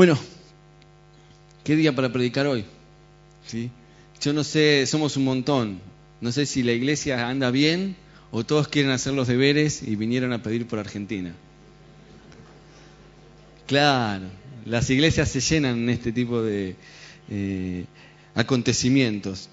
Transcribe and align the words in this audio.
Bueno, 0.00 0.18
¿qué 1.62 1.76
día 1.76 1.94
para 1.94 2.10
predicar 2.10 2.46
hoy? 2.46 2.64
¿Sí? 3.46 3.70
Yo 4.22 4.32
no 4.32 4.44
sé, 4.44 4.86
somos 4.86 5.18
un 5.18 5.24
montón. 5.24 5.78
No 6.22 6.32
sé 6.32 6.46
si 6.46 6.62
la 6.62 6.72
iglesia 6.72 7.28
anda 7.28 7.50
bien 7.50 7.96
o 8.30 8.42
todos 8.42 8.68
quieren 8.68 8.92
hacer 8.92 9.12
los 9.12 9.28
deberes 9.28 9.82
y 9.82 9.96
vinieron 9.96 10.32
a 10.32 10.42
pedir 10.42 10.66
por 10.66 10.78
Argentina. 10.78 11.34
Claro, 13.66 14.24
las 14.64 14.88
iglesias 14.88 15.28
se 15.28 15.40
llenan 15.42 15.76
en 15.80 15.90
este 15.90 16.12
tipo 16.12 16.40
de 16.40 16.76
eh, 17.28 17.84
acontecimientos. 18.34 19.50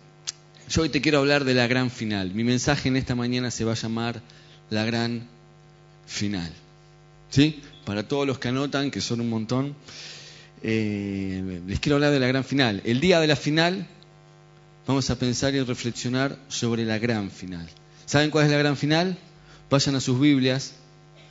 Yo 0.70 0.84
hoy 0.84 0.88
te 0.88 1.02
quiero 1.02 1.18
hablar 1.18 1.44
de 1.44 1.56
la 1.56 1.68
gran 1.68 1.92
final. 1.92 2.34
Mi 2.34 2.46
mensaje 2.46 2.88
en 2.88 2.96
esta 2.96 3.16
mañana 3.16 3.52
se 3.52 3.66
va 3.66 3.74
a 3.74 3.76
llamar 3.76 4.22
la 4.70 4.86
gran 4.86 5.28
final. 6.06 6.54
¿Sí? 7.32 7.62
Para 7.84 8.08
todos 8.08 8.26
los 8.26 8.40
que 8.40 8.48
anotan, 8.48 8.92
que 8.92 9.02
son 9.02 9.20
un 9.20 9.30
montón, 9.30 9.76
eh, 10.64 11.62
les 11.68 11.80
quiero 11.80 11.96
hablar 11.96 12.12
de 12.12 12.20
la 12.20 12.28
gran 12.28 12.44
final. 12.44 12.82
El 12.86 13.00
día 13.00 13.20
de 13.20 13.28
la 13.28 13.36
final 13.36 13.88
vamos 14.86 15.10
a 15.10 15.20
pensar 15.20 15.54
y 15.54 15.62
reflexionar 15.62 16.38
sobre 16.48 16.86
la 16.86 16.98
gran 16.98 17.30
final. 17.30 17.68
¿Saben 18.06 18.32
cuál 18.32 18.46
es 18.46 18.52
la 18.52 18.58
gran 18.58 18.78
final? 18.78 19.18
Vayan 19.70 19.96
a 19.96 20.00
sus 20.00 20.20
Biblias, 20.20 20.74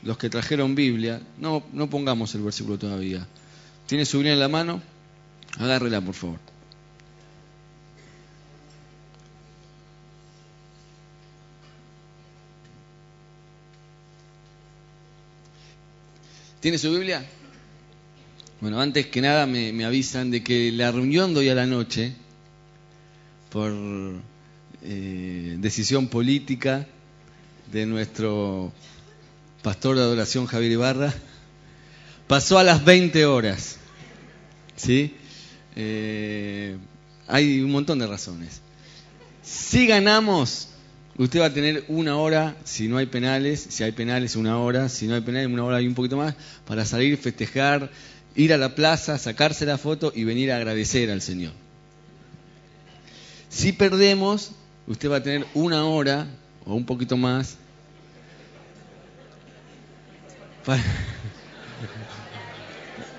los 0.03 0.17
que 0.17 0.29
trajeron 0.29 0.75
Biblia, 0.75 1.21
no, 1.39 1.63
no 1.73 1.89
pongamos 1.89 2.35
el 2.35 2.43
versículo 2.43 2.77
todavía. 2.77 3.27
¿Tiene 3.87 4.05
su 4.05 4.17
Biblia 4.17 4.33
en 4.33 4.39
la 4.39 4.47
mano? 4.47 4.81
Agárrela, 5.57 6.01
por 6.01 6.13
favor. 6.13 6.39
¿Tiene 16.59 16.77
su 16.77 16.91
Biblia? 16.91 17.25
Bueno, 18.59 18.81
antes 18.81 19.05
que 19.05 19.21
nada 19.21 19.45
me, 19.45 19.85
avisan 19.85 20.31
de 20.31 20.41
que 20.41 20.71
la 20.71 20.91
reunión 20.91 21.35
de 21.35 21.41
hoy 21.41 21.49
a 21.49 21.53
la 21.53 21.67
noche, 21.67 22.13
por 23.51 23.71
eh, 24.81 25.57
decisión 25.59 26.07
política 26.07 26.87
de 27.71 27.85
nuestro 27.85 28.73
pastor 29.61 29.95
de 29.95 30.01
adoración 30.01 30.47
Javier 30.47 30.71
Ibarra, 30.71 31.13
pasó 32.25 32.57
a 32.57 32.63
las 32.63 32.83
20 32.83 33.27
horas. 33.27 33.77
¿Sí? 34.75 35.13
Eh, 35.75 36.77
hay 37.27 37.61
un 37.61 37.69
montón 37.69 37.99
de 37.99 38.07
razones. 38.07 38.61
Si 39.43 39.85
ganamos, 39.85 40.69
Usted 41.19 41.39
va 41.39 41.45
a 41.45 41.53
tener 41.53 41.83
una 41.87 42.17
hora, 42.17 42.55
si 42.63 42.87
no 42.87 42.97
hay 42.97 43.07
penales, 43.07 43.65
si 43.69 43.83
hay 43.83 43.91
penales 43.91 44.35
una 44.35 44.59
hora, 44.59 44.87
si 44.87 45.07
no 45.07 45.15
hay 45.15 45.21
penales 45.21 45.47
una 45.47 45.63
hora 45.63 45.81
y 45.81 45.87
un 45.87 45.95
poquito 45.95 46.15
más, 46.15 46.35
para 46.63 46.85
salir, 46.85 47.17
festejar, 47.17 47.89
ir 48.37 48.53
a 48.53 48.57
la 48.57 48.75
plaza, 48.75 49.17
sacarse 49.17 49.65
la 49.65 49.77
foto 49.77 50.13
y 50.15 50.23
venir 50.23 50.51
a 50.51 50.57
agradecer 50.57 51.09
al 51.11 51.21
Señor. 51.21 51.51
Si 53.49 53.73
perdemos, 53.73 54.51
usted 54.85 55.09
va 55.09 55.17
a 55.17 55.23
tener 55.23 55.45
una 55.55 55.85
hora 55.85 56.27
o 56.63 56.75
un 56.75 56.85
poquito 56.85 57.17
más 57.17 57.57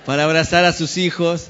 para, 0.06 0.24
abrazar 0.24 0.64
a 0.64 0.72
sus 0.72 0.96
hijos, 0.96 1.48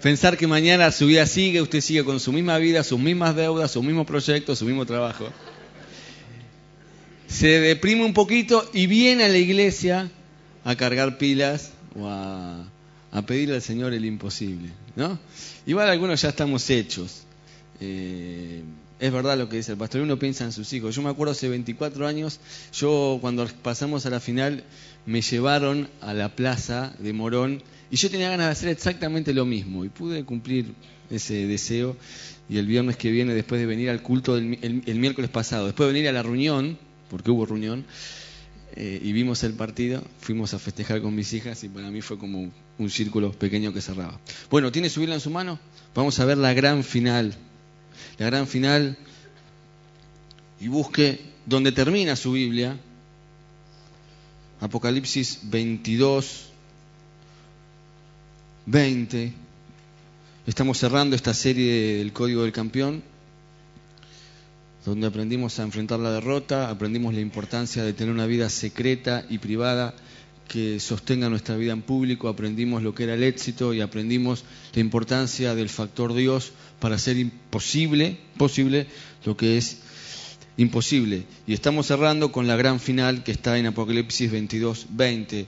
Pensar 0.00 0.36
que 0.36 0.46
mañana 0.46 0.92
su 0.92 1.06
vida 1.06 1.24
sigue, 1.24 1.62
usted 1.62 1.80
sigue 1.80 2.04
con 2.04 2.20
su 2.20 2.30
misma 2.30 2.58
vida, 2.58 2.84
sus 2.84 3.00
mismas 3.00 3.34
deudas, 3.34 3.70
sus 3.70 3.82
mismos 3.82 4.06
proyectos, 4.06 4.58
su 4.58 4.66
mismo 4.66 4.84
trabajo. 4.84 5.30
Se 7.26 7.58
deprime 7.58 8.04
un 8.04 8.12
poquito 8.12 8.68
y 8.74 8.86
viene 8.86 9.24
a 9.24 9.28
la 9.30 9.38
iglesia 9.38 10.10
a 10.62 10.76
cargar 10.76 11.16
pilas 11.16 11.73
o 11.98 12.06
a, 12.08 12.66
pedirle 13.26 13.54
al 13.54 13.62
Señor 13.62 13.92
el 13.94 14.04
imposible. 14.04 14.70
¿no? 14.96 15.18
Igual 15.66 15.88
algunos 15.88 16.20
ya 16.20 16.30
estamos 16.30 16.68
hechos. 16.70 17.22
Eh, 17.80 18.62
es 19.00 19.12
verdad 19.12 19.36
lo 19.36 19.48
que 19.48 19.56
dice 19.56 19.72
el 19.72 19.78
pastor, 19.78 20.00
uno 20.00 20.18
piensa 20.18 20.44
en 20.44 20.52
sus 20.52 20.72
hijos. 20.72 20.94
Yo 20.94 21.02
me 21.02 21.10
acuerdo 21.10 21.32
hace 21.32 21.48
24 21.48 22.06
años, 22.06 22.40
yo 22.72 23.18
cuando 23.20 23.46
pasamos 23.62 24.06
a 24.06 24.10
la 24.10 24.20
final 24.20 24.64
me 25.06 25.20
llevaron 25.20 25.88
a 26.00 26.14
la 26.14 26.34
plaza 26.34 26.94
de 26.98 27.12
Morón 27.12 27.62
y 27.90 27.96
yo 27.96 28.10
tenía 28.10 28.30
ganas 28.30 28.46
de 28.46 28.52
hacer 28.52 28.68
exactamente 28.70 29.34
lo 29.34 29.44
mismo 29.44 29.84
y 29.84 29.88
pude 29.88 30.24
cumplir 30.24 30.74
ese 31.10 31.46
deseo. 31.46 31.96
Y 32.48 32.58
el 32.58 32.66
viernes 32.66 32.96
que 32.96 33.10
viene, 33.10 33.34
después 33.34 33.60
de 33.60 33.66
venir 33.66 33.90
al 33.90 34.02
culto 34.02 34.36
el, 34.36 34.80
miércoles 34.98 35.30
pasado, 35.30 35.66
después 35.66 35.86
de 35.88 35.92
venir 35.92 36.08
a 36.08 36.12
la 36.12 36.22
reunión, 36.22 36.78
porque 37.08 37.30
hubo 37.30 37.46
reunión, 37.46 37.84
eh, 38.76 39.00
y 39.00 39.12
vimos 39.12 39.44
el 39.44 39.54
partido, 39.54 40.02
fuimos 40.18 40.52
a 40.52 40.58
festejar 40.58 41.00
con 41.00 41.14
mis 41.14 41.32
hijas 41.32 41.62
y 41.62 41.68
para 41.68 41.90
mí 41.92 42.00
fue 42.00 42.18
como 42.18 42.50
un, 42.78 42.90
círculo 42.90 43.30
pequeño 43.30 43.72
que 43.72 43.80
cerraba. 43.80 44.18
Bueno, 44.50 44.72
¿tiene 44.72 44.90
su 44.90 44.98
Biblia 44.98 45.14
en 45.14 45.20
su 45.20 45.30
mano? 45.30 45.60
Vamos 45.94 46.18
a 46.18 46.24
ver 46.24 46.38
la 46.38 46.52
gran 46.54 46.82
final. 46.82 47.36
La 48.18 48.26
gran 48.26 48.48
final. 48.48 48.98
Y 50.60 50.66
busque 50.66 51.20
donde 51.46 51.70
termina 51.70 52.16
su 52.16 52.32
Biblia. 52.32 52.76
Apocalipsis 54.60 55.38
22, 55.44 56.50
20. 58.66 59.32
Estamos 60.48 60.78
cerrando 60.78 61.14
esta 61.14 61.32
serie 61.32 61.98
del 61.98 62.12
Código 62.12 62.42
del 62.42 62.52
Campeón, 62.52 63.04
donde 64.84 65.06
aprendimos 65.06 65.58
a 65.58 65.62
enfrentar 65.62 65.98
la 66.00 66.12
derrota, 66.12 66.68
aprendimos 66.68 67.14
la 67.14 67.20
importancia 67.20 67.82
de 67.82 67.92
tener 67.92 68.12
una 68.12 68.26
vida 68.26 68.50
secreta 68.50 69.24
y 69.28 69.38
privada 69.38 69.94
que 70.48 70.78
sostenga 70.78 71.30
nuestra 71.30 71.56
vida 71.56 71.72
en 71.72 71.82
público, 71.82 72.28
aprendimos 72.28 72.82
lo 72.82 72.94
que 72.94 73.04
era 73.04 73.14
el 73.14 73.22
éxito 73.22 73.72
y 73.72 73.80
aprendimos 73.80 74.44
la 74.74 74.80
importancia 74.80 75.54
del 75.54 75.68
factor 75.68 76.12
Dios 76.12 76.52
para 76.80 76.96
hacer 76.96 77.16
imposible, 77.16 78.18
posible 78.36 78.86
lo 79.24 79.36
que 79.36 79.56
es 79.56 79.78
imposible. 80.56 81.24
Y 81.46 81.54
estamos 81.54 81.86
cerrando 81.86 82.30
con 82.30 82.46
la 82.46 82.56
gran 82.56 82.78
final 82.78 83.24
que 83.24 83.32
está 83.32 83.58
en 83.58 83.66
Apocalipsis 83.66 84.30
22, 84.30 84.86
20. 84.90 85.46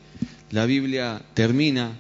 La 0.51 0.65
Biblia 0.65 1.23
termina 1.35 1.93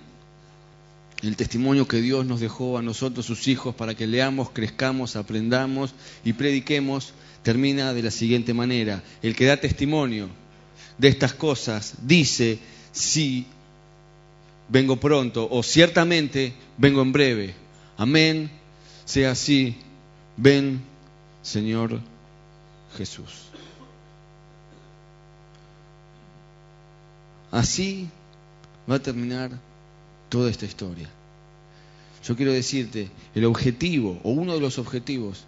el 1.22 1.36
testimonio 1.36 1.88
que 1.88 2.00
Dios 2.00 2.26
nos 2.26 2.40
dejó 2.40 2.78
a 2.78 2.82
nosotros, 2.82 3.26
sus 3.26 3.48
hijos, 3.48 3.74
para 3.74 3.94
que 3.94 4.06
leamos, 4.06 4.50
crezcamos, 4.50 5.16
aprendamos 5.16 5.94
y 6.24 6.32
prediquemos, 6.34 7.12
termina 7.46 7.94
de 7.94 8.02
la 8.02 8.10
siguiente 8.10 8.52
manera. 8.52 9.04
El 9.22 9.36
que 9.36 9.44
da 9.44 9.56
testimonio 9.56 10.28
de 10.98 11.06
estas 11.06 11.32
cosas 11.32 11.94
dice, 12.02 12.58
sí, 12.90 13.46
vengo 14.68 14.96
pronto 14.96 15.46
o 15.48 15.62
ciertamente 15.62 16.54
vengo 16.76 17.02
en 17.02 17.12
breve. 17.12 17.54
Amén, 17.96 18.50
sea 19.04 19.30
así. 19.30 19.76
Ven, 20.36 20.80
Señor 21.40 22.00
Jesús. 22.98 23.44
Así 27.52 28.08
va 28.90 28.96
a 28.96 28.98
terminar 28.98 29.52
toda 30.30 30.50
esta 30.50 30.66
historia. 30.66 31.08
Yo 32.24 32.34
quiero 32.34 32.50
decirte, 32.52 33.08
el 33.36 33.44
objetivo, 33.44 34.18
o 34.24 34.30
uno 34.30 34.54
de 34.54 34.60
los 34.60 34.80
objetivos, 34.80 35.44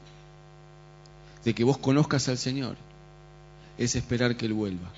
de 1.44 1.54
que 1.54 1.65
vos 1.65 1.78
conozcas 1.78 2.28
al 2.28 2.38
Señor, 2.38 2.76
es 3.78 3.94
esperar 3.97 4.37
que 4.37 4.47
Él 4.47 4.53
vuelva. 4.53 4.91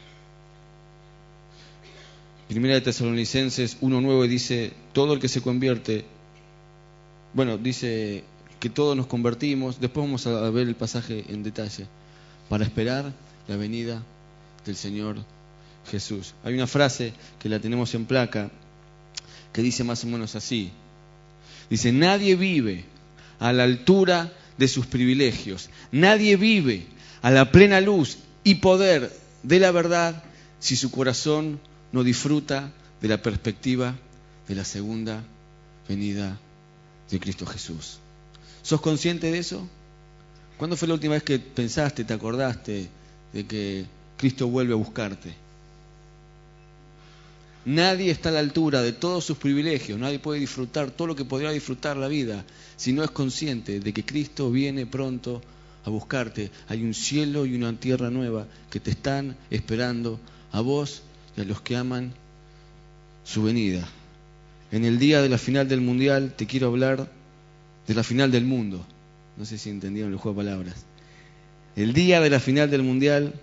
Primera 2.49 2.75
de 2.75 2.81
Tesalonicenses 2.81 3.81
1.9 3.81 4.27
dice, 4.27 4.73
todo 4.93 5.15
el 5.15 5.21
que 5.21 5.29
se 5.29 5.41
convierte, 5.41 6.05
bueno, 7.33 7.59
dice 7.59 8.25
que 8.59 8.71
todos 8.71 8.97
nos 8.97 9.07
convertimos, 9.07 9.81
después 9.81 10.05
vamos 10.05 10.27
a 10.27 10.51
ver 10.51 10.67
el 10.67 10.75
pasaje 10.75 11.25
en 11.29 11.43
detalle, 11.43 11.87
para 12.49 12.65
esperar 12.65 13.13
la 13.47 13.57
venida 13.57 14.03
del 14.67 14.75
Señor 14.75 15.19
Jesús. 15.91 16.35
Hay 16.43 16.55
una 16.55 16.67
frase 16.67 17.13
que 17.39 17.49
la 17.49 17.61
tenemos 17.61 17.95
en 17.95 18.07
placa 18.07 18.51
que 19.53 19.63
dice 19.63 19.85
más 19.85 20.03
o 20.05 20.09
menos 20.09 20.35
así. 20.35 20.71
Dice, 21.69 21.93
nadie 21.93 22.35
vive 22.35 22.85
a 23.39 23.53
la 23.53 23.63
altura 23.65 24.33
de 24.61 24.69
sus 24.69 24.85
privilegios, 24.85 25.71
nadie 25.91 26.37
vive 26.37 26.87
a 27.23 27.31
la 27.31 27.51
plena 27.51 27.81
luz 27.81 28.19
y 28.45 28.57
poder 28.57 29.11
de 29.43 29.59
la 29.59 29.71
verdad 29.71 30.23
si 30.59 30.77
su 30.77 30.91
corazón 30.91 31.59
no 31.93 32.05
disfruta 32.05 32.71
de 33.01 33.09
la 33.09 33.23
perspectiva 33.23 33.97
de 34.47 34.55
la 34.55 34.67
segunda 34.67 35.25
venida 35.89 36.39
de 37.11 37.19
Cristo 37.19 37.47
Jesús. 37.47 38.01
¿Sos 38.61 38.83
consciente 38.83 39.33
de 39.33 39.39
eso? 39.39 39.67
¿Cuándo 40.59 40.77
fue 40.77 40.89
la 40.89 40.95
última 40.95 41.15
vez 41.15 41.23
que 41.23 41.39
pensaste, 41.39 42.05
te 42.05 42.13
acordaste 42.13 42.91
de 43.33 43.47
que 43.47 43.87
Cristo 44.19 44.47
vuelve 44.49 44.75
a 44.75 44.77
buscarte? 44.77 45.33
Nadie 47.65 48.11
está 48.11 48.31
a 48.31 48.33
la 48.33 48.39
altura 48.39 48.81
de 48.81 48.93
todos 48.93 49.25
sus 49.25 49.37
privilegios, 49.37 49.99
nadie 49.99 50.19
puede 50.19 50.41
disfrutar 50.41 50.91
todo 50.91 51.09
lo 51.09 51.17
que 51.17 51.27
podría 51.27 51.51
disfrutar 51.51 51.97
la 51.97 52.09
vida 52.09 52.45
si 52.77 52.93
no 52.95 53.05
es 53.05 53.11
consciente 53.11 53.81
de 53.81 53.93
que 53.93 54.05
Cristo 54.05 54.51
viene 54.51 54.87
pronto 54.87 55.43
a 55.85 55.91
buscarte. 55.91 56.51
Hay 56.69 56.83
un 56.83 56.95
cielo 56.95 57.45
y 57.45 57.55
una 57.55 57.73
tierra 57.79 58.11
nueva 58.11 58.47
que 58.71 58.81
te 58.81 58.91
están 58.91 59.37
esperando 59.51 60.19
a 60.53 60.63
vos 60.63 61.03
y 61.37 61.43
a 61.43 61.45
los 61.45 61.61
que 61.61 61.77
aman 61.77 62.13
su 63.25 63.43
venida. 63.43 63.87
en 64.73 64.85
el 64.85 64.99
día 64.99 65.21
de 65.21 65.29
la 65.29 65.37
final 65.37 65.69
del 65.69 65.81
Mundial 65.81 66.33
te 66.37 66.47
quiero 66.47 66.69
hablar 66.69 67.11
de 67.87 67.95
la 67.95 68.03
final 68.03 68.31
del 68.31 68.45
mundo. 68.45 68.87
No 69.37 69.45
sé 69.45 69.59
si 69.59 69.69
entendieron 69.69 70.13
el 70.13 70.19
juego 70.19 70.41
de 70.41 70.49
palabras. 70.49 70.77
El 71.77 71.93
día 71.93 72.21
de 72.21 72.31
la 72.31 72.41
final 72.41 72.71
del 72.71 72.83
Mundial 72.83 73.35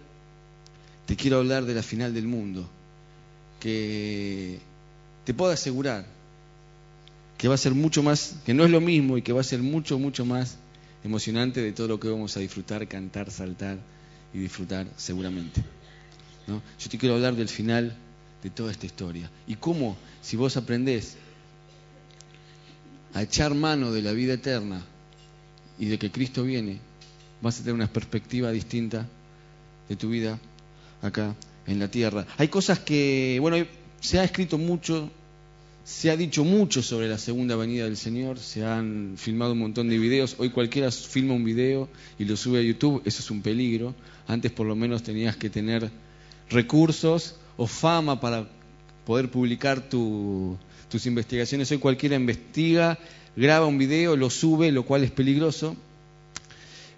te 1.06 1.16
quiero 1.16 1.38
hablar 1.38 1.66
de 1.66 1.75
la 1.75 1.84
final 1.84 2.14
del 2.14 2.28
mundo. 2.28 2.69
Que 3.59 4.59
te 5.25 5.33
puedo 5.33 5.51
asegurar 5.51 6.06
que 7.38 7.48
va 7.48 7.56
a 7.56 7.57
ser 7.57 7.74
mucho 7.74 8.01
más, 8.01 8.36
que 8.45 8.54
no 8.54 8.65
es 8.65 8.71
lo 8.71 8.81
mismo 8.81 9.18
y 9.18 9.21
que 9.21 9.31
va 9.31 9.42
a 9.42 9.44
ser 9.44 9.62
mucho, 9.62 10.00
mucho 10.00 10.25
más 10.25 10.57
emocionante 11.04 11.62
de 11.62 11.71
todo 11.71 11.88
lo 11.88 12.00
que 12.00 12.09
vamos 12.09 12.36
a 12.36 12.39
disfrutar, 12.39 12.88
cantar, 12.88 13.30
saltar 13.30 13.77
y 14.33 14.39
disfrutar 14.39 14.88
seguramente. 14.98 15.63
¿no? 16.48 16.62
Yo 16.80 16.89
te 16.89 16.98
quiero 16.98 17.15
hablar 17.15 17.36
del 17.36 17.48
final 17.48 17.95
de 18.42 18.50
toda 18.50 18.71
esta 18.71 18.86
historia. 18.86 19.30
Y 19.45 19.56
cómo, 19.56 19.98
si 20.21 20.36
vos 20.36 20.57
aprendés 20.57 21.15
a 23.13 23.21
echar 23.21 23.54
mano 23.54 23.92
de 23.92 24.01
la 24.01 24.12
vida 24.13 24.33
eterna 24.33 24.81
y 25.77 25.86
de 25.86 26.00
que 26.00 26.12
Cristo 26.12 26.44
viene, 26.44 26.80
vas 27.42 27.56
a 27.56 27.59
tener 27.59 27.75
una 27.75 27.88
perspectiva 27.88 28.51
distinta 28.51 29.06
de 29.88 29.95
tu 29.95 30.09
vida 30.09 30.39
acá 31.01 31.36
en 31.68 31.80
la 31.80 31.90
tierra. 31.90 32.25
Hay 32.38 32.48
cosas 32.48 32.80
que, 32.80 33.38
bueno, 33.42 33.58
se 34.00 34.19
ha 34.19 34.24
escrito 34.24 34.58
mucho, 34.58 35.12
se 35.84 36.10
ha 36.10 36.18
dicho 36.18 36.44
mucho 36.44 36.81
sobre 36.81 37.08
la 37.08 37.18
segunda 37.18 37.56
venida 37.56 37.84
del 37.84 37.98
Señor, 37.98 38.40
se 38.40 38.66
han 38.66 39.16
filmado 39.18 39.54
un 39.54 39.60
montón 39.60 39.90
de 39.90 40.00
videos, 40.00 40.36
hoy 40.40 40.50
cualquiera 40.50 40.92
filma 40.92 41.34
un 41.34 41.44
video 41.44 41.90
y 42.18 42.25
lo 42.25 42.36
sube 42.36 42.60
a 42.60 42.62
YouTube, 42.62 43.02
eso 43.06 43.19
es 43.19 43.31
un 43.31 43.42
peligro. 43.42 43.94
Antes 44.28 44.52
por 44.52 44.66
lo 44.66 44.75
menos 44.75 45.04
tenías 45.04 45.38
que 45.38 45.50
tener 45.50 45.90
recursos 46.50 47.36
o 47.58 47.68
fama 47.68 48.19
para 48.19 48.50
poder 49.06 49.30
publicar 49.30 49.90
tus 49.90 51.06
investigaciones. 51.06 51.72
Hoy 51.72 51.78
cualquiera 51.78 52.16
investiga, 52.16 52.98
graba 53.36 53.66
un 53.66 53.78
video, 53.78 54.16
lo 54.16 54.30
sube, 54.30 54.72
lo 54.72 54.84
cual 54.84 55.04
es 55.04 55.12
peligroso. 55.12 55.75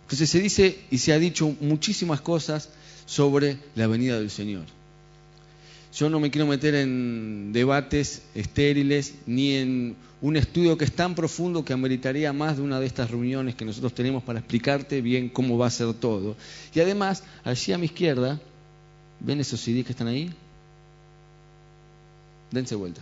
Entonces 0.04 0.30
se 0.30 0.39
dice 0.39 0.80
y 0.89 0.98
se 0.98 1.13
ha 1.13 1.19
dicho 1.19 1.56
muchísimas 1.62 2.21
cosas 2.21 2.69
sobre 3.09 3.57
la 3.73 3.88
venida 3.88 4.19
del 4.19 4.29
Señor. 4.29 4.65
Yo 5.95 6.11
no 6.11 6.19
me 6.19 6.29
quiero 6.29 6.45
meter 6.45 6.75
en 6.75 7.51
debates 7.51 8.21
estériles 8.35 9.15
ni 9.25 9.56
en 9.56 9.95
un 10.21 10.38
estudio 10.38 10.77
que 10.77 10.85
es 10.85 10.91
tan 10.91 11.15
profundo 11.15 11.65
que 11.65 11.73
ameritaría 11.73 12.31
más 12.33 12.57
de 12.57 12.61
una 12.61 12.79
de 12.79 12.85
estas 12.85 13.09
reuniones 13.09 13.56
que 13.56 13.65
nosotros 13.65 13.95
tenemos 13.95 14.21
para 14.21 14.38
explicarte 14.38 15.01
bien 15.01 15.27
cómo 15.29 15.57
va 15.57 15.65
a 15.65 15.71
ser 15.71 15.91
todo. 15.95 16.35
Y 16.75 16.81
además, 16.81 17.23
allí 17.44 17.73
a 17.73 17.79
mi 17.79 17.85
izquierda, 17.85 18.39
¿ven 19.19 19.39
esos 19.39 19.59
CDs 19.59 19.85
que 19.85 19.94
están 19.94 20.07
ahí? 20.07 20.29
Dense 22.51 22.75
vuelta. 22.75 23.01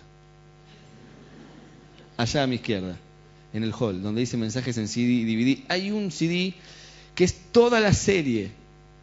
Allá 2.15 2.43
a 2.43 2.47
mi 2.47 2.55
izquierda, 2.55 2.97
en 3.51 3.63
el 3.63 3.73
hall, 3.77 4.01
donde 4.01 4.21
dice 4.21 4.37
mensajes 4.37 4.77
en 4.77 4.87
CD 4.87 5.07
y 5.07 5.25
DVD, 5.25 5.65
hay 5.67 5.91
un 5.91 6.11
CD 6.11 6.53
que 7.13 7.25
es 7.25 7.35
toda 7.51 7.81
la 7.81 7.91
serie 7.91 8.51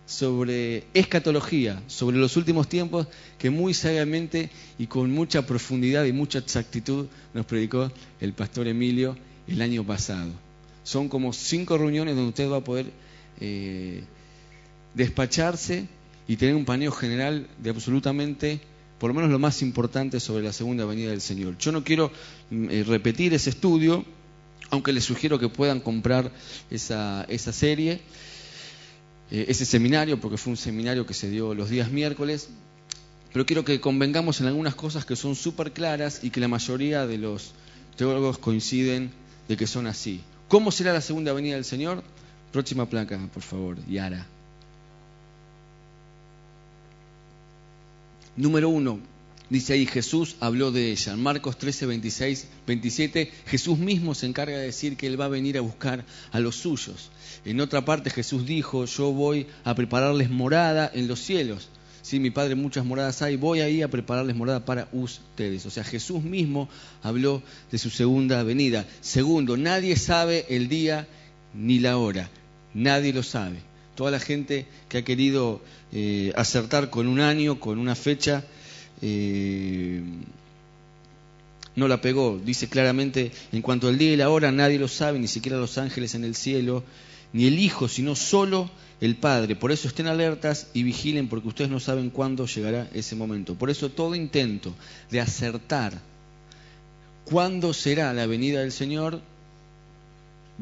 sobre 0.06 0.84
escatología, 0.92 1.82
sobre 1.86 2.18
los 2.18 2.36
últimos 2.36 2.68
tiempos, 2.68 3.06
que 3.38 3.50
muy 3.50 3.74
sabiamente 3.74 4.50
y 4.78 4.86
con 4.86 5.10
mucha 5.10 5.46
profundidad 5.46 6.04
y 6.04 6.12
mucha 6.12 6.38
exactitud 6.38 7.06
nos 7.32 7.46
predicó 7.46 7.90
el 8.20 8.32
pastor 8.32 8.68
Emilio 8.68 9.16
el 9.48 9.62
año 9.62 9.84
pasado. 9.84 10.30
Son 10.82 11.08
como 11.08 11.32
cinco 11.32 11.78
reuniones 11.78 12.14
donde 12.14 12.28
usted 12.28 12.50
va 12.50 12.58
a 12.58 12.64
poder 12.64 12.86
eh, 13.40 14.02
despacharse 14.94 15.86
y 16.28 16.36
tener 16.36 16.54
un 16.54 16.64
paneo 16.64 16.92
general 16.92 17.46
de 17.58 17.70
absolutamente, 17.70 18.60
por 18.98 19.08
lo 19.08 19.14
menos 19.14 19.30
lo 19.30 19.38
más 19.38 19.62
importante 19.62 20.20
sobre 20.20 20.44
la 20.44 20.52
segunda 20.52 20.84
venida 20.84 21.10
del 21.10 21.20
Señor. 21.20 21.56
Yo 21.58 21.72
no 21.72 21.82
quiero 21.82 22.12
eh, 22.50 22.84
repetir 22.86 23.32
ese 23.32 23.50
estudio, 23.50 24.04
aunque 24.70 24.92
les 24.92 25.04
sugiero 25.04 25.38
que 25.38 25.48
puedan 25.48 25.80
comprar 25.80 26.30
esa, 26.70 27.24
esa 27.28 27.52
serie. 27.52 28.00
Eh, 29.30 29.46
ese 29.48 29.64
seminario, 29.64 30.20
porque 30.20 30.36
fue 30.36 30.50
un 30.50 30.56
seminario 30.56 31.06
que 31.06 31.14
se 31.14 31.30
dio 31.30 31.54
los 31.54 31.70
días 31.70 31.90
miércoles, 31.90 32.48
pero 33.32 33.46
quiero 33.46 33.64
que 33.64 33.80
convengamos 33.80 34.40
en 34.40 34.46
algunas 34.46 34.74
cosas 34.74 35.04
que 35.04 35.16
son 35.16 35.34
súper 35.34 35.72
claras 35.72 36.22
y 36.22 36.30
que 36.30 36.40
la 36.40 36.48
mayoría 36.48 37.06
de 37.06 37.18
los 37.18 37.52
teólogos 37.96 38.38
coinciden 38.38 39.10
de 39.48 39.56
que 39.56 39.66
son 39.66 39.86
así. 39.86 40.20
¿Cómo 40.48 40.70
será 40.70 40.92
la 40.92 41.00
segunda 41.00 41.32
venida 41.32 41.54
del 41.54 41.64
Señor? 41.64 42.02
Próxima 42.52 42.88
placa, 42.88 43.18
por 43.32 43.42
favor, 43.42 43.76
Yara. 43.88 44.26
Número 48.36 48.68
uno, 48.68 49.00
Dice 49.50 49.74
ahí, 49.74 49.86
Jesús 49.86 50.36
habló 50.40 50.72
de 50.72 50.90
ella. 50.90 51.12
En 51.12 51.22
Marcos 51.22 51.58
13, 51.58 51.86
26, 51.86 52.46
27, 52.66 53.30
Jesús 53.46 53.78
mismo 53.78 54.14
se 54.14 54.26
encarga 54.26 54.56
de 54.56 54.64
decir 54.64 54.96
que 54.96 55.06
Él 55.06 55.20
va 55.20 55.26
a 55.26 55.28
venir 55.28 55.58
a 55.58 55.60
buscar 55.60 56.04
a 56.32 56.40
los 56.40 56.56
suyos. 56.56 57.10
En 57.44 57.60
otra 57.60 57.84
parte 57.84 58.08
Jesús 58.08 58.46
dijo, 58.46 58.86
yo 58.86 59.12
voy 59.12 59.46
a 59.64 59.74
prepararles 59.74 60.30
morada 60.30 60.90
en 60.94 61.08
los 61.08 61.20
cielos. 61.20 61.68
Si 62.00 62.20
mi 62.20 62.30
Padre 62.30 62.54
muchas 62.54 62.84
moradas 62.84 63.22
hay, 63.22 63.36
voy 63.36 63.60
ahí 63.60 63.82
a 63.82 63.88
prepararles 63.88 64.36
morada 64.36 64.64
para 64.64 64.88
ustedes. 64.92 65.64
O 65.66 65.70
sea, 65.70 65.84
Jesús 65.84 66.22
mismo 66.22 66.68
habló 67.02 67.42
de 67.70 67.78
su 67.78 67.90
segunda 67.90 68.42
venida. 68.42 68.86
Segundo, 69.00 69.56
nadie 69.56 69.96
sabe 69.96 70.46
el 70.48 70.68
día 70.68 71.06
ni 71.54 71.78
la 71.78 71.98
hora. 71.98 72.30
Nadie 72.72 73.12
lo 73.12 73.22
sabe. 73.22 73.56
Toda 73.94 74.10
la 74.10 74.20
gente 74.20 74.66
que 74.88 74.98
ha 74.98 75.04
querido 75.04 75.62
eh, 75.92 76.32
acertar 76.36 76.90
con 76.90 77.08
un 77.08 77.20
año, 77.20 77.60
con 77.60 77.78
una 77.78 77.94
fecha, 77.94 78.44
eh, 79.02 80.02
no 81.76 81.88
la 81.88 82.00
pegó. 82.00 82.40
Dice 82.42 82.68
claramente, 82.68 83.32
en 83.52 83.62
cuanto 83.62 83.88
al 83.88 83.98
día 83.98 84.12
y 84.12 84.16
la 84.16 84.30
hora, 84.30 84.52
nadie 84.52 84.78
lo 84.78 84.88
sabe, 84.88 85.18
ni 85.18 85.28
siquiera 85.28 85.58
los 85.58 85.78
ángeles 85.78 86.14
en 86.14 86.24
el 86.24 86.34
cielo, 86.34 86.84
ni 87.32 87.46
el 87.46 87.58
Hijo, 87.58 87.88
sino 87.88 88.14
solo 88.14 88.70
el 89.00 89.16
Padre. 89.16 89.56
Por 89.56 89.72
eso 89.72 89.88
estén 89.88 90.06
alertas 90.06 90.68
y 90.72 90.82
vigilen, 90.82 91.28
porque 91.28 91.48
ustedes 91.48 91.70
no 91.70 91.80
saben 91.80 92.10
cuándo 92.10 92.46
llegará 92.46 92.88
ese 92.94 93.16
momento. 93.16 93.54
Por 93.54 93.70
eso 93.70 93.90
todo 93.90 94.14
intento 94.14 94.74
de 95.10 95.20
acertar 95.20 96.00
cuándo 97.24 97.72
será 97.72 98.12
la 98.12 98.26
venida 98.26 98.60
del 98.60 98.72
Señor 98.72 99.20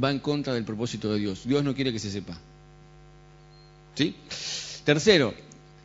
va 0.02 0.10
en 0.10 0.20
contra 0.20 0.54
del 0.54 0.64
propósito 0.64 1.12
de 1.12 1.18
Dios. 1.18 1.42
Dios 1.44 1.62
no 1.62 1.74
quiere 1.74 1.92
que 1.92 1.98
se 1.98 2.10
sepa. 2.10 2.38
¿Sí? 3.94 4.14
Tercero, 4.84 5.34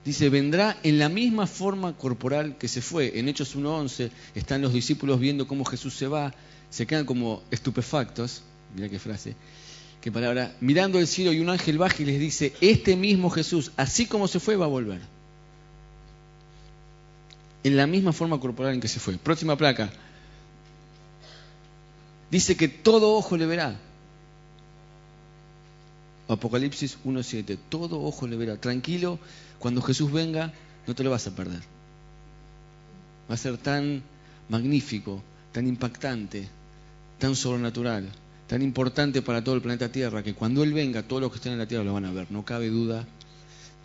dice, 0.07 0.29
vendrá 0.29 0.77
en 0.83 0.99
la 0.99 1.09
misma 1.09 1.47
forma 1.47 1.91
corporal 1.97 2.57
que 2.57 2.69
se 2.69 2.81
fue. 2.81 3.19
En 3.19 3.27
Hechos 3.27 3.57
1.11 3.57 4.09
están 4.35 4.61
los 4.61 4.71
discípulos 4.71 5.19
viendo 5.19 5.47
cómo 5.47 5.65
Jesús 5.65 5.95
se 5.95 6.07
va, 6.07 6.33
se 6.69 6.87
quedan 6.87 7.05
como 7.05 7.43
estupefactos, 7.51 8.41
mira 8.73 8.87
qué 8.87 8.99
frase, 8.99 9.35
qué 9.99 10.09
palabra, 10.09 10.55
mirando 10.61 10.97
el 10.97 11.07
cielo 11.07 11.33
y 11.33 11.41
un 11.41 11.49
ángel 11.49 11.77
baja 11.77 12.01
y 12.01 12.05
les 12.05 12.21
dice, 12.21 12.53
este 12.61 12.95
mismo 12.95 13.29
Jesús, 13.29 13.73
así 13.75 14.05
como 14.05 14.29
se 14.29 14.39
fue, 14.39 14.55
va 14.55 14.63
a 14.63 14.69
volver. 14.69 15.01
En 17.65 17.75
la 17.75 17.85
misma 17.85 18.13
forma 18.13 18.39
corporal 18.39 18.75
en 18.75 18.79
que 18.79 18.87
se 18.87 19.01
fue. 19.01 19.17
Próxima 19.17 19.57
placa. 19.57 19.91
Dice 22.31 22.55
que 22.55 22.69
todo 22.69 23.13
ojo 23.13 23.35
le 23.35 23.45
verá. 23.45 23.77
Apocalipsis 26.27 26.97
1.7. 27.05 27.57
Todo 27.69 28.01
ojo 28.01 28.27
le 28.27 28.35
verá. 28.35 28.57
Tranquilo, 28.57 29.19
cuando 29.59 29.81
Jesús 29.81 30.11
venga, 30.11 30.53
no 30.85 30.95
te 30.95 31.03
lo 31.03 31.11
vas 31.11 31.27
a 31.27 31.35
perder. 31.35 31.61
Va 33.29 33.35
a 33.35 33.37
ser 33.37 33.57
tan 33.57 34.03
magnífico, 34.49 35.21
tan 35.51 35.67
impactante, 35.67 36.47
tan 37.19 37.35
sobrenatural, 37.35 38.09
tan 38.47 38.61
importante 38.61 39.21
para 39.21 39.43
todo 39.43 39.55
el 39.55 39.61
planeta 39.61 39.91
Tierra, 39.91 40.23
que 40.23 40.33
cuando 40.33 40.63
Él 40.63 40.73
venga, 40.73 41.03
todos 41.03 41.21
los 41.21 41.31
que 41.31 41.37
estén 41.37 41.53
en 41.53 41.59
la 41.59 41.67
Tierra 41.67 41.83
lo 41.83 41.93
van 41.93 42.05
a 42.05 42.11
ver. 42.11 42.27
No 42.31 42.45
cabe 42.45 42.69
duda 42.69 43.05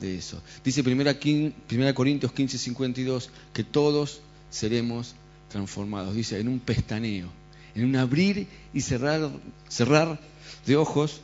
de 0.00 0.16
eso. 0.16 0.42
Dice 0.64 0.82
1 0.82 1.94
Corintios 1.94 2.32
15, 2.32 2.58
52, 2.58 3.30
que 3.52 3.64
todos 3.64 4.20
seremos 4.50 5.14
transformados. 5.48 6.14
Dice, 6.14 6.38
en 6.40 6.48
un 6.48 6.60
pestaneo, 6.60 7.28
en 7.74 7.84
un 7.84 7.96
abrir 7.96 8.46
y 8.72 8.80
cerrar, 8.80 9.30
cerrar 9.68 10.20
de 10.66 10.76
ojos, 10.76 11.20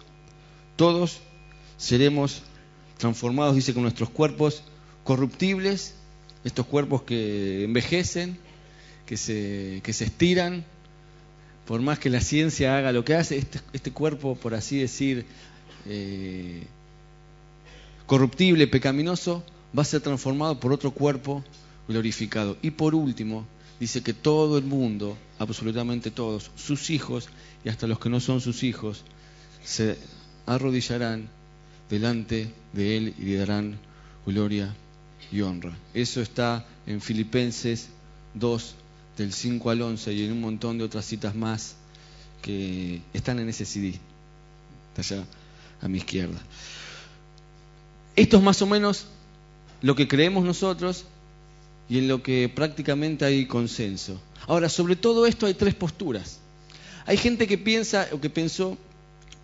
todos 0.78 1.18
seremos 1.76 2.42
transformados, 2.98 3.56
dice, 3.56 3.74
con 3.74 3.82
nuestros 3.82 4.10
cuerpos 4.10 4.62
corruptibles, 5.02 5.94
estos 6.44 6.66
cuerpos 6.66 7.02
que 7.02 7.64
envejecen, 7.64 8.38
que 9.04 9.16
se, 9.16 9.80
que 9.82 9.92
se 9.92 10.04
estiran, 10.04 10.64
por 11.66 11.80
más 11.80 11.98
que 11.98 12.10
la 12.10 12.20
ciencia 12.20 12.78
haga 12.78 12.92
lo 12.92 13.04
que 13.04 13.16
hace, 13.16 13.38
este, 13.38 13.58
este 13.72 13.90
cuerpo, 13.90 14.36
por 14.36 14.54
así 14.54 14.78
decir, 14.78 15.26
eh, 15.86 16.62
corruptible, 18.06 18.68
pecaminoso, 18.68 19.42
va 19.76 19.82
a 19.82 19.84
ser 19.84 20.00
transformado 20.00 20.60
por 20.60 20.72
otro 20.72 20.92
cuerpo 20.92 21.42
glorificado. 21.88 22.56
Y 22.62 22.70
por 22.70 22.94
último, 22.94 23.46
dice 23.80 24.04
que 24.04 24.14
todo 24.14 24.58
el 24.58 24.64
mundo, 24.64 25.18
absolutamente 25.40 26.12
todos, 26.12 26.52
sus 26.54 26.90
hijos 26.90 27.28
y 27.64 27.68
hasta 27.68 27.88
los 27.88 27.98
que 27.98 28.10
no 28.10 28.20
son 28.20 28.40
sus 28.40 28.62
hijos, 28.62 29.02
se 29.64 29.98
arrodillarán 30.48 31.28
delante 31.90 32.52
de 32.72 32.96
Él 32.96 33.14
y 33.18 33.22
le 33.24 33.36
darán 33.36 33.78
gloria 34.26 34.74
y 35.30 35.40
honra. 35.42 35.76
Eso 35.94 36.20
está 36.20 36.66
en 36.86 37.00
Filipenses 37.00 37.88
2, 38.34 38.74
del 39.16 39.32
5 39.32 39.70
al 39.70 39.82
11 39.82 40.12
y 40.12 40.24
en 40.24 40.32
un 40.32 40.40
montón 40.40 40.78
de 40.78 40.84
otras 40.84 41.04
citas 41.04 41.34
más 41.34 41.74
que 42.40 43.02
están 43.12 43.38
en 43.40 43.48
ese 43.48 43.64
CD, 43.64 43.98
está 44.96 45.14
allá 45.16 45.24
a 45.80 45.88
mi 45.88 45.98
izquierda. 45.98 46.38
Esto 48.16 48.38
es 48.38 48.42
más 48.42 48.62
o 48.62 48.66
menos 48.66 49.06
lo 49.82 49.94
que 49.94 50.08
creemos 50.08 50.44
nosotros 50.44 51.04
y 51.88 51.98
en 51.98 52.08
lo 52.08 52.22
que 52.22 52.48
prácticamente 52.48 53.24
hay 53.24 53.46
consenso. 53.46 54.20
Ahora, 54.46 54.68
sobre 54.68 54.96
todo 54.96 55.26
esto 55.26 55.46
hay 55.46 55.54
tres 55.54 55.74
posturas. 55.74 56.38
Hay 57.06 57.16
gente 57.16 57.46
que 57.46 57.58
piensa 57.58 58.08
o 58.12 58.20
que 58.20 58.30
pensó 58.30 58.76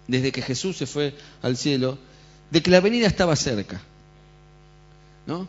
desde 0.07 0.33
que 0.33 0.43
Jesús 0.43 0.77
se 0.77 0.87
fue 0.87 1.15
al 1.43 1.57
cielo 1.57 1.99
de 2.51 2.63
que 2.63 2.71
la 2.71 2.81
venida 2.81 3.07
estaba 3.07 3.37
cerca. 3.37 3.81
¿No? 5.27 5.49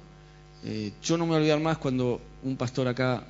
Eh, 0.64 0.94
yo 1.04 1.18
no 1.18 1.26
me 1.26 1.30
voy 1.30 1.36
a 1.36 1.40
olvidar 1.40 1.60
más 1.60 1.78
cuando 1.78 2.22
un 2.44 2.58
pastor 2.58 2.88
acá 2.88 3.24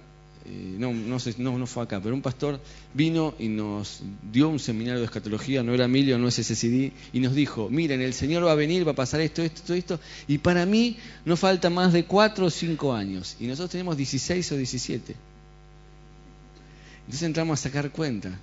eh, 0.48 0.76
no, 0.78 0.94
no, 0.94 1.20
sé, 1.20 1.34
no, 1.40 1.58
no 1.58 1.66
fue 1.66 1.84
acá, 1.84 2.00
pero 2.00 2.14
un 2.14 2.22
pastor 2.22 2.60
vino 2.94 3.34
y 3.40 3.48
nos 3.48 4.02
dio 4.32 4.48
un 4.48 4.60
seminario 4.60 5.00
de 5.00 5.06
escatología, 5.06 5.64
no 5.64 5.74
era 5.74 5.86
Emilio, 5.86 6.20
no 6.20 6.28
es 6.28 6.36
SCD, 6.36 6.92
y 7.14 7.20
nos 7.20 7.34
dijo, 7.34 7.68
miren, 7.72 8.00
el 8.02 8.14
Señor 8.14 8.46
va 8.46 8.52
a 8.52 8.56
venir, 8.56 8.88
va 8.88 8.92
a 8.92 8.96
pasar 8.96 9.22
esto, 9.22 9.42
esto, 9.42 9.74
esto, 9.74 10.00
y 10.28 10.38
para 10.38 10.68
mí 10.68 10.98
no 11.26 11.36
falta 11.36 11.72
más 11.72 11.94
de 11.94 12.06
cuatro 12.06 12.46
o 12.46 12.50
cinco 12.52 12.94
años, 12.94 13.38
y 13.40 13.48
nosotros 13.48 13.72
tenemos 13.72 13.98
16 13.98 14.52
o 14.52 14.58
17. 14.58 15.16
Entonces 17.00 17.24
entramos 17.24 17.60
a 17.60 17.64
sacar 17.64 17.90
cuenta, 17.90 18.38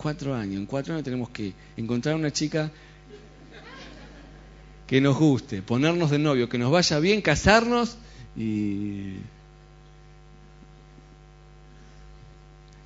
cuatro 0.00 0.34
años, 0.34 0.56
en 0.56 0.66
cuatro 0.66 0.94
años 0.94 1.04
tenemos 1.04 1.28
que 1.28 1.52
encontrar 1.76 2.14
una 2.14 2.30
chica 2.30 2.70
que 4.86 5.00
nos 5.00 5.18
guste, 5.18 5.60
ponernos 5.60 6.10
de 6.10 6.18
novio, 6.18 6.48
que 6.48 6.56
nos 6.56 6.70
vaya 6.72 6.98
bien, 6.98 7.20
casarnos 7.20 7.98
y 8.34 9.18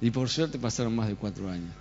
Y 0.04 0.10
por 0.10 0.28
suerte 0.28 0.58
pasaron 0.58 0.94
más 0.94 1.08
de 1.08 1.14
cuatro 1.14 1.48
años. 1.48 1.72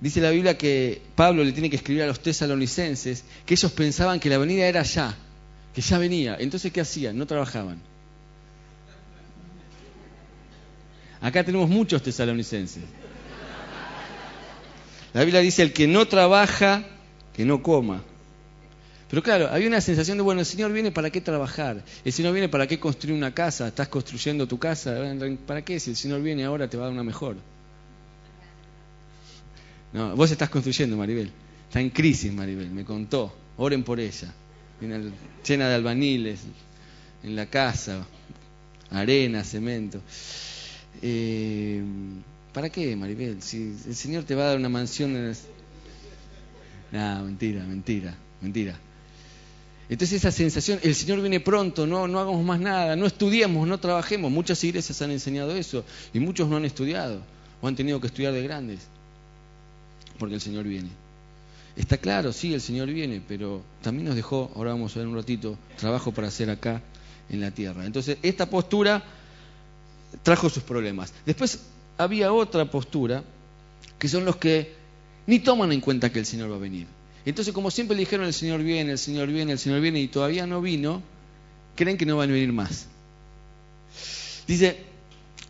Dice 0.00 0.22
la 0.22 0.30
Biblia 0.30 0.56
que 0.56 1.02
Pablo 1.14 1.44
le 1.44 1.52
tiene 1.52 1.68
que 1.68 1.76
escribir 1.76 2.04
a 2.04 2.06
los 2.06 2.20
tesalonicenses 2.20 3.24
que 3.44 3.52
ellos 3.52 3.70
pensaban 3.72 4.20
que 4.20 4.30
la 4.30 4.38
venida 4.38 4.66
era 4.66 4.82
ya, 4.84 5.14
que 5.74 5.82
ya 5.82 5.98
venía. 5.98 6.38
Entonces, 6.40 6.72
¿qué 6.72 6.80
hacían? 6.80 7.18
No 7.18 7.26
trabajaban. 7.26 7.78
Acá 11.20 11.44
tenemos 11.44 11.68
muchos 11.68 12.02
tesalonicenses. 12.02 12.84
La 15.14 15.24
Biblia 15.24 15.40
dice, 15.40 15.62
el 15.62 15.72
que 15.72 15.86
no 15.86 16.06
trabaja, 16.06 16.84
que 17.34 17.44
no 17.44 17.62
coma. 17.62 18.02
Pero 19.10 19.22
claro, 19.22 19.48
había 19.50 19.68
una 19.68 19.80
sensación 19.80 20.18
de, 20.18 20.22
bueno, 20.22 20.40
el 20.40 20.46
Señor 20.46 20.70
viene 20.70 20.92
para 20.92 21.10
qué 21.10 21.20
trabajar, 21.20 21.82
el 22.04 22.12
Señor 22.12 22.34
viene 22.34 22.48
para 22.48 22.66
qué 22.66 22.78
construir 22.78 23.16
una 23.16 23.32
casa, 23.32 23.68
estás 23.68 23.88
construyendo 23.88 24.46
tu 24.46 24.58
casa, 24.58 24.96
¿para 25.46 25.62
qué? 25.62 25.80
Si 25.80 25.90
el 25.90 25.96
Señor 25.96 26.22
viene 26.22 26.44
ahora 26.44 26.68
te 26.68 26.76
va 26.76 26.84
a 26.84 26.86
dar 26.86 26.92
una 26.92 27.04
mejor. 27.04 27.36
No, 29.94 30.14
vos 30.14 30.30
estás 30.30 30.50
construyendo, 30.50 30.96
Maribel. 30.98 31.30
Está 31.66 31.80
en 31.80 31.88
crisis, 31.88 32.32
Maribel, 32.32 32.70
me 32.70 32.84
contó. 32.84 33.34
Oren 33.56 33.82
por 33.82 33.98
ella. 33.98 34.32
llena 34.80 35.68
de 35.68 35.74
albaniles 35.74 36.40
en 37.22 37.34
la 37.34 37.46
casa, 37.46 38.06
arena, 38.90 39.42
cemento. 39.42 40.02
Eh, 41.02 41.82
¿Para 42.52 42.70
qué, 42.70 42.96
Maribel? 42.96 43.42
Si 43.42 43.74
el 43.86 43.94
Señor 43.94 44.24
te 44.24 44.34
va 44.34 44.44
a 44.44 44.46
dar 44.48 44.56
una 44.56 44.68
mansión 44.68 45.16
en 45.16 45.36
No, 46.92 47.24
mentira, 47.24 47.62
mentira, 47.64 48.14
mentira. 48.40 48.78
Entonces 49.88 50.18
esa 50.18 50.30
sensación, 50.30 50.80
el 50.82 50.94
Señor 50.94 51.20
viene 51.20 51.40
pronto, 51.40 51.86
no, 51.86 52.06
no 52.08 52.20
hagamos 52.20 52.44
más 52.44 52.60
nada, 52.60 52.94
no 52.94 53.06
estudiemos, 53.06 53.66
no 53.66 53.78
trabajemos. 53.78 54.30
Muchas 54.30 54.62
iglesias 54.64 55.00
han 55.00 55.10
enseñado 55.10 55.56
eso 55.56 55.84
y 56.12 56.20
muchos 56.20 56.48
no 56.48 56.56
han 56.56 56.64
estudiado 56.64 57.22
o 57.62 57.68
han 57.68 57.74
tenido 57.74 58.00
que 58.00 58.08
estudiar 58.08 58.32
de 58.32 58.42
grandes 58.42 58.80
porque 60.18 60.34
el 60.34 60.40
Señor 60.40 60.64
viene. 60.64 60.90
Está 61.76 61.96
claro, 61.96 62.32
sí, 62.32 62.52
el 62.52 62.60
Señor 62.60 62.88
viene, 62.88 63.22
pero 63.26 63.62
también 63.82 64.06
nos 64.06 64.16
dejó, 64.16 64.50
ahora 64.56 64.72
vamos 64.72 64.96
a 64.96 64.98
ver 64.98 65.08
un 65.08 65.14
ratito, 65.14 65.56
trabajo 65.78 66.12
para 66.12 66.28
hacer 66.28 66.50
acá 66.50 66.82
en 67.30 67.40
la 67.40 67.52
tierra. 67.52 67.86
Entonces, 67.86 68.18
esta 68.22 68.46
postura 68.46 69.04
trajo 70.22 70.48
sus 70.48 70.62
problemas. 70.62 71.12
Después 71.26 71.60
había 71.96 72.32
otra 72.32 72.70
postura, 72.70 73.24
que 73.98 74.08
son 74.08 74.24
los 74.24 74.36
que 74.36 74.74
ni 75.26 75.40
toman 75.40 75.72
en 75.72 75.80
cuenta 75.80 76.10
que 76.10 76.20
el 76.20 76.26
Señor 76.26 76.50
va 76.50 76.56
a 76.56 76.60
venir. 76.60 76.86
Entonces, 77.24 77.52
como 77.52 77.70
siempre 77.70 77.96
le 77.96 78.00
dijeron, 78.00 78.26
el 78.26 78.32
Señor 78.32 78.62
viene, 78.62 78.92
el 78.92 78.98
Señor 78.98 79.28
viene, 79.28 79.52
el 79.52 79.58
Señor 79.58 79.80
viene, 79.80 80.00
y 80.00 80.08
todavía 80.08 80.46
no 80.46 80.62
vino, 80.62 81.02
creen 81.74 81.98
que 81.98 82.06
no 82.06 82.16
van 82.16 82.30
a 82.30 82.32
venir 82.32 82.52
más. 82.52 82.86
Dice, 84.46 84.78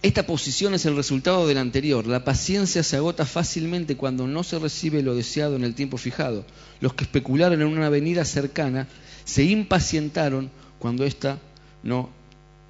esta 0.02 0.26
posición 0.26 0.74
es 0.74 0.86
el 0.86 0.96
resultado 0.96 1.46
de 1.46 1.54
la 1.54 1.60
anterior. 1.60 2.06
La 2.06 2.24
paciencia 2.24 2.82
se 2.82 2.96
agota 2.96 3.26
fácilmente 3.26 3.96
cuando 3.96 4.26
no 4.26 4.42
se 4.42 4.58
recibe 4.58 5.02
lo 5.02 5.14
deseado 5.14 5.56
en 5.56 5.64
el 5.64 5.74
tiempo 5.74 5.98
fijado. 5.98 6.44
Los 6.80 6.94
que 6.94 7.04
especularon 7.04 7.60
en 7.60 7.68
una 7.68 7.88
venida 7.88 8.24
cercana 8.24 8.88
se 9.24 9.44
impacientaron 9.44 10.50
cuando 10.78 11.04
ésta 11.04 11.38
no 11.82 12.10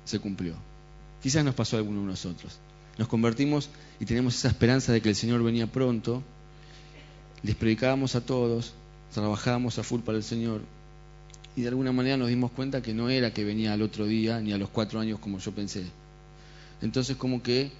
se 0.04 0.18
cumplió. 0.18 0.67
Quizás 1.22 1.44
nos 1.44 1.54
pasó 1.54 1.76
a 1.76 1.80
alguno 1.80 2.00
de 2.00 2.06
nosotros. 2.06 2.58
Nos 2.96 3.08
convertimos 3.08 3.70
y 4.00 4.04
tenemos 4.04 4.34
esa 4.34 4.48
esperanza 4.48 4.92
de 4.92 5.00
que 5.00 5.08
el 5.08 5.14
Señor 5.14 5.42
venía 5.42 5.66
pronto. 5.66 6.22
Les 7.42 7.54
predicábamos 7.54 8.14
a 8.14 8.20
todos, 8.20 8.74
trabajábamos 9.12 9.78
a 9.78 9.82
full 9.82 10.00
para 10.00 10.18
el 10.18 10.24
Señor 10.24 10.62
y 11.58 11.62
de 11.62 11.68
alguna 11.68 11.90
manera 11.90 12.16
nos 12.16 12.28
dimos 12.28 12.52
cuenta 12.52 12.82
que 12.82 12.94
no 12.94 13.10
era 13.10 13.32
que 13.32 13.42
venía 13.42 13.72
al 13.72 13.82
otro 13.82 14.06
día 14.06 14.40
ni 14.40 14.52
a 14.52 14.58
los 14.58 14.68
cuatro 14.68 15.00
años 15.00 15.18
como 15.18 15.38
yo 15.38 15.52
pensé. 15.52 15.84
Entonces 16.80 17.16
como 17.16 17.42
que 17.42 17.72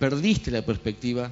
perdiste 0.00 0.50
la 0.50 0.66
perspectiva 0.66 1.30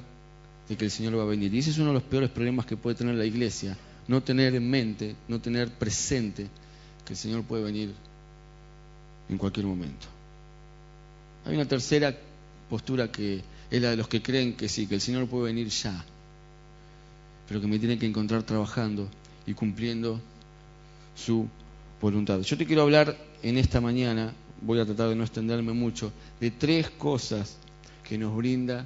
de 0.69 0.77
que 0.77 0.85
el 0.85 0.91
Señor 0.91 1.17
va 1.17 1.23
a 1.23 1.25
venir. 1.25 1.53
Y 1.53 1.59
ese 1.59 1.71
es 1.71 1.77
uno 1.79 1.87
de 1.87 1.95
los 1.95 2.03
peores 2.03 2.29
problemas 2.29 2.65
que 2.65 2.77
puede 2.77 2.95
tener 2.95 3.15
la 3.15 3.25
iglesia, 3.25 3.77
no 4.07 4.23
tener 4.23 4.55
en 4.55 4.69
mente, 4.69 5.17
no 5.27 5.41
tener 5.41 5.69
presente 5.69 6.47
que 7.05 7.11
el 7.11 7.17
Señor 7.17 7.43
puede 7.43 7.63
venir 7.63 7.93
en 9.27 9.37
cualquier 9.37 9.65
momento. 9.65 10.07
Hay 11.45 11.55
una 11.55 11.67
tercera 11.67 12.15
postura 12.69 13.11
que 13.11 13.41
es 13.69 13.81
la 13.81 13.91
de 13.91 13.97
los 13.97 14.07
que 14.07 14.21
creen 14.21 14.53
que 14.53 14.69
sí, 14.69 14.87
que 14.87 14.95
el 14.95 15.01
Señor 15.01 15.27
puede 15.27 15.45
venir 15.45 15.67
ya, 15.69 16.03
pero 17.47 17.61
que 17.61 17.67
me 17.67 17.79
tiene 17.79 17.97
que 17.97 18.05
encontrar 18.05 18.43
trabajando 18.43 19.07
y 19.45 19.53
cumpliendo 19.53 20.19
su 21.15 21.47
voluntad. 21.99 22.41
Yo 22.41 22.57
te 22.57 22.65
quiero 22.65 22.83
hablar 22.83 23.17
en 23.43 23.57
esta 23.57 23.81
mañana, 23.81 24.33
voy 24.61 24.79
a 24.79 24.85
tratar 24.85 25.09
de 25.09 25.15
no 25.15 25.23
extenderme 25.23 25.73
mucho, 25.73 26.11
de 26.39 26.51
tres 26.51 26.89
cosas 26.89 27.57
que 28.03 28.17
nos 28.17 28.35
brinda 28.35 28.85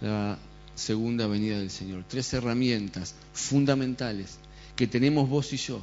la 0.00 0.38
segunda 0.74 1.26
venida 1.26 1.58
del 1.58 1.70
Señor. 1.70 2.04
Tres 2.08 2.32
herramientas 2.34 3.14
fundamentales 3.32 4.38
que 4.76 4.86
tenemos 4.86 5.28
vos 5.28 5.52
y 5.52 5.56
yo 5.56 5.80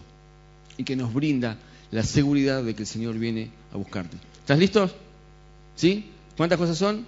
y 0.77 0.83
que 0.83 0.95
nos 0.95 1.13
brinda 1.13 1.57
la 1.91 2.03
seguridad 2.03 2.63
de 2.63 2.73
que 2.75 2.83
el 2.83 2.87
Señor 2.87 3.17
viene 3.17 3.51
a 3.73 3.77
buscarte. 3.77 4.17
¿Estás 4.39 4.59
listos? 4.59 4.95
¿Sí? 5.75 6.11
¿Cuántas 6.37 6.57
cosas 6.57 6.77
son? 6.77 7.05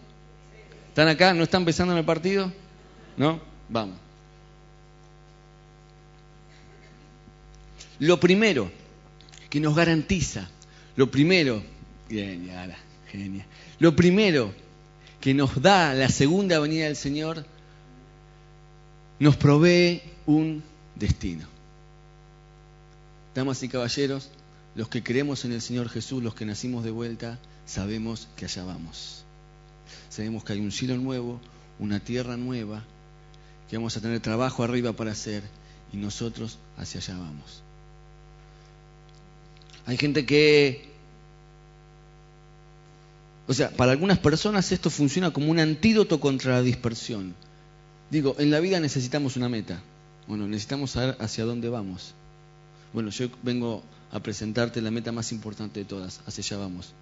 ¿Están 0.89 1.07
acá? 1.07 1.34
¿No 1.34 1.43
están 1.43 1.65
pensando 1.65 1.93
en 1.93 2.00
el 2.00 2.05
partido? 2.05 2.51
¿No? 3.17 3.39
Vamos. 3.69 3.98
Lo 8.00 8.19
primero 8.19 8.72
que 9.50 9.60
nos 9.60 9.75
garantiza, 9.75 10.50
lo 10.95 11.10
primero, 11.10 11.63
genial, 12.10 12.75
genial, 13.10 13.45
lo 13.79 13.95
primero 13.95 14.53
que 15.22 15.34
nos 15.34 15.62
da 15.62 15.93
la 15.93 16.10
segunda 16.10 16.60
venida 16.60 16.86
del 16.86 16.95
Señor, 16.95 17.45
nos 19.19 19.38
provee 19.38 20.01
un 20.25 20.62
destino. 20.95 21.48
Damas 23.34 23.63
y 23.63 23.69
caballeros, 23.69 24.29
los 24.75 24.89
que 24.89 25.03
creemos 25.03 25.45
en 25.45 25.53
el 25.53 25.62
Señor 25.62 25.89
Jesús, 25.89 26.22
los 26.22 26.36
que 26.36 26.45
nacimos 26.45 26.84
de 26.84 26.91
vuelta, 26.91 27.39
sabemos 27.65 28.27
que 28.36 28.45
allá 28.45 28.63
vamos. 28.63 29.24
Sabemos 30.10 30.43
que 30.43 30.53
hay 30.53 30.60
un 30.60 30.72
cielo 30.72 30.98
nuevo, 30.98 31.39
una 31.79 32.00
tierra 32.00 32.38
nueva, 32.38 32.84
que 33.69 33.77
vamos 33.77 33.98
a 33.98 34.01
tener 34.01 34.19
trabajo 34.19 34.63
arriba 34.63 34.93
para 34.93 35.12
hacer 35.12 35.43
y 35.91 35.98
nosotros 35.98 36.57
hacia 36.77 37.00
allá 37.00 37.17
vamos. 37.17 37.62
Hay 39.86 39.98
gente 39.98 40.25
que... 40.25 40.93
O 43.48 43.53
sea, 43.53 43.69
para 43.69 43.91
algunas 43.91 44.17
personas 44.17 44.72
esto 44.72 44.89
funciona 44.89 45.31
como 45.31 45.51
un 45.51 45.60
antídoto 45.60 46.19
contra 46.19 46.53
la 46.53 46.62
dispersión. 46.63 47.36
Digo, 48.10 48.36
en 48.39 48.50
la 48.50 48.60
vida 48.60 48.79
necesitamos 48.79 49.36
una 49.36 49.50
meta. 49.50 49.81
Bueno, 50.27 50.48
necesitamos 50.48 50.91
saber 50.91 51.15
hacia 51.19 51.45
dónde 51.45 51.69
vamos. 51.69 52.15
Bueno, 52.93 53.12
yo 53.12 53.27
vengo 53.43 53.84
a 54.12 54.19
presentarte 54.19 54.81
la 54.81 54.89
meta 54.89 55.12
más 55.12 55.31
importante 55.31 55.81
de 55.81 55.86
todas. 55.86 56.22
Hacia 56.25 56.43
allá 56.43 56.57
vamos. 56.65 56.93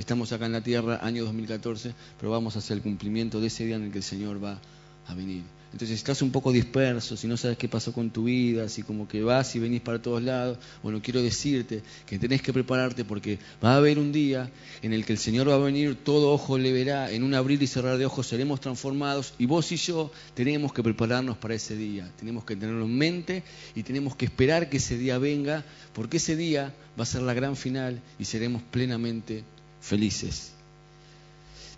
Estamos 0.00 0.32
acá 0.32 0.46
en 0.46 0.52
la 0.52 0.62
tierra, 0.62 0.98
año 1.02 1.24
2014, 1.24 1.92
pero 2.18 2.32
vamos 2.32 2.56
hacia 2.56 2.72
el 2.72 2.80
cumplimiento 2.80 3.38
de 3.38 3.48
ese 3.48 3.66
día 3.66 3.76
en 3.76 3.82
el 3.82 3.92
que 3.92 3.98
el 3.98 4.02
Señor 4.02 4.42
va 4.42 4.58
a 5.06 5.14
venir. 5.14 5.42
Entonces, 5.72 5.88
si 5.88 5.94
estás 5.94 6.22
un 6.22 6.32
poco 6.32 6.52
disperso, 6.52 7.18
si 7.18 7.26
no 7.26 7.36
sabes 7.36 7.58
qué 7.58 7.68
pasó 7.68 7.92
con 7.92 8.08
tu 8.08 8.24
vida, 8.24 8.66
si 8.70 8.82
como 8.82 9.06
que 9.06 9.22
vas 9.22 9.54
y 9.56 9.58
venís 9.58 9.82
para 9.82 10.00
todos 10.00 10.22
lados, 10.22 10.56
bueno, 10.82 11.02
quiero 11.02 11.20
decirte 11.20 11.82
que 12.06 12.18
tenés 12.18 12.40
que 12.40 12.50
prepararte 12.50 13.04
porque 13.04 13.38
va 13.62 13.74
a 13.74 13.76
haber 13.76 13.98
un 13.98 14.10
día 14.10 14.50
en 14.80 14.94
el 14.94 15.04
que 15.04 15.12
el 15.12 15.18
Señor 15.18 15.50
va 15.50 15.56
a 15.56 15.58
venir, 15.58 15.98
todo 16.02 16.32
ojo 16.32 16.56
le 16.56 16.72
verá, 16.72 17.10
en 17.10 17.22
un 17.22 17.34
abrir 17.34 17.62
y 17.62 17.66
cerrar 17.66 17.98
de 17.98 18.06
ojos 18.06 18.26
seremos 18.26 18.58
transformados 18.58 19.34
y 19.38 19.44
vos 19.44 19.70
y 19.70 19.76
yo 19.76 20.10
tenemos 20.32 20.72
que 20.72 20.82
prepararnos 20.82 21.36
para 21.36 21.54
ese 21.54 21.76
día, 21.76 22.10
tenemos 22.18 22.44
que 22.44 22.56
tenerlo 22.56 22.86
en 22.86 22.96
mente 22.96 23.42
y 23.74 23.82
tenemos 23.82 24.16
que 24.16 24.24
esperar 24.24 24.70
que 24.70 24.78
ese 24.78 24.96
día 24.96 25.18
venga, 25.18 25.62
porque 25.92 26.16
ese 26.16 26.36
día 26.36 26.74
va 26.98 27.02
a 27.02 27.06
ser 27.06 27.20
la 27.20 27.34
gran 27.34 27.54
final 27.54 28.00
y 28.18 28.24
seremos 28.24 28.62
plenamente 28.62 29.44
felices. 29.80 30.52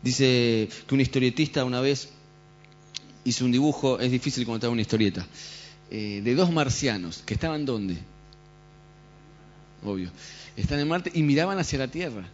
Dice 0.02 0.68
que 0.86 0.94
un 0.94 1.00
historietista 1.00 1.64
una 1.64 1.80
vez 1.80 2.08
hizo 3.24 3.44
un 3.44 3.52
dibujo, 3.52 4.00
es 4.00 4.10
difícil 4.10 4.44
contar 4.44 4.70
una 4.70 4.80
historieta, 4.80 5.26
eh, 5.90 6.20
de 6.24 6.34
dos 6.34 6.50
marcianos 6.50 7.22
que 7.24 7.34
estaban 7.34 7.64
¿dónde? 7.64 7.98
Obvio. 9.84 10.10
Están 10.56 10.80
en 10.80 10.88
Marte 10.88 11.10
y 11.14 11.22
miraban 11.22 11.58
hacia 11.58 11.78
la 11.78 11.88
Tierra. 11.88 12.24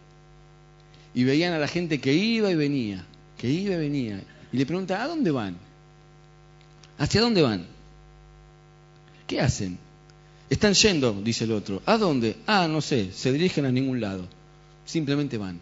Y 1.13 1.23
veían 1.23 1.53
a 1.53 1.59
la 1.59 1.67
gente 1.67 1.99
que 1.99 2.13
iba 2.13 2.51
y 2.51 2.55
venía, 2.55 3.05
que 3.37 3.49
iba 3.49 3.75
y 3.75 3.77
venía. 3.77 4.21
Y 4.51 4.57
le 4.57 4.65
pregunta, 4.65 5.03
¿a 5.03 5.07
dónde 5.07 5.31
van? 5.31 5.57
¿Hacia 6.97 7.21
dónde 7.21 7.41
van? 7.41 7.65
¿Qué 9.25 9.39
hacen? 9.39 9.77
Están 10.49 10.73
yendo, 10.73 11.13
dice 11.23 11.45
el 11.45 11.51
otro. 11.51 11.81
¿A 11.85 11.97
dónde? 11.97 12.35
Ah, 12.47 12.67
no 12.67 12.81
sé, 12.81 13.11
se 13.13 13.31
dirigen 13.31 13.65
a 13.65 13.71
ningún 13.71 14.01
lado. 14.01 14.27
Simplemente 14.89 15.37
van. 15.37 15.59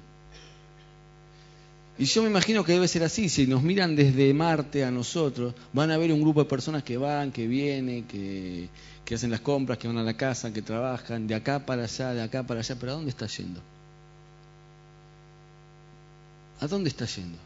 Y 1.98 2.06
yo 2.06 2.22
me 2.22 2.30
imagino 2.30 2.64
que 2.64 2.72
debe 2.72 2.88
ser 2.88 3.04
así, 3.04 3.28
si 3.28 3.46
nos 3.46 3.62
miran 3.62 3.94
desde 3.94 4.34
Marte 4.34 4.86
a 4.86 4.92
nosotros, 4.92 5.54
van 5.74 5.92
a 5.92 5.98
ver 5.98 6.14
un 6.14 6.22
grupo 6.22 6.44
de 6.44 6.50
personas 6.50 6.84
que 6.84 6.96
van, 6.96 7.34
que 7.34 7.46
vienen, 7.46 8.06
que, 8.06 8.70
hacen 9.14 9.30
las 9.30 9.42
compras, 9.42 9.80
que 9.80 9.88
van 9.88 9.98
a 9.98 10.04
la 10.04 10.16
casa, 10.16 10.54
que 10.54 10.62
trabajan, 10.62 11.28
de 11.28 11.36
acá 11.36 11.66
para 11.66 11.84
allá, 11.84 12.14
de 12.14 12.22
acá 12.22 12.44
para 12.44 12.62
allá, 12.62 12.76
pero 12.80 12.94
¿a 12.94 12.96
dónde 12.96 13.10
está 13.10 13.28
yendo? 13.28 13.60
¿A 16.62 16.68
dónde 16.68 16.90
está 16.90 17.06
yendo? 17.06 17.38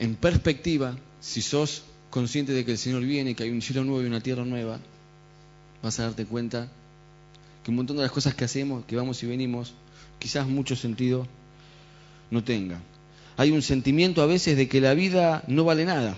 En 0.00 0.16
perspectiva, 0.16 0.98
si 1.20 1.40
sos 1.40 1.84
consciente 2.10 2.52
de 2.52 2.62
que 2.66 2.72
el 2.72 2.78
Señor 2.78 3.02
viene, 3.04 3.34
que 3.34 3.44
hay 3.44 3.50
un 3.50 3.62
cielo 3.62 3.84
nuevo 3.84 4.02
y 4.02 4.06
una 4.06 4.20
tierra 4.20 4.44
nueva, 4.44 4.80
vas 5.82 5.98
a 5.98 6.02
darte 6.02 6.26
cuenta 6.26 6.68
que 7.64 7.70
un 7.70 7.76
montón 7.76 7.96
de 7.96 8.02
las 8.02 8.12
cosas 8.12 8.34
que 8.34 8.44
hacemos, 8.44 8.84
que 8.84 8.96
vamos 8.96 9.22
y 9.22 9.26
venimos, 9.26 9.72
quizás 10.22 10.46
mucho 10.46 10.76
sentido 10.76 11.26
no 12.30 12.44
tenga 12.44 12.78
hay 13.36 13.50
un 13.50 13.62
sentimiento 13.62 14.22
a 14.22 14.26
veces 14.26 14.56
de 14.56 14.68
que 14.68 14.80
la 14.80 14.94
vida 14.94 15.42
no 15.46 15.64
vale 15.64 15.84
nada. 15.84 16.16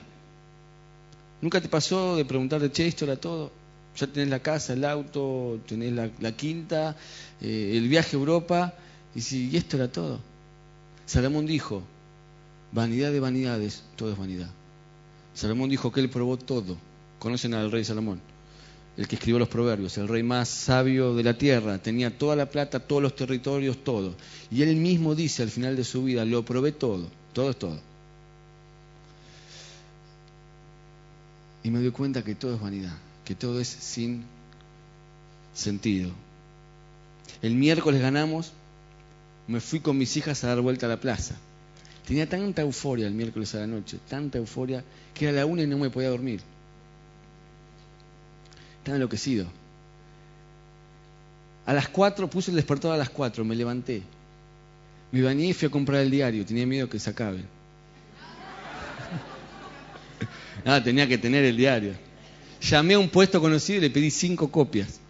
¿Nunca 1.40 1.60
te 1.60 1.68
pasó 1.68 2.16
de 2.16 2.24
preguntarte, 2.24 2.70
che, 2.70 2.86
esto 2.86 3.04
era 3.04 3.16
todo? 3.16 3.52
Ya 3.96 4.06
tenés 4.06 4.28
la 4.28 4.40
casa, 4.40 4.72
el 4.72 4.84
auto, 4.84 5.60
tenés 5.66 5.92
la, 5.92 6.32
quinta, 6.32 6.96
eh, 7.40 7.72
el 7.76 7.88
viaje 7.88 8.16
a 8.16 8.18
Europa, 8.18 8.74
y 9.14 9.20
si, 9.20 9.48
y 9.50 9.56
esto 9.56 9.76
era 9.76 9.88
todo. 9.88 10.20
Salomón 11.06 11.46
dijo, 11.46 11.82
vanidad 12.72 13.12
de 13.12 13.20
vanidades, 13.20 13.84
todo 13.94 14.10
es 14.10 14.18
vanidad. 14.18 14.50
Salomón 15.34 15.70
dijo 15.70 15.92
que 15.92 16.00
él 16.00 16.10
probó 16.10 16.36
todo. 16.36 16.76
¿Conocen 17.18 17.54
al 17.54 17.70
rey 17.70 17.84
Salomón? 17.84 18.20
El 18.96 19.08
que 19.08 19.16
escribió 19.16 19.38
los 19.38 19.48
proverbios, 19.48 19.98
el 19.98 20.08
rey 20.08 20.22
más 20.22 20.48
sabio 20.48 21.14
de 21.14 21.24
la 21.24 21.36
tierra, 21.36 21.78
tenía 21.78 22.16
toda 22.16 22.36
la 22.36 22.46
plata, 22.46 22.78
todos 22.80 23.02
los 23.02 23.16
territorios, 23.16 23.82
todo. 23.82 24.14
Y 24.50 24.62
él 24.62 24.76
mismo 24.76 25.14
dice 25.14 25.42
al 25.42 25.50
final 25.50 25.76
de 25.76 25.84
su 25.84 26.04
vida, 26.04 26.24
lo 26.24 26.44
probé 26.44 26.72
todo, 26.72 27.08
todo 27.32 27.50
es 27.50 27.56
todo. 27.56 27.80
Y 31.64 31.70
me 31.70 31.80
doy 31.80 31.90
cuenta 31.90 32.22
que 32.22 32.34
todo 32.34 32.54
es 32.54 32.60
vanidad, 32.60 32.96
que 33.24 33.34
todo 33.34 33.60
es 33.60 33.68
sin 33.68 34.24
sentido. 35.54 36.12
El 37.42 37.54
miércoles 37.54 38.00
ganamos, 38.00 38.52
me 39.48 39.60
fui 39.60 39.80
con 39.80 39.98
mis 39.98 40.16
hijas 40.16 40.44
a 40.44 40.48
dar 40.48 40.60
vuelta 40.60 40.86
a 40.86 40.88
la 40.90 41.00
plaza. 41.00 41.34
Tenía 42.06 42.28
tanta 42.28 42.62
euforia 42.62 43.06
el 43.06 43.14
miércoles 43.14 43.54
a 43.54 43.60
la 43.60 43.66
noche, 43.66 43.98
tanta 44.08 44.38
euforia, 44.38 44.84
que 45.14 45.24
era 45.24 45.38
la 45.38 45.46
una 45.46 45.62
y 45.62 45.66
no 45.66 45.78
me 45.78 45.90
podía 45.90 46.10
dormir. 46.10 46.40
Estaba 48.84 48.96
enloquecido. 48.96 49.46
A 51.64 51.72
las 51.72 51.88
cuatro, 51.88 52.28
puse 52.28 52.50
el 52.50 52.56
despertador 52.56 52.96
a 52.96 52.98
las 52.98 53.08
cuatro, 53.08 53.42
me 53.42 53.56
levanté. 53.56 54.02
Me 55.10 55.22
bañé 55.22 55.46
y 55.46 55.52
fui 55.54 55.68
a 55.68 55.70
comprar 55.70 56.02
el 56.02 56.10
diario, 56.10 56.44
tenía 56.44 56.66
miedo 56.66 56.86
que 56.86 56.98
se 56.98 57.08
acabe. 57.08 57.44
Nada, 60.66 60.76
ah, 60.76 60.84
tenía 60.84 61.08
que 61.08 61.16
tener 61.16 61.46
el 61.46 61.56
diario. 61.56 61.94
Llamé 62.60 62.92
a 62.92 62.98
un 62.98 63.08
puesto 63.08 63.40
conocido 63.40 63.78
y 63.78 63.80
le 63.80 63.88
pedí 63.88 64.10
cinco 64.10 64.50
copias. 64.50 65.00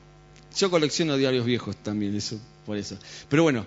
Yo 0.56 0.70
colecciono 0.70 1.16
diarios 1.16 1.44
viejos 1.44 1.74
también, 1.78 2.14
eso, 2.14 2.38
por 2.64 2.76
eso. 2.76 2.96
Pero 3.28 3.42
bueno, 3.42 3.66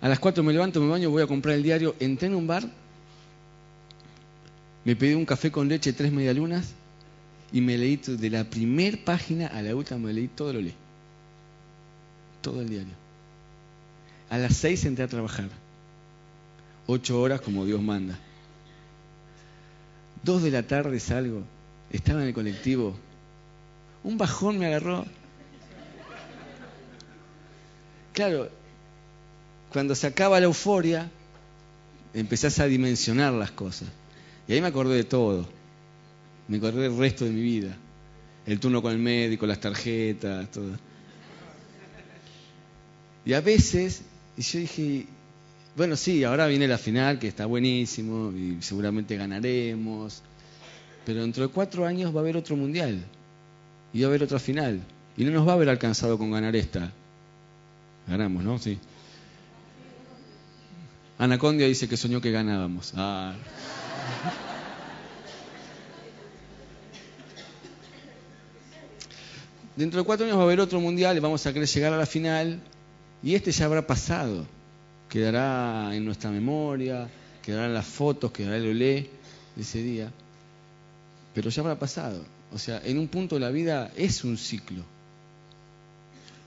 a 0.00 0.08
las 0.08 0.20
cuatro 0.20 0.44
me 0.44 0.52
levanto, 0.52 0.80
me 0.80 0.88
baño, 0.88 1.10
voy 1.10 1.24
a 1.24 1.26
comprar 1.26 1.56
el 1.56 1.64
diario. 1.64 1.96
Entré 1.98 2.28
en 2.28 2.36
un 2.36 2.46
bar, 2.46 2.62
me 4.84 4.94
pedí 4.94 5.14
un 5.14 5.26
café 5.26 5.50
con 5.50 5.68
leche, 5.68 5.92
tres 5.92 6.12
medialunas 6.12 6.77
y 7.52 7.60
me 7.60 7.78
leí 7.78 7.96
de 7.96 8.30
la 8.30 8.44
primera 8.44 8.96
página 9.04 9.46
a 9.46 9.62
la 9.62 9.74
última, 9.74 9.98
me 9.98 10.12
leí 10.12 10.28
todo 10.28 10.52
lo 10.52 10.60
leí. 10.60 10.74
Todo 12.42 12.60
el 12.60 12.68
diario. 12.68 12.92
A 14.30 14.38
las 14.38 14.56
seis 14.56 14.84
entré 14.84 15.04
a 15.04 15.08
trabajar. 15.08 15.48
Ocho 16.86 17.20
horas 17.20 17.40
como 17.40 17.64
Dios 17.64 17.80
manda. 17.80 18.18
Dos 20.22 20.42
de 20.42 20.50
la 20.50 20.62
tarde 20.62 21.00
salgo. 21.00 21.42
Estaba 21.90 22.20
en 22.22 22.28
el 22.28 22.34
colectivo. 22.34 22.94
Un 24.04 24.18
bajón 24.18 24.58
me 24.58 24.66
agarró. 24.66 25.06
Claro, 28.12 28.50
cuando 29.72 29.94
se 29.94 30.06
acaba 30.06 30.40
la 30.40 30.46
euforia, 30.46 31.10
empezás 32.12 32.58
a 32.58 32.66
dimensionar 32.66 33.32
las 33.32 33.52
cosas. 33.52 33.88
Y 34.46 34.52
ahí 34.52 34.60
me 34.60 34.66
acordé 34.66 34.96
de 34.96 35.04
todo 35.04 35.57
me 36.48 36.58
corrí 36.58 36.82
el 36.82 36.96
resto 36.96 37.24
de 37.24 37.30
mi 37.30 37.42
vida. 37.42 37.76
El 38.46 38.58
turno 38.58 38.80
con 38.80 38.92
el 38.92 38.98
médico, 38.98 39.46
las 39.46 39.60
tarjetas, 39.60 40.50
todo. 40.50 40.72
Y 43.24 43.34
a 43.34 43.42
veces, 43.42 44.02
y 44.36 44.42
yo 44.42 44.58
dije, 44.58 45.06
bueno, 45.76 45.96
sí, 45.96 46.24
ahora 46.24 46.46
viene 46.46 46.66
la 46.66 46.78
final, 46.78 47.18
que 47.18 47.28
está 47.28 47.44
buenísimo, 47.44 48.32
y 48.32 48.56
seguramente 48.62 49.16
ganaremos. 49.16 50.22
Pero 51.04 51.20
dentro 51.20 51.46
de 51.46 51.52
cuatro 51.52 51.86
años 51.86 52.14
va 52.14 52.20
a 52.20 52.22
haber 52.22 52.36
otro 52.36 52.56
mundial. 52.56 53.04
Y 53.92 54.00
va 54.00 54.06
a 54.06 54.08
haber 54.08 54.22
otra 54.22 54.38
final. 54.38 54.80
Y 55.16 55.24
no 55.24 55.30
nos 55.30 55.46
va 55.46 55.52
a 55.52 55.54
haber 55.54 55.68
alcanzado 55.68 56.16
con 56.16 56.30
ganar 56.30 56.56
esta. 56.56 56.90
Ganamos, 58.06 58.42
¿no? 58.42 58.58
Sí. 58.58 58.78
Anacondia 61.18 61.66
dice 61.66 61.88
que 61.88 61.96
soñó 61.96 62.20
que 62.20 62.30
ganábamos. 62.30 62.94
Ah. 62.96 63.34
Dentro 69.78 70.00
de 70.00 70.06
cuatro 70.06 70.26
años 70.26 70.36
va 70.36 70.40
a 70.40 70.44
haber 70.44 70.58
otro 70.58 70.80
mundial 70.80 71.20
vamos 71.20 71.46
a 71.46 71.52
querer 71.52 71.68
llegar 71.68 71.92
a 71.92 71.96
la 71.96 72.04
final 72.04 72.60
y 73.22 73.36
este 73.36 73.52
ya 73.52 73.66
habrá 73.66 73.86
pasado. 73.86 74.44
Quedará 75.08 75.94
en 75.94 76.04
nuestra 76.04 76.32
memoria, 76.32 77.08
quedarán 77.44 77.72
las 77.72 77.86
fotos, 77.86 78.32
quedará 78.32 78.56
el 78.56 78.70
olé 78.70 79.08
de 79.54 79.62
ese 79.62 79.80
día. 79.80 80.12
Pero 81.32 81.48
ya 81.50 81.62
habrá 81.62 81.78
pasado. 81.78 82.24
O 82.52 82.58
sea, 82.58 82.82
en 82.84 82.98
un 82.98 83.06
punto 83.06 83.36
de 83.36 83.40
la 83.40 83.50
vida 83.50 83.92
es 83.96 84.24
un 84.24 84.36
ciclo. 84.36 84.82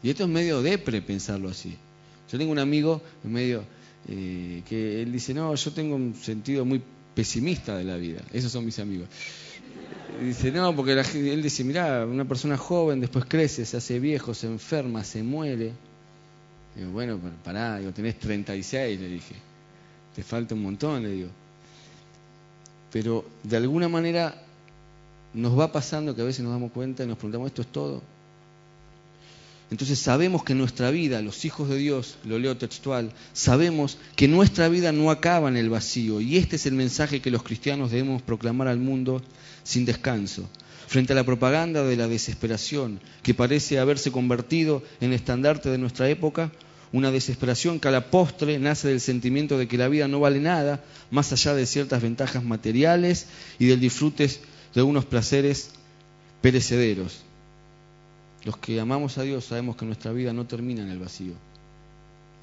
Y 0.04 0.10
esto 0.10 0.24
es 0.24 0.30
medio 0.30 0.62
depre 0.62 1.02
pensarlo 1.02 1.48
así. 1.48 1.78
Yo 2.30 2.38
tengo 2.38 2.52
un 2.52 2.60
amigo 2.60 3.02
medio 3.24 3.64
eh, 4.10 4.62
que 4.68 5.04
él 5.04 5.14
dice, 5.14 5.34
no, 5.34 5.56
yo 5.56 5.72
tengo 5.72 5.96
un 5.96 6.16
sentido 6.16 6.66
muy 6.66 6.82
pesimista 7.16 7.78
de 7.78 7.84
la 7.84 7.98
vida. 7.98 8.22
Esos 8.34 8.52
son 8.52 8.66
mis 8.66 8.80
amigos 8.80 9.08
dice, 10.20 10.52
no, 10.52 10.76
porque 10.76 10.94
él 10.94 11.42
dice, 11.42 11.64
mira, 11.64 12.06
una 12.06 12.26
persona 12.26 12.58
joven 12.58 13.00
después 13.00 13.26
crece, 13.26 13.66
se 13.66 13.78
hace 13.78 14.00
viejo, 14.00 14.34
se 14.34 14.48
enferma, 14.48 15.04
se 15.04 15.24
muere. 15.24 15.74
Digo, 16.76 16.92
bueno, 16.92 17.20
pará, 17.44 17.80
digo, 17.80 17.92
tenés 17.92 18.20
36, 18.20 19.00
le 19.00 19.08
dije. 19.08 19.36
Te 20.16 20.24
falta 20.24 20.56
un 20.56 20.64
montón, 20.64 21.04
le 21.04 21.10
digo. 21.10 21.30
Pero 22.92 23.26
de 23.44 23.58
alguna 23.58 23.88
manera 23.88 24.36
nos 25.34 25.58
va 25.58 25.72
pasando 25.72 26.14
que 26.14 26.22
a 26.22 26.26
veces 26.26 26.44
nos 26.44 26.52
damos 26.52 26.72
cuenta 26.72 27.04
y 27.04 27.08
nos 27.08 27.18
preguntamos, 27.18 27.48
¿esto 27.48 27.62
es 27.62 27.68
todo? 27.70 28.02
Entonces 29.72 30.00
sabemos 30.00 30.44
que 30.44 30.54
nuestra 30.54 30.92
vida, 30.92 31.22
los 31.22 31.46
hijos 31.46 31.70
de 31.70 31.78
Dios, 31.78 32.18
lo 32.26 32.38
leo 32.38 32.58
textual, 32.58 33.14
sabemos 33.32 33.98
que 34.18 34.28
nuestra 34.28 34.68
vida 34.68 34.92
no 34.92 35.10
acaba 35.10 35.48
en 35.48 35.56
el 35.56 35.70
vacío 35.70 36.20
y 36.20 36.36
este 36.36 36.58
es 36.58 36.66
el 36.66 36.74
mensaje 36.74 37.22
que 37.22 37.32
los 37.32 37.42
cristianos 37.42 37.90
debemos 37.90 38.22
proclamar 38.22 38.68
al 38.68 38.80
mundo 38.80 39.24
sin 39.64 39.86
descanso. 39.86 40.50
Frente 40.88 41.14
a 41.14 41.16
la 41.16 41.24
propaganda 41.24 41.86
de 41.86 41.96
la 41.96 42.10
desesperación 42.10 43.00
que 43.24 43.34
parece 43.34 43.80
haberse 43.80 44.12
convertido 44.12 44.84
en 45.00 45.14
estandarte 45.14 45.70
de 45.70 45.78
nuestra 45.78 46.10
época, 46.10 46.52
una 46.92 47.10
desesperación 47.10 47.80
que 47.80 47.88
a 47.88 47.92
la 47.92 48.12
postre 48.12 48.60
nace 48.60 48.90
del 48.90 49.00
sentimiento 49.00 49.58
de 49.58 49.70
que 49.70 49.78
la 49.78 49.88
vida 49.88 50.10
no 50.10 50.20
vale 50.20 50.42
nada, 50.42 50.84
más 51.12 51.32
allá 51.32 51.56
de 51.56 51.66
ciertas 51.66 52.02
ventajas 52.02 52.44
materiales 52.44 53.28
y 53.58 53.68
del 53.68 53.80
disfrute 53.80 54.30
de 54.76 54.82
unos 54.82 55.06
placeres 55.06 55.70
perecederos. 56.42 57.31
Los 58.44 58.58
que 58.58 58.80
amamos 58.80 59.18
a 59.18 59.24
Dios 59.24 59.46
sabemos 59.46 59.76
que 59.76 59.86
nuestra 59.86 60.12
vida 60.12 60.34
no 60.34 60.48
termina 60.48 60.82
en 60.82 60.90
el 60.90 61.00
vacío. 61.00 61.34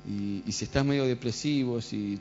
Y, 0.06 0.50
si 0.52 0.64
estás 0.64 0.84
medio 0.84 1.04
depresivo, 1.04 1.80
si 1.80 2.18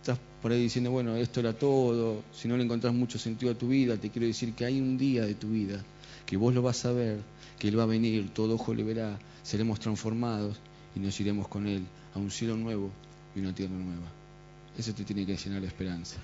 estás 0.00 0.18
por 0.42 0.52
ahí 0.52 0.62
diciendo, 0.62 0.90
bueno, 0.90 1.16
esto 1.16 1.40
era 1.40 1.52
todo, 1.52 2.22
si 2.34 2.48
no 2.48 2.56
le 2.56 2.64
encontrás 2.64 2.92
mucho 2.92 3.18
sentido 3.18 3.52
a 3.52 3.54
tu 3.54 3.68
vida, 3.68 3.96
te 3.96 4.10
quiero 4.10 4.26
decir 4.26 4.52
que 4.54 4.64
hay 4.64 4.80
un 4.80 4.98
día 4.98 5.24
de 5.24 5.34
tu 5.34 5.48
vida 5.48 5.82
que 6.26 6.36
vos 6.36 6.54
lo 6.54 6.62
vas 6.62 6.84
a 6.84 6.92
ver, 6.92 7.18
que 7.58 7.68
Él 7.68 7.78
va 7.78 7.84
a 7.84 7.86
venir, 7.86 8.30
todo 8.32 8.54
ojo 8.54 8.74
le 8.74 8.84
verá, 8.84 9.18
seremos 9.42 9.80
transformados 9.80 10.58
y 10.94 11.00
nos 11.00 11.18
iremos 11.20 11.48
con 11.48 11.66
Él 11.66 11.82
a 12.14 12.18
un 12.18 12.30
cielo 12.30 12.56
nuevo 12.56 12.90
y 13.34 13.40
una 13.40 13.54
tierra 13.54 13.74
nueva. 13.74 14.06
Eso 14.78 14.92
te 14.94 15.04
tiene 15.04 15.26
que 15.26 15.36
llenar 15.36 15.60
de 15.60 15.66
esperanza. 15.66 16.16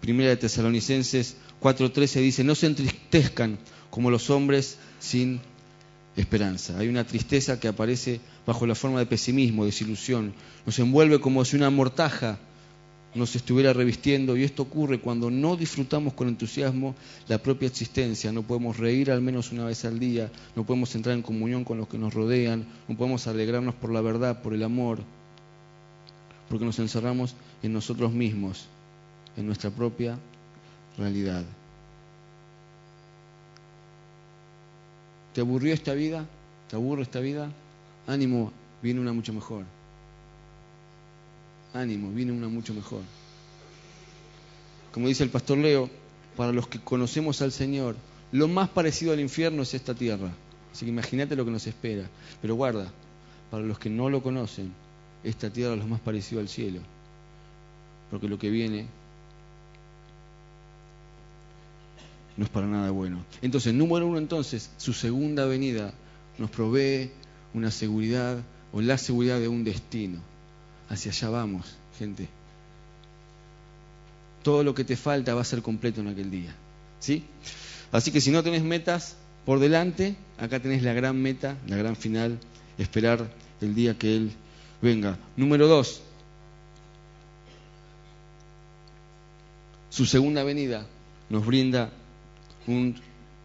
Primera 0.00 0.30
de 0.30 0.36
Tesalonicenses 0.36 1.36
4:13 1.60 2.20
dice, 2.20 2.44
no 2.44 2.54
se 2.54 2.66
entristezcan 2.66 3.58
como 3.90 4.10
los 4.10 4.28
hombres 4.30 4.78
sin 4.98 5.40
esperanza. 6.16 6.78
Hay 6.78 6.88
una 6.88 7.04
tristeza 7.04 7.58
que 7.58 7.68
aparece 7.68 8.20
bajo 8.46 8.66
la 8.66 8.74
forma 8.74 8.98
de 8.98 9.06
pesimismo, 9.06 9.64
desilusión. 9.64 10.34
Nos 10.66 10.78
envuelve 10.78 11.20
como 11.20 11.44
si 11.44 11.56
una 11.56 11.70
mortaja 11.70 12.38
nos 13.14 13.36
estuviera 13.36 13.72
revistiendo 13.72 14.36
y 14.36 14.42
esto 14.42 14.62
ocurre 14.62 15.00
cuando 15.00 15.30
no 15.30 15.56
disfrutamos 15.56 16.14
con 16.14 16.28
entusiasmo 16.28 16.94
la 17.28 17.38
propia 17.38 17.68
existencia, 17.68 18.32
no 18.32 18.42
podemos 18.42 18.76
reír 18.76 19.10
al 19.10 19.20
menos 19.20 19.52
una 19.52 19.64
vez 19.64 19.84
al 19.84 19.98
día, 19.98 20.30
no 20.56 20.64
podemos 20.64 20.94
entrar 20.94 21.14
en 21.14 21.22
comunión 21.22 21.64
con 21.64 21.78
los 21.78 21.88
que 21.88 21.98
nos 21.98 22.12
rodean, 22.12 22.66
no 22.88 22.96
podemos 22.96 23.26
alegrarnos 23.26 23.74
por 23.76 23.92
la 23.92 24.00
verdad, 24.00 24.42
por 24.42 24.52
el 24.52 24.64
amor, 24.64 24.98
porque 26.48 26.64
nos 26.64 26.78
encerramos 26.80 27.36
en 27.62 27.72
nosotros 27.72 28.12
mismos, 28.12 28.66
en 29.36 29.46
nuestra 29.46 29.70
propia 29.70 30.18
realidad. 30.98 31.44
¿Te 35.34 35.40
aburrió 35.40 35.74
esta 35.74 35.94
vida? 35.94 36.24
¿Te 36.70 36.76
aburre 36.76 37.02
esta 37.02 37.18
vida? 37.20 37.50
Ánimo, 38.06 38.52
viene 38.80 39.00
una 39.00 39.12
mucho 39.12 39.32
mejor. 39.32 39.64
Ánimo, 41.72 42.10
viene 42.12 42.30
una 42.30 42.48
mucho 42.48 42.72
mejor. 42.72 43.02
Como 44.92 45.08
dice 45.08 45.24
el 45.24 45.30
pastor 45.30 45.58
Leo, 45.58 45.90
para 46.36 46.52
los 46.52 46.68
que 46.68 46.78
conocemos 46.78 47.42
al 47.42 47.50
Señor, 47.50 47.96
lo 48.30 48.46
más 48.46 48.68
parecido 48.68 49.12
al 49.12 49.18
infierno 49.18 49.62
es 49.62 49.74
esta 49.74 49.92
tierra. 49.92 50.30
Así 50.72 50.84
que 50.84 50.92
imagínate 50.92 51.34
lo 51.34 51.44
que 51.44 51.50
nos 51.50 51.66
espera. 51.66 52.08
Pero 52.40 52.54
guarda, 52.54 52.92
para 53.50 53.64
los 53.64 53.78
que 53.78 53.90
no 53.90 54.08
lo 54.10 54.22
conocen, 54.22 54.72
esta 55.24 55.50
tierra 55.50 55.74
es 55.74 55.80
lo 55.80 55.88
más 55.88 56.00
parecido 56.00 56.40
al 56.40 56.48
cielo. 56.48 56.80
Porque 58.08 58.28
lo 58.28 58.38
que 58.38 58.50
viene 58.50 58.86
no 62.36 62.44
es 62.44 62.50
para 62.50 62.66
nada 62.66 62.90
bueno. 62.90 63.24
Entonces, 63.42 63.72
número 63.74 64.06
uno, 64.06 64.18
entonces, 64.18 64.70
su 64.76 64.92
segunda 64.92 65.46
venida 65.46 65.92
nos 66.38 66.50
provee 66.50 67.10
una 67.52 67.70
seguridad 67.70 68.38
o 68.72 68.80
la 68.80 68.98
seguridad 68.98 69.38
de 69.38 69.48
un 69.48 69.64
destino. 69.64 70.20
Hacia 70.88 71.12
allá 71.12 71.30
vamos, 71.30 71.76
gente. 71.98 72.28
Todo 74.42 74.64
lo 74.64 74.74
que 74.74 74.84
te 74.84 74.96
falta 74.96 75.34
va 75.34 75.40
a 75.40 75.44
ser 75.44 75.62
completo 75.62 76.00
en 76.00 76.08
aquel 76.08 76.30
día. 76.30 76.54
¿Sí? 76.98 77.24
Así 77.92 78.10
que 78.10 78.20
si 78.20 78.30
no 78.30 78.42
tenés 78.42 78.62
metas 78.62 79.16
por 79.44 79.60
delante, 79.60 80.16
acá 80.38 80.60
tenés 80.60 80.82
la 80.82 80.92
gran 80.92 81.16
meta, 81.20 81.56
la 81.66 81.76
gran 81.76 81.96
final, 81.96 82.38
esperar 82.78 83.30
el 83.60 83.74
día 83.74 83.96
que 83.96 84.16
Él 84.16 84.32
venga. 84.82 85.18
Número 85.36 85.68
dos, 85.68 86.02
su 89.90 90.06
segunda 90.06 90.42
venida 90.42 90.86
nos 91.30 91.46
brinda 91.46 91.90
un 92.66 92.94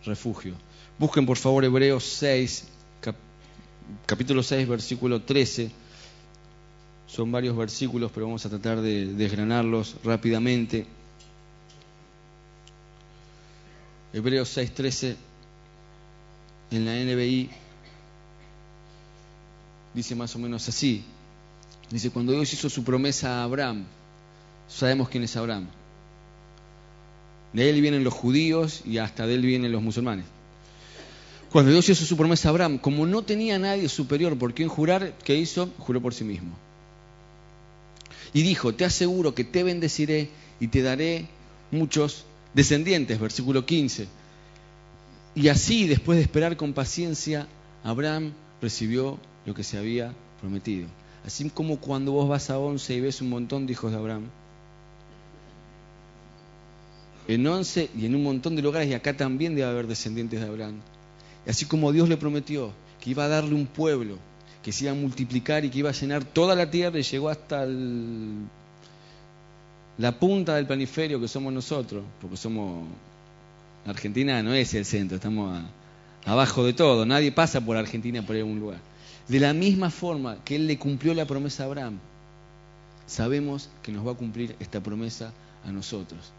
refugio. 0.06 0.54
Busquen 0.98 1.26
por 1.26 1.38
favor 1.38 1.64
Hebreos 1.64 2.04
6, 2.04 2.68
capítulo 4.06 4.44
6, 4.44 4.68
versículo 4.68 5.22
13. 5.22 5.72
Son 7.08 7.32
varios 7.32 7.56
versículos, 7.58 8.12
pero 8.14 8.28
vamos 8.28 8.46
a 8.46 8.50
tratar 8.50 8.82
de 8.82 9.14
desgranarlos 9.14 9.96
rápidamente. 10.04 10.86
Hebreos 14.14 14.50
6, 14.50 14.74
13 14.74 15.18
en 16.72 16.86
la 16.86 16.94
NBI 16.94 17.50
dice 19.94 20.16
más 20.16 20.36
o 20.36 20.40
menos 20.40 20.68
así. 20.68 21.04
Dice, 21.90 22.12
cuando 22.12 22.32
Dios 22.32 22.54
hizo 22.54 22.70
su 22.70 22.84
promesa 22.84 23.40
a 23.40 23.44
Abraham, 23.44 23.86
sabemos 24.68 25.10
quién 25.10 25.24
es 25.24 25.36
Abraham. 25.36 25.68
De 27.54 27.70
él 27.70 27.82
vienen 27.82 28.04
los 28.04 28.14
judíos 28.14 28.82
y 28.86 28.98
hasta 29.00 29.26
de 29.26 29.36
él 29.36 29.42
vienen 29.42 29.72
los 29.72 29.82
musulmanes. 29.82 30.26
Cuando 31.52 31.72
Dios 31.72 31.90
hizo 31.90 32.06
su 32.06 32.16
promesa 32.16 32.50
a 32.50 32.52
Abraham, 32.52 32.78
como 32.78 33.08
no 33.08 33.24
tenía 33.24 33.58
nadie 33.58 33.90
superior 33.90 34.38
por 34.38 34.54
quien 34.54 34.70
jurar, 34.70 35.14
¿qué 35.24 35.36
hizo? 35.36 35.70
Juró 35.80 36.00
por 36.00 36.14
sí 36.14 36.24
mismo. 36.24 36.52
Y 38.34 38.44
dijo, 38.44 38.76
te 38.76 38.86
aseguro 38.86 39.34
que 39.34 39.44
te 39.44 39.64
bendeciré 39.64 40.30
y 40.60 40.68
te 40.68 40.84
daré 40.84 41.28
muchos 41.72 42.26
descendientes, 42.54 43.20
versículo 43.20 43.66
15. 43.66 44.08
Y 45.34 45.48
así, 45.48 45.88
después 45.88 46.18
de 46.18 46.24
esperar 46.24 46.56
con 46.56 46.74
paciencia, 46.74 47.48
Abraham 47.84 48.34
recibió 48.62 49.18
lo 49.46 49.56
que 49.56 49.64
se 49.64 49.80
había 49.80 50.14
prometido. 50.42 50.88
Así 51.26 51.50
como 51.50 51.80
cuando 51.80 52.12
vos 52.12 52.30
vas 52.30 52.50
a 52.52 52.60
once 52.60 52.94
y 52.94 53.02
ves 53.02 53.22
un 53.22 53.30
montón 53.30 53.66
de 53.66 53.74
hijos 53.74 53.92
de 53.92 53.98
Abraham, 53.98 54.30
en 57.30 57.46
once 57.46 57.92
y 57.96 58.08
en 58.08 58.16
un 58.16 58.24
montón 58.24 58.56
de 58.56 58.64
lugares, 58.64 58.90
y 58.90 58.96
acá 58.96 59.16
también 59.16 59.54
debe 59.54 59.70
haber 59.70 59.86
descendientes 59.86 60.40
de 60.40 60.48
Abraham. 60.48 60.80
Y 61.46 61.52
así 61.52 61.66
como 61.66 61.92
Dios 61.92 62.10
le 62.10 62.18
prometió 62.18 62.72
que 63.00 63.12
iba 63.12 63.26
a 63.26 63.28
darle 63.28 63.54
un 63.54 63.68
pueblo, 63.68 64.18
que 64.64 64.72
se 64.72 64.86
iba 64.86 64.94
a 64.94 64.96
multiplicar 64.96 65.64
y 65.64 65.70
que 65.70 65.78
iba 65.78 65.92
a 65.92 65.94
llenar 65.94 66.24
toda 66.24 66.56
la 66.56 66.72
tierra 66.72 66.98
y 66.98 67.04
llegó 67.04 67.30
hasta 67.30 67.68
la 69.98 70.20
punta 70.20 70.56
del 70.56 70.66
planiferio 70.66 71.22
que 71.22 71.28
somos 71.28 71.54
nosotros, 71.54 72.04
porque 72.20 72.36
somos 72.36 72.88
Argentina 73.86 74.42
no 74.42 74.56
es 74.56 74.74
el 74.74 74.84
centro, 74.84 75.18
estamos 75.18 75.64
abajo 76.26 76.66
de 76.66 76.74
todo, 76.74 77.06
nadie 77.06 77.32
pasa 77.32 77.62
por 77.62 77.78
Argentina 77.78 78.26
por 78.26 78.36
algún 78.36 78.60
lugar. 78.60 78.80
De 79.28 79.40
la 79.40 79.54
misma 79.54 79.92
forma 79.92 80.44
que 80.44 80.56
Él 80.56 80.66
le 80.66 80.80
cumplió 80.80 81.14
la 81.14 81.26
promesa 81.26 81.62
a 81.62 81.66
Abraham, 81.68 82.00
sabemos 83.06 83.70
que 83.84 83.92
nos 83.92 84.06
va 84.06 84.14
a 84.14 84.16
cumplir 84.16 84.56
esta 84.60 84.82
promesa 84.82 85.32
a 85.64 85.72
nosotros. 85.72 86.34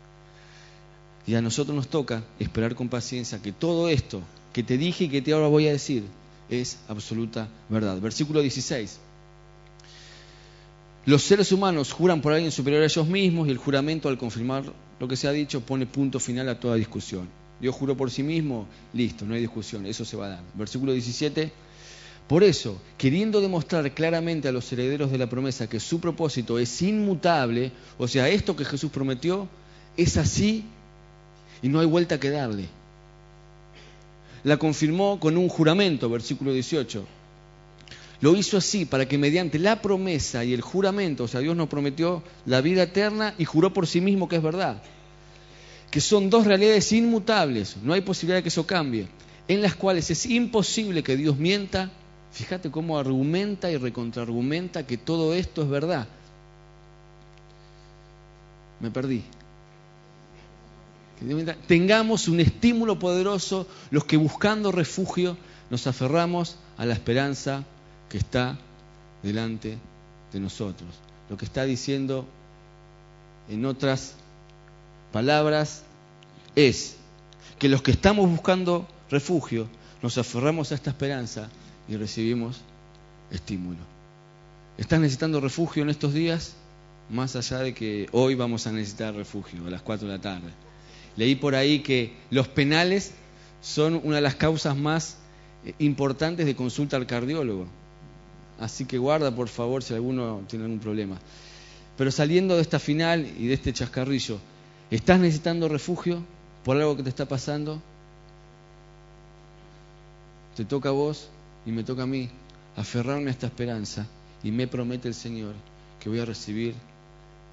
Y 1.26 1.34
a 1.34 1.42
nosotros 1.42 1.76
nos 1.76 1.88
toca 1.88 2.24
esperar 2.38 2.74
con 2.74 2.88
paciencia 2.88 3.40
que 3.40 3.52
todo 3.52 3.88
esto 3.88 4.20
que 4.52 4.62
te 4.62 4.78
dije 4.78 5.04
y 5.04 5.08
que 5.08 5.22
te 5.22 5.32
ahora 5.32 5.48
voy 5.48 5.68
a 5.68 5.72
decir 5.72 6.04
es 6.48 6.78
absoluta 6.88 7.48
verdad. 7.68 8.00
Versículo 8.00 8.40
16. 8.40 8.98
Los 11.06 11.22
seres 11.22 11.50
humanos 11.52 11.92
juran 11.92 12.20
por 12.20 12.32
alguien 12.32 12.52
superior 12.52 12.82
a 12.82 12.86
ellos 12.86 13.06
mismos 13.06 13.48
y 13.48 13.50
el 13.50 13.56
juramento 13.56 14.08
al 14.08 14.18
confirmar 14.18 14.64
lo 14.98 15.08
que 15.08 15.16
se 15.16 15.28
ha 15.28 15.32
dicho 15.32 15.60
pone 15.62 15.86
punto 15.86 16.20
final 16.20 16.48
a 16.48 16.60
toda 16.60 16.76
discusión. 16.76 17.28
Dios 17.60 17.74
juró 17.74 17.96
por 17.96 18.10
sí 18.10 18.22
mismo, 18.22 18.66
listo, 18.92 19.24
no 19.24 19.34
hay 19.34 19.40
discusión, 19.40 19.86
eso 19.86 20.04
se 20.04 20.16
va 20.16 20.26
a 20.26 20.30
dar. 20.30 20.42
Versículo 20.54 20.92
17. 20.92 21.52
Por 22.26 22.44
eso, 22.44 22.80
queriendo 22.96 23.40
demostrar 23.40 23.92
claramente 23.92 24.48
a 24.48 24.52
los 24.52 24.70
herederos 24.72 25.10
de 25.10 25.18
la 25.18 25.28
promesa 25.28 25.68
que 25.68 25.80
su 25.80 26.00
propósito 26.00 26.58
es 26.58 26.80
inmutable, 26.82 27.72
o 27.98 28.06
sea, 28.06 28.28
esto 28.28 28.54
que 28.54 28.64
Jesús 28.64 28.90
prometió 28.90 29.48
es 29.96 30.16
así 30.16 30.64
y 31.62 31.68
no 31.68 31.80
hay 31.80 31.86
vuelta 31.86 32.18
que 32.18 32.30
darle. 32.30 32.68
La 34.44 34.56
confirmó 34.56 35.20
con 35.20 35.36
un 35.36 35.48
juramento, 35.48 36.08
versículo 36.08 36.52
18. 36.52 37.04
Lo 38.22 38.36
hizo 38.36 38.56
así 38.56 38.84
para 38.84 39.06
que 39.06 39.18
mediante 39.18 39.58
la 39.58 39.80
promesa 39.80 40.44
y 40.44 40.52
el 40.52 40.60
juramento, 40.60 41.24
o 41.24 41.28
sea, 41.28 41.40
Dios 41.40 41.56
nos 41.56 41.68
prometió 41.68 42.22
la 42.46 42.60
vida 42.60 42.82
eterna 42.82 43.34
y 43.38 43.44
juró 43.44 43.72
por 43.72 43.86
sí 43.86 44.00
mismo 44.00 44.28
que 44.28 44.36
es 44.36 44.42
verdad. 44.42 44.82
Que 45.90 46.00
son 46.00 46.30
dos 46.30 46.46
realidades 46.46 46.92
inmutables, 46.92 47.76
no 47.82 47.92
hay 47.92 48.02
posibilidad 48.02 48.38
de 48.38 48.42
que 48.42 48.50
eso 48.50 48.66
cambie, 48.66 49.08
en 49.48 49.62
las 49.62 49.74
cuales 49.74 50.10
es 50.10 50.26
imposible 50.26 51.02
que 51.02 51.16
Dios 51.16 51.36
mienta. 51.38 51.90
Fíjate 52.32 52.70
cómo 52.70 52.98
argumenta 52.98 53.70
y 53.70 53.76
recontraargumenta 53.76 54.86
que 54.86 54.96
todo 54.96 55.34
esto 55.34 55.62
es 55.62 55.68
verdad. 55.68 56.06
Me 58.80 58.90
perdí 58.90 59.24
tengamos 61.66 62.28
un 62.28 62.40
estímulo 62.40 62.98
poderoso 62.98 63.66
los 63.90 64.04
que 64.04 64.16
buscando 64.16 64.72
refugio 64.72 65.36
nos 65.70 65.86
aferramos 65.86 66.56
a 66.76 66.86
la 66.86 66.94
esperanza 66.94 67.64
que 68.08 68.18
está 68.18 68.58
delante 69.22 69.78
de 70.32 70.40
nosotros. 70.40 70.88
Lo 71.28 71.36
que 71.36 71.44
está 71.44 71.64
diciendo 71.64 72.26
en 73.48 73.64
otras 73.64 74.14
palabras 75.12 75.82
es 76.56 76.96
que 77.58 77.68
los 77.68 77.82
que 77.82 77.90
estamos 77.90 78.28
buscando 78.28 78.88
refugio 79.10 79.68
nos 80.02 80.18
aferramos 80.18 80.72
a 80.72 80.74
esta 80.74 80.90
esperanza 80.90 81.48
y 81.88 81.96
recibimos 81.96 82.60
estímulo. 83.30 83.78
¿Estás 84.78 85.00
necesitando 85.00 85.40
refugio 85.40 85.82
en 85.82 85.90
estos 85.90 86.14
días? 86.14 86.54
Más 87.10 87.36
allá 87.36 87.58
de 87.58 87.74
que 87.74 88.08
hoy 88.12 88.34
vamos 88.34 88.66
a 88.66 88.72
necesitar 88.72 89.14
refugio 89.14 89.66
a 89.66 89.70
las 89.70 89.82
4 89.82 90.08
de 90.08 90.14
la 90.14 90.20
tarde. 90.20 90.50
Leí 91.16 91.34
por 91.34 91.54
ahí 91.54 91.80
que 91.80 92.14
los 92.30 92.48
penales 92.48 93.12
son 93.60 94.00
una 94.04 94.16
de 94.16 94.22
las 94.22 94.36
causas 94.36 94.76
más 94.76 95.18
eh, 95.64 95.74
importantes 95.78 96.46
de 96.46 96.56
consulta 96.56 96.96
al 96.96 97.06
cardiólogo. 97.06 97.66
Así 98.58 98.84
que 98.84 98.98
guarda, 98.98 99.34
por 99.34 99.48
favor, 99.48 99.82
si 99.82 99.94
alguno 99.94 100.42
tiene 100.48 100.64
algún 100.66 100.80
problema. 100.80 101.18
Pero 101.96 102.10
saliendo 102.10 102.56
de 102.56 102.62
esta 102.62 102.78
final 102.78 103.26
y 103.38 103.46
de 103.46 103.54
este 103.54 103.72
chascarrillo, 103.72 104.38
¿estás 104.90 105.18
necesitando 105.18 105.68
refugio 105.68 106.22
por 106.64 106.76
algo 106.76 106.96
que 106.96 107.02
te 107.02 107.08
está 107.08 107.26
pasando? 107.26 107.80
Te 110.56 110.64
toca 110.64 110.90
a 110.90 110.92
vos 110.92 111.28
y 111.64 111.70
me 111.72 111.84
toca 111.84 112.02
a 112.02 112.06
mí 112.06 112.28
aferrarme 112.76 113.28
a 113.28 113.32
esta 113.32 113.46
esperanza 113.46 114.06
y 114.42 114.50
me 114.50 114.66
promete 114.66 115.08
el 115.08 115.14
Señor 115.14 115.54
que 116.00 116.08
voy 116.08 116.20
a 116.20 116.24
recibir 116.24 116.74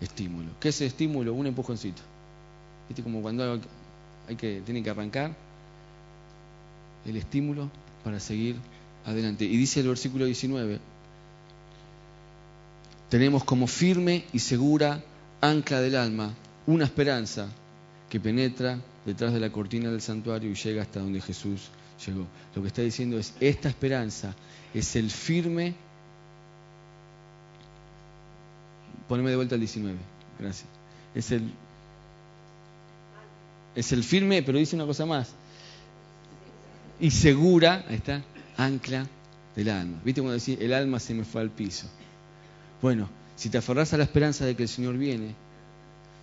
estímulo. 0.02 0.50
¿Qué 0.60 0.70
es 0.70 0.82
estímulo? 0.82 1.34
Un 1.34 1.48
empujoncito. 1.48 2.02
Como 3.04 3.22
cuando 3.22 3.60
hay 4.28 4.36
que, 4.36 4.62
tiene 4.66 4.82
que 4.82 4.90
arrancar 4.90 5.36
el 7.06 7.16
estímulo 7.16 7.70
para 8.04 8.20
seguir 8.20 8.56
adelante. 9.06 9.46
Y 9.46 9.58
dice 9.58 9.80
el 9.82 9.88
versículo 9.88 10.26
19, 10.26 10.80
tenemos 13.10 13.44
como 13.44 13.68
firme 13.68 14.26
y 14.34 14.40
segura 14.40 15.02
ancla 15.42 15.80
del 15.80 15.96
alma 15.96 16.34
una 16.66 16.86
esperanza 16.86 17.50
que 18.10 18.20
penetra 18.20 18.80
detrás 19.06 19.34
de 19.34 19.40
la 19.40 19.50
cortina 19.50 19.90
del 19.90 20.02
santuario 20.02 20.52
y 20.52 20.56
llega 20.56 20.82
hasta 20.82 21.00
donde 21.00 21.22
Jesús 21.22 21.70
llegó. 22.06 22.26
Lo 22.56 22.62
que 22.62 22.68
está 22.68 22.82
diciendo 22.82 23.18
es, 23.18 23.34
esta 23.40 23.70
esperanza 23.70 24.36
es 24.74 24.96
el 24.96 25.10
firme... 25.10 25.76
Poneme 29.08 29.30
de 29.30 29.38
vuelta 29.38 29.56
al 29.56 29.62
19, 29.62 29.98
gracias. 30.38 30.68
Es 31.16 31.32
el, 31.32 31.50
es 33.78 33.92
el 33.92 34.04
firme, 34.04 34.42
pero 34.42 34.58
dice 34.58 34.76
una 34.76 34.88
cosa 34.88 35.06
más. 35.06 35.30
Y 37.00 37.12
segura, 37.12 37.86
ahí 37.88 37.98
está, 37.98 38.24
ancla 38.58 39.06
del 39.56 39.70
alma. 39.70 40.02
¿Viste 40.04 40.20
cuando 40.20 40.40
decís, 40.40 40.58
el 40.60 40.74
alma 40.74 41.00
se 41.00 41.14
me 41.14 41.24
fue 41.24 41.42
al 41.42 41.52
piso? 41.52 41.86
Bueno, 42.82 43.08
si 43.36 43.50
te 43.50 43.60
aferras 43.60 43.94
a 43.94 43.98
la 43.98 44.04
esperanza 44.04 44.46
de 44.46 44.56
que 44.56 44.64
el 44.64 44.70
Señor 44.70 44.98
viene, 44.98 45.36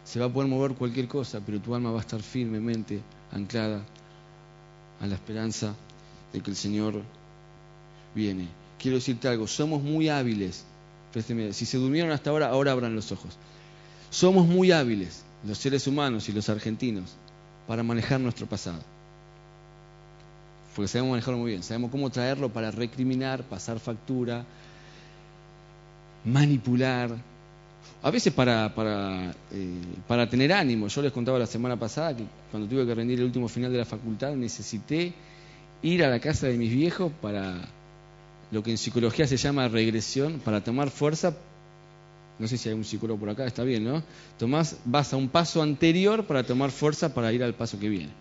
se 0.05 0.19
va 0.19 0.27
a 0.27 0.29
poder 0.29 0.51
mover 0.51 0.73
cualquier 0.73 1.07
cosa, 1.07 1.41
pero 1.47 1.61
tu 1.61 1.77
alma 1.77 1.93
va 1.93 1.99
a 1.99 2.01
estar 2.01 2.21
firmemente 2.21 3.01
anclada 3.31 3.85
a 5.01 5.07
la 5.07 5.15
esperanza 5.15 5.77
de 6.33 6.41
que 6.41 6.51
el 6.51 6.57
Señor 6.57 7.03
viene. 8.17 8.49
Quiero 8.81 8.97
decirte 8.97 9.29
algo, 9.29 9.47
somos 9.47 9.81
muy 9.81 10.09
hábiles. 10.09 10.65
Si 11.53 11.67
se 11.67 11.79
durmieron 11.79 12.11
hasta 12.11 12.31
ahora, 12.31 12.49
ahora 12.49 12.73
abran 12.73 12.97
los 12.97 13.13
ojos. 13.13 13.39
Somos 14.11 14.45
muy 14.45 14.73
hábiles, 14.73 15.23
los 15.47 15.57
seres 15.57 15.87
humanos 15.87 16.29
y 16.29 16.33
los 16.33 16.49
argentinos, 16.49 17.15
para 17.67 17.83
manejar 17.83 18.21
nuestro 18.21 18.47
pasado. 18.47 18.81
Porque 20.75 20.89
sabemos 20.89 21.13
manejarlo 21.13 21.39
muy 21.39 21.51
bien, 21.53 21.63
sabemos 21.63 21.91
cómo 21.91 22.11
traerlo 22.11 22.49
para 22.49 22.71
recriminar, 22.71 23.43
pasar 23.45 23.79
factura, 23.79 24.45
manipular, 26.25 27.11
a 28.03 28.11
veces 28.11 28.33
para, 28.33 28.75
para, 28.75 29.31
eh, 29.53 29.81
para 30.07 30.29
tener 30.29 30.53
ánimo. 30.53 30.89
Yo 30.89 31.01
les 31.01 31.13
contaba 31.13 31.39
la 31.39 31.47
semana 31.47 31.79
pasada 31.79 32.17
que 32.17 32.25
cuando 32.51 32.69
tuve 32.69 32.85
que 32.85 32.95
rendir 32.95 33.19
el 33.19 33.25
último 33.25 33.49
final 33.49 33.73
de 33.73 33.79
la 33.79 33.85
facultad 33.85 34.35
necesité 34.35 35.15
ir 35.83 36.05
a 36.05 36.09
la 36.09 36.21
casa 36.21 36.47
de 36.47 36.57
mis 36.59 36.71
viejos 36.71 37.13
para 37.23 37.57
lo 38.51 38.63
que 38.63 38.73
en 38.73 38.79
psicología 38.79 39.27
se 39.27 39.37
llama 39.37 39.69
regresión, 39.69 40.41
para 40.45 40.63
tomar 40.63 40.91
fuerza. 40.91 41.35
No 42.39 42.49
sé 42.49 42.59
si 42.59 42.69
hay 42.69 42.75
un 42.75 42.85
psicólogo 42.85 43.21
por 43.21 43.31
acá, 43.31 43.47
está 43.47 43.63
bien, 43.63 43.85
¿no? 43.85 44.03
Tomás, 44.39 44.77
vas 44.85 45.13
a 45.13 45.17
un 45.17 45.29
paso 45.29 45.63
anterior 45.63 46.27
para 46.27 46.45
tomar 46.45 46.71
fuerza 46.71 47.15
para 47.15 47.33
ir 47.33 47.45
al 47.45 47.55
paso 47.55 47.79
que 47.79 47.89
viene. 47.89 48.13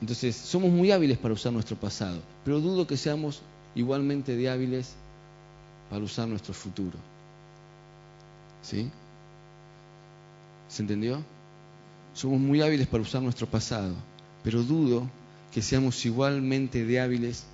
Entonces, 0.00 0.34
somos 0.34 0.70
muy 0.70 0.90
hábiles 0.90 1.18
para 1.18 1.34
usar 1.34 1.52
nuestro 1.52 1.76
pasado, 1.76 2.20
pero 2.44 2.60
dudo 2.60 2.86
que 2.86 2.96
seamos 2.96 3.42
igualmente 3.74 4.34
de 4.34 4.48
hábiles 4.50 4.94
para 5.90 6.02
usar 6.02 6.26
nuestro 6.26 6.54
futuro. 6.54 6.98
¿Sí? 8.62 8.90
¿Se 10.68 10.82
entendió? 10.82 11.22
Somos 12.14 12.40
muy 12.40 12.62
hábiles 12.62 12.86
para 12.86 13.02
usar 13.02 13.22
nuestro 13.22 13.46
pasado, 13.46 13.94
pero 14.42 14.62
dudo 14.62 15.08
que 15.52 15.60
seamos 15.60 16.04
igualmente 16.06 16.84
de 16.84 17.00
hábiles 17.00 17.44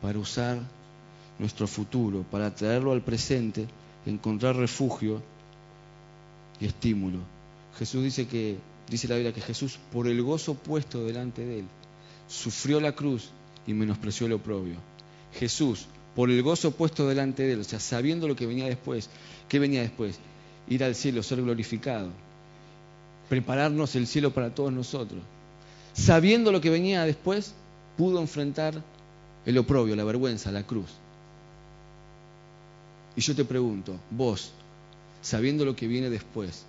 para 0.00 0.18
usar 0.18 0.58
nuestro 1.38 1.66
futuro, 1.66 2.24
para 2.30 2.54
traerlo 2.54 2.92
al 2.92 3.02
presente, 3.02 3.66
encontrar 4.06 4.56
refugio 4.56 5.22
y 6.60 6.66
estímulo. 6.66 7.18
Jesús 7.78 8.02
dice 8.02 8.26
que, 8.26 8.58
dice 8.88 9.08
la 9.08 9.14
Biblia 9.16 9.32
que 9.32 9.40
Jesús, 9.40 9.78
por 9.92 10.08
el 10.08 10.22
gozo 10.22 10.54
puesto 10.54 11.04
delante 11.04 11.44
de 11.44 11.60
él, 11.60 11.64
sufrió 12.28 12.80
la 12.80 12.92
cruz 12.92 13.30
y 13.66 13.72
menospreció 13.74 14.26
el 14.26 14.34
oprobio. 14.34 14.76
Jesús, 15.34 15.86
por 16.14 16.30
el 16.30 16.42
gozo 16.42 16.72
puesto 16.72 17.08
delante 17.08 17.44
de 17.44 17.52
él, 17.52 17.60
o 17.60 17.64
sea, 17.64 17.80
sabiendo 17.80 18.28
lo 18.28 18.36
que 18.36 18.46
venía 18.46 18.66
después. 18.66 19.08
¿Qué 19.48 19.58
venía 19.58 19.82
después? 19.82 20.18
Ir 20.68 20.84
al 20.84 20.94
cielo, 20.94 21.22
ser 21.22 21.42
glorificado, 21.42 22.10
prepararnos 23.28 23.96
el 23.96 24.06
cielo 24.06 24.32
para 24.32 24.54
todos 24.54 24.72
nosotros. 24.72 25.20
Sabiendo 25.92 26.52
lo 26.52 26.60
que 26.60 26.70
venía 26.70 27.04
después, 27.04 27.54
pudo 27.96 28.20
enfrentar 28.20 28.82
el 29.46 29.58
oprobio, 29.58 29.96
la 29.96 30.04
vergüenza, 30.04 30.52
la 30.52 30.64
cruz. 30.64 30.90
Y 33.16 33.20
yo 33.20 33.34
te 33.34 33.44
pregunto, 33.44 33.98
vos, 34.10 34.52
sabiendo 35.22 35.64
lo 35.64 35.74
que 35.74 35.86
viene 35.86 36.10
después, 36.10 36.64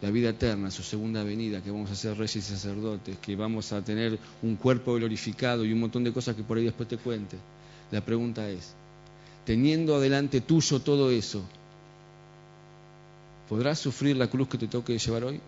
la 0.00 0.10
vida 0.10 0.30
eterna, 0.30 0.70
su 0.70 0.82
segunda 0.82 1.22
venida, 1.24 1.62
que 1.62 1.70
vamos 1.70 1.90
a 1.90 1.94
ser 1.94 2.16
reyes 2.16 2.36
y 2.36 2.42
sacerdotes, 2.42 3.18
que 3.18 3.36
vamos 3.36 3.72
a 3.72 3.82
tener 3.82 4.18
un 4.42 4.56
cuerpo 4.56 4.94
glorificado 4.94 5.64
y 5.64 5.72
un 5.72 5.80
montón 5.80 6.04
de 6.04 6.12
cosas 6.12 6.36
que 6.36 6.42
por 6.42 6.58
ahí 6.58 6.64
después 6.64 6.88
te 6.88 6.98
cuente, 6.98 7.36
la 7.90 8.00
pregunta 8.00 8.48
es, 8.48 8.74
teniendo 9.44 9.96
adelante 9.96 10.40
tuyo 10.40 10.80
todo 10.80 11.10
eso, 11.10 11.42
¿podrás 13.48 13.78
sufrir 13.78 14.16
la 14.16 14.28
cruz 14.28 14.48
que 14.48 14.58
te 14.58 14.68
toque 14.68 14.98
llevar 14.98 15.24
hoy? 15.24 15.40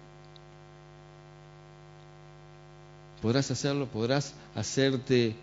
¿Podrás 3.22 3.50
hacerlo? 3.50 3.86
¿Podrás 3.86 4.34
hacerte 4.54 5.34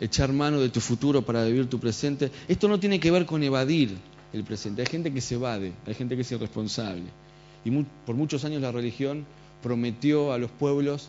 echar 0.00 0.32
mano 0.32 0.60
de 0.60 0.68
tu 0.68 0.80
futuro 0.80 1.22
para 1.22 1.44
vivir 1.44 1.68
tu 1.68 1.78
presente? 1.78 2.30
Esto 2.48 2.68
no 2.68 2.80
tiene 2.80 3.00
que 3.00 3.10
ver 3.10 3.26
con 3.26 3.42
evadir 3.42 3.96
el 4.32 4.44
presente. 4.44 4.82
Hay 4.82 4.86
gente 4.86 5.12
que 5.12 5.20
se 5.20 5.36
evade, 5.36 5.72
hay 5.86 5.94
gente 5.94 6.16
que 6.16 6.22
es 6.22 6.32
irresponsable. 6.32 7.04
Y 7.64 7.70
por 8.06 8.14
muchos 8.14 8.44
años 8.44 8.60
la 8.60 8.72
religión 8.72 9.24
prometió 9.62 10.32
a 10.32 10.38
los 10.38 10.50
pueblos 10.50 11.08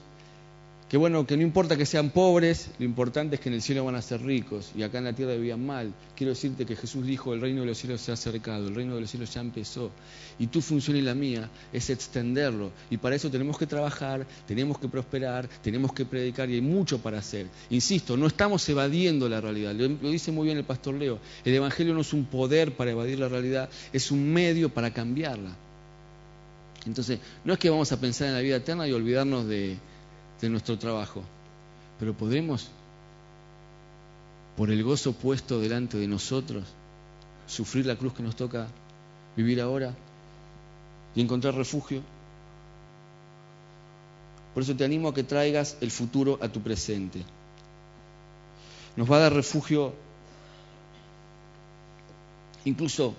que 0.90 0.98
bueno, 0.98 1.26
que 1.26 1.36
no 1.36 1.42
importa 1.42 1.76
que 1.76 1.86
sean 1.86 2.12
pobres, 2.12 2.70
lo 2.78 2.86
importante 2.86 3.36
es 3.36 3.42
que 3.42 3.50
en 3.50 3.56
el 3.56 3.62
cielo 3.64 3.84
van 3.84 3.96
a 3.96 4.04
ser 4.04 4.22
ricos 4.22 4.72
y 4.76 4.84
acá 4.84 5.00
en 5.00 5.06
la 5.06 5.14
tierra 5.14 5.34
vivían 5.34 5.66
mal. 5.66 5.92
Quiero 6.16 6.34
decirte 6.34 6.64
que 6.64 6.76
Jesús 6.76 7.08
dijo, 7.08 7.34
el 7.34 7.42
reino 7.42 7.62
de 7.62 7.68
los 7.68 7.78
cielos 7.80 8.02
se 8.02 8.12
ha 8.12 8.14
acercado, 8.14 8.68
el 8.68 8.76
reino 8.76 8.94
de 8.94 9.02
los 9.02 9.10
cielos 9.10 9.34
ya 9.34 9.42
empezó 9.42 9.90
y 10.38 10.48
tu 10.48 10.62
función 10.62 10.96
y 10.98 11.02
la 11.02 11.16
mía 11.16 11.50
es 11.74 11.90
extenderlo 11.90 12.72
y 12.92 12.98
para 12.98 13.16
eso 13.16 13.32
tenemos 13.32 13.58
que 13.58 13.66
trabajar, 13.66 14.28
tenemos 14.48 14.78
que 14.78 14.88
prosperar, 14.88 15.50
tenemos 15.64 15.92
que 15.92 16.06
predicar 16.06 16.50
y 16.52 16.56
hay 16.56 16.62
mucho 16.62 17.00
para 17.00 17.18
hacer. 17.18 17.48
Insisto, 17.72 18.16
no 18.16 18.28
estamos 18.28 18.68
evadiendo 18.70 19.28
la 19.28 19.42
realidad, 19.42 19.74
lo, 19.74 19.88
lo 19.88 20.10
dice 20.12 20.32
muy 20.32 20.46
bien 20.46 20.58
el 20.60 20.66
pastor 20.66 20.94
Leo, 20.94 21.18
el 21.44 21.56
Evangelio 21.56 21.96
no 21.96 22.02
es 22.02 22.14
un 22.14 22.26
poder 22.26 22.76
para 22.76 22.92
evadir 22.92 23.18
la 23.18 23.28
realidad, 23.28 23.70
es 23.92 24.12
un 24.12 24.32
medio 24.32 24.70
para 24.70 24.94
cambiarla. 24.94 25.56
Entonces, 26.86 27.18
no 27.44 27.54
es 27.54 27.58
que 27.58 27.72
vamos 27.72 27.92
a 27.92 28.00
pensar 28.00 28.28
en 28.28 28.36
la 28.36 28.42
vida 28.42 28.58
eterna 28.58 28.88
y 28.88 28.92
olvidarnos 28.92 29.48
de 29.48 29.78
de 30.42 30.50
nuestro 30.50 30.78
trabajo, 30.78 31.24
pero 32.00 32.14
podremos, 32.14 32.70
por 34.58 34.70
el 34.70 34.84
gozo 34.84 35.14
puesto 35.14 35.60
delante 35.60 35.98
de 35.98 36.08
nosotros, 36.08 36.64
sufrir 37.48 37.86
la 37.86 37.96
cruz 37.96 38.14
que 38.14 38.24
nos 38.24 38.36
toca 38.36 38.68
vivir 39.36 39.62
ahora 39.62 39.94
y 41.16 41.22
encontrar 41.22 41.56
refugio. 41.56 42.02
Por 44.54 44.64
eso 44.64 44.76
te 44.76 44.86
animo 44.86 45.10
a 45.10 45.14
que 45.14 45.24
traigas 45.24 45.78
el 45.82 45.92
futuro 45.92 46.40
a 46.42 46.48
tu 46.48 46.62
presente. 46.62 47.24
Nos 48.96 49.12
va 49.12 49.18
a 49.18 49.20
dar 49.20 49.34
refugio 49.34 49.94
incluso 52.64 53.14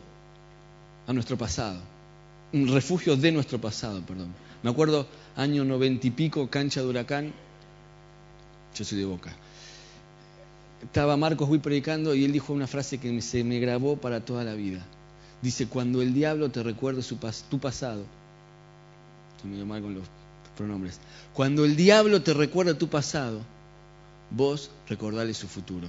a 1.07 1.13
nuestro 1.13 1.37
pasado, 1.37 1.81
un 2.53 2.69
refugio 2.69 3.17
de 3.17 3.33
nuestro 3.33 3.61
pasado, 3.61 4.01
perdón. 4.01 4.46
Me 4.67 4.73
acuerdo 4.73 5.07
año 5.37 5.65
noventa 5.65 6.09
y 6.09 6.11
pico, 6.11 6.51
cancha 6.51 6.81
de 6.81 6.89
huracán, 6.89 7.33
yo 8.75 8.85
soy 8.85 8.99
de 8.99 9.05
boca. 9.05 9.33
Estaba 10.83 11.17
Marcos 11.17 11.49
Huy 11.49 11.61
predicando 11.61 12.17
y 12.17 12.25
él 12.25 12.33
dijo 12.33 12.53
una 12.53 12.67
frase 12.67 12.99
que 12.99 13.23
se 13.23 13.45
me 13.45 13.61
grabó 13.61 13.97
para 13.97 14.25
toda 14.25 14.43
la 14.43 14.55
vida. 14.55 14.85
Dice, 15.41 15.69
cuando 15.69 16.03
el 16.03 16.13
diablo 16.13 16.51
te 16.51 16.65
recuerde 16.65 17.05
su 17.05 17.17
tu 17.49 17.61
pasado, 17.61 18.03
estoy 19.37 19.53
medio 19.53 19.67
mal 19.67 19.83
con 19.83 19.95
los 19.95 20.03
pronombres, 20.57 20.99
cuando 21.33 21.65
el 21.65 21.77
diablo 21.77 22.23
te 22.23 22.35
recuerda 22.35 22.77
tu 22.77 22.89
pasado, 22.89 23.43
vos 24.33 24.73
recordale 24.89 25.33
su 25.35 25.47
futuro. 25.47 25.87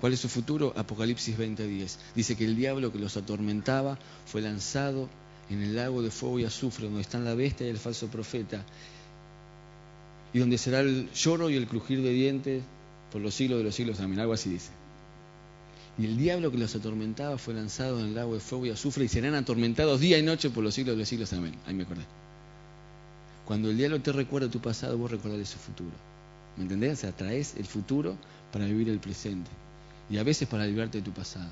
¿Cuál 0.00 0.12
es 0.12 0.20
su 0.20 0.28
futuro? 0.28 0.74
Apocalipsis 0.76 1.36
20:10. 1.36 1.96
Dice 2.14 2.36
que 2.36 2.44
el 2.44 2.54
diablo 2.54 2.92
que 2.92 3.00
los 3.00 3.16
atormentaba 3.16 3.98
fue 4.26 4.42
lanzado 4.42 5.08
en 5.50 5.62
el 5.62 5.76
lago 5.76 6.02
de 6.02 6.10
fuego 6.10 6.38
y 6.38 6.44
azufre, 6.44 6.86
donde 6.86 7.00
están 7.00 7.24
la 7.24 7.34
bestia 7.34 7.66
y 7.66 7.70
el 7.70 7.78
falso 7.78 8.08
profeta, 8.08 8.64
y 10.32 10.38
donde 10.38 10.58
será 10.58 10.80
el 10.80 11.10
lloro 11.12 11.48
y 11.50 11.56
el 11.56 11.66
crujir 11.66 12.02
de 12.02 12.10
dientes 12.10 12.62
por 13.10 13.20
los 13.20 13.34
siglos 13.34 13.58
de 13.58 13.64
los 13.64 13.74
siglos. 13.74 14.00
Amén. 14.00 14.20
Algo 14.20 14.34
así 14.34 14.50
dice. 14.50 14.70
Y 15.98 16.04
el 16.04 16.16
diablo 16.16 16.50
que 16.52 16.58
los 16.58 16.74
atormentaba 16.76 17.38
fue 17.38 17.54
lanzado 17.54 17.98
en 17.98 18.06
el 18.06 18.14
lago 18.14 18.34
de 18.34 18.40
fuego 18.40 18.66
y 18.66 18.70
azufre 18.70 19.04
y 19.04 19.08
serán 19.08 19.34
atormentados 19.34 20.00
día 20.00 20.18
y 20.18 20.22
noche 20.22 20.50
por 20.50 20.62
los 20.62 20.74
siglos 20.74 20.94
de 20.94 21.00
los 21.00 21.08
siglos. 21.08 21.32
Amén. 21.32 21.54
Ahí 21.66 21.74
me 21.74 21.82
acordé. 21.82 22.04
Cuando 23.46 23.70
el 23.70 23.76
diablo 23.78 24.00
te 24.00 24.12
recuerda 24.12 24.50
tu 24.50 24.60
pasado, 24.60 24.96
vos 24.98 25.10
recordás 25.10 25.48
su 25.48 25.58
futuro. 25.58 25.96
¿Me 26.56 26.64
entendés? 26.64 26.98
O 26.98 27.00
sea, 27.00 27.12
traes 27.12 27.54
el 27.56 27.64
futuro 27.64 28.16
para 28.52 28.66
vivir 28.66 28.90
el 28.90 28.98
presente. 28.98 29.50
Y 30.10 30.18
a 30.18 30.22
veces 30.22 30.46
para 30.46 30.66
librarte 30.66 30.98
de 30.98 31.04
tu 31.04 31.12
pasado. 31.12 31.50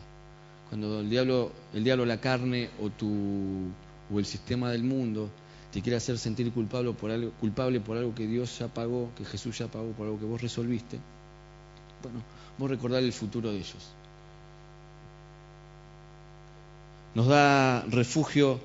Cuando 0.69 1.01
el 1.01 1.11
diablo, 1.11 1.53
el 1.75 1.85
diablo, 1.85 2.05
la 2.05 2.21
carne 2.21 2.71
o, 2.81 2.91
tu, 2.91 3.69
o 4.13 4.19
el 4.19 4.27
sistema 4.27 4.71
del 4.71 4.85
mundo 4.85 5.31
te 5.73 5.83
quiere 5.83 5.97
hacer 5.97 6.19
sentir 6.19 6.51
culpable 6.53 6.93
por, 6.93 7.11
algo, 7.11 7.31
culpable 7.33 7.81
por 7.81 7.97
algo 7.97 8.15
que 8.15 8.27
Dios 8.27 8.59
ya 8.59 8.69
pagó, 8.69 9.11
que 9.17 9.25
Jesús 9.25 9.59
ya 9.59 9.69
pagó, 9.69 9.91
por 9.93 10.07
algo 10.07 10.19
que 10.19 10.25
vos 10.25 10.41
resolviste, 10.41 10.99
bueno, 12.03 12.23
vos 12.59 12.71
recordar 12.71 13.03
el 13.03 13.13
futuro 13.13 13.51
de 13.51 13.59
ellos. 13.59 13.91
Nos 17.15 17.27
da 17.27 17.83
refugio 17.83 18.61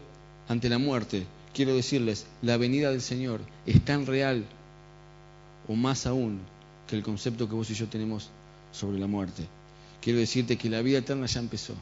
ante 0.48 0.70
la 0.70 0.78
muerte. 0.78 1.26
Quiero 1.54 1.74
decirles, 1.74 2.26
la 2.42 2.58
venida 2.58 2.92
del 2.92 3.02
Señor 3.02 3.42
es 3.66 3.84
tan 3.84 4.06
real 4.06 4.46
o 5.68 5.76
más 5.76 6.06
aún 6.06 6.40
que 6.88 6.96
el 6.96 7.04
concepto 7.04 7.48
que 7.48 7.56
vos 7.56 7.70
y 7.70 7.74
yo 7.74 7.88
tenemos 7.88 8.30
sobre 8.72 9.00
la 9.00 9.08
muerte. 9.08 9.48
Quiero 10.02 10.20
decirte 10.20 10.58
que 10.58 10.70
la 10.70 10.82
vida 10.82 11.00
eterna 11.00 11.26
ya 11.28 11.40
empezó. 11.40 11.76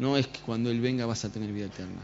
No 0.00 0.16
es 0.16 0.26
que 0.26 0.40
cuando 0.40 0.68
Él 0.70 0.80
venga 0.80 1.06
vas 1.06 1.24
a 1.24 1.28
tener 1.30 1.52
vida 1.52 1.66
eterna 1.66 2.00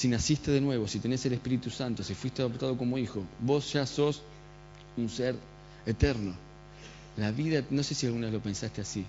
si 0.00 0.08
naciste 0.08 0.50
de 0.50 0.60
nuevo, 0.60 0.88
si 0.88 0.98
tenés 0.98 1.26
el 1.26 1.34
Espíritu 1.34 1.70
Santo, 1.70 2.02
si 2.02 2.14
fuiste 2.14 2.42
adoptado 2.42 2.76
como 2.76 2.96
hijo, 2.96 3.22
vos 3.40 3.72
ya 3.72 3.84
sos 3.84 4.22
un 4.96 5.08
ser 5.08 5.36
eterno. 5.84 6.34
La 7.16 7.30
vida, 7.30 7.62
no 7.70 7.82
sé 7.82 7.94
si 7.94 8.06
alguna 8.06 8.26
vez 8.26 8.34
lo 8.34 8.40
pensaste 8.40 8.80
así, 8.80 9.04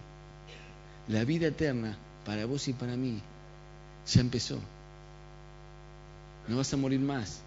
la 1.07 1.23
vida 1.23 1.47
eterna 1.47 1.97
para 2.25 2.45
vos 2.45 2.67
y 2.67 2.73
para 2.73 2.95
mí 2.95 3.21
ya 4.05 4.21
empezó. 4.21 4.59
No 6.47 6.57
vas 6.57 6.73
a 6.73 6.77
morir 6.77 6.99
más. 6.99 7.41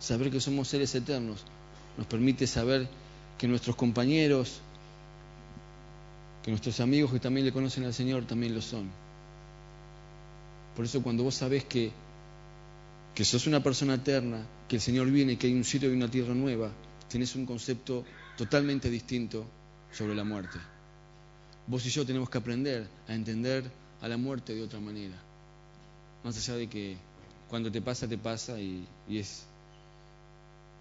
Saber 0.00 0.30
que 0.30 0.40
somos 0.40 0.68
seres 0.68 0.94
eternos 0.94 1.44
nos 1.96 2.06
permite 2.06 2.46
saber 2.46 2.88
que 3.36 3.48
nuestros 3.48 3.74
compañeros, 3.74 4.60
que 6.42 6.50
nuestros 6.50 6.78
amigos 6.80 7.12
que 7.12 7.18
también 7.18 7.44
le 7.44 7.52
conocen 7.52 7.84
al 7.84 7.92
Señor 7.92 8.24
también 8.24 8.54
lo 8.54 8.62
son. 8.62 8.88
Por 10.76 10.84
eso 10.84 11.02
cuando 11.02 11.24
vos 11.24 11.34
sabés 11.34 11.64
que, 11.64 11.90
que 13.14 13.24
sos 13.24 13.48
una 13.48 13.60
persona 13.60 13.94
eterna, 13.94 14.46
que 14.68 14.76
el 14.76 14.82
Señor 14.82 15.10
viene, 15.10 15.36
que 15.36 15.48
hay 15.48 15.54
un 15.54 15.64
cielo 15.64 15.88
y 15.88 15.96
una 15.96 16.08
tierra 16.08 16.34
nueva, 16.34 16.70
tenés 17.08 17.34
un 17.34 17.44
concepto 17.44 18.04
totalmente 18.36 18.88
distinto 18.88 19.44
sobre 19.92 20.14
la 20.14 20.22
muerte. 20.22 20.58
Vos 21.66 21.84
y 21.84 21.90
yo 21.90 22.06
tenemos 22.06 22.30
que 22.30 22.38
aprender 22.38 22.86
a 23.08 23.14
entender 23.14 23.64
a 24.00 24.06
la 24.06 24.16
muerte 24.16 24.54
de 24.54 24.62
otra 24.62 24.78
manera. 24.78 25.16
Más 26.22 26.36
allá 26.36 26.56
de 26.56 26.68
que 26.68 26.96
cuando 27.48 27.72
te 27.72 27.82
pasa, 27.82 28.06
te 28.06 28.16
pasa 28.16 28.60
y 28.60 28.86
es 29.10 29.47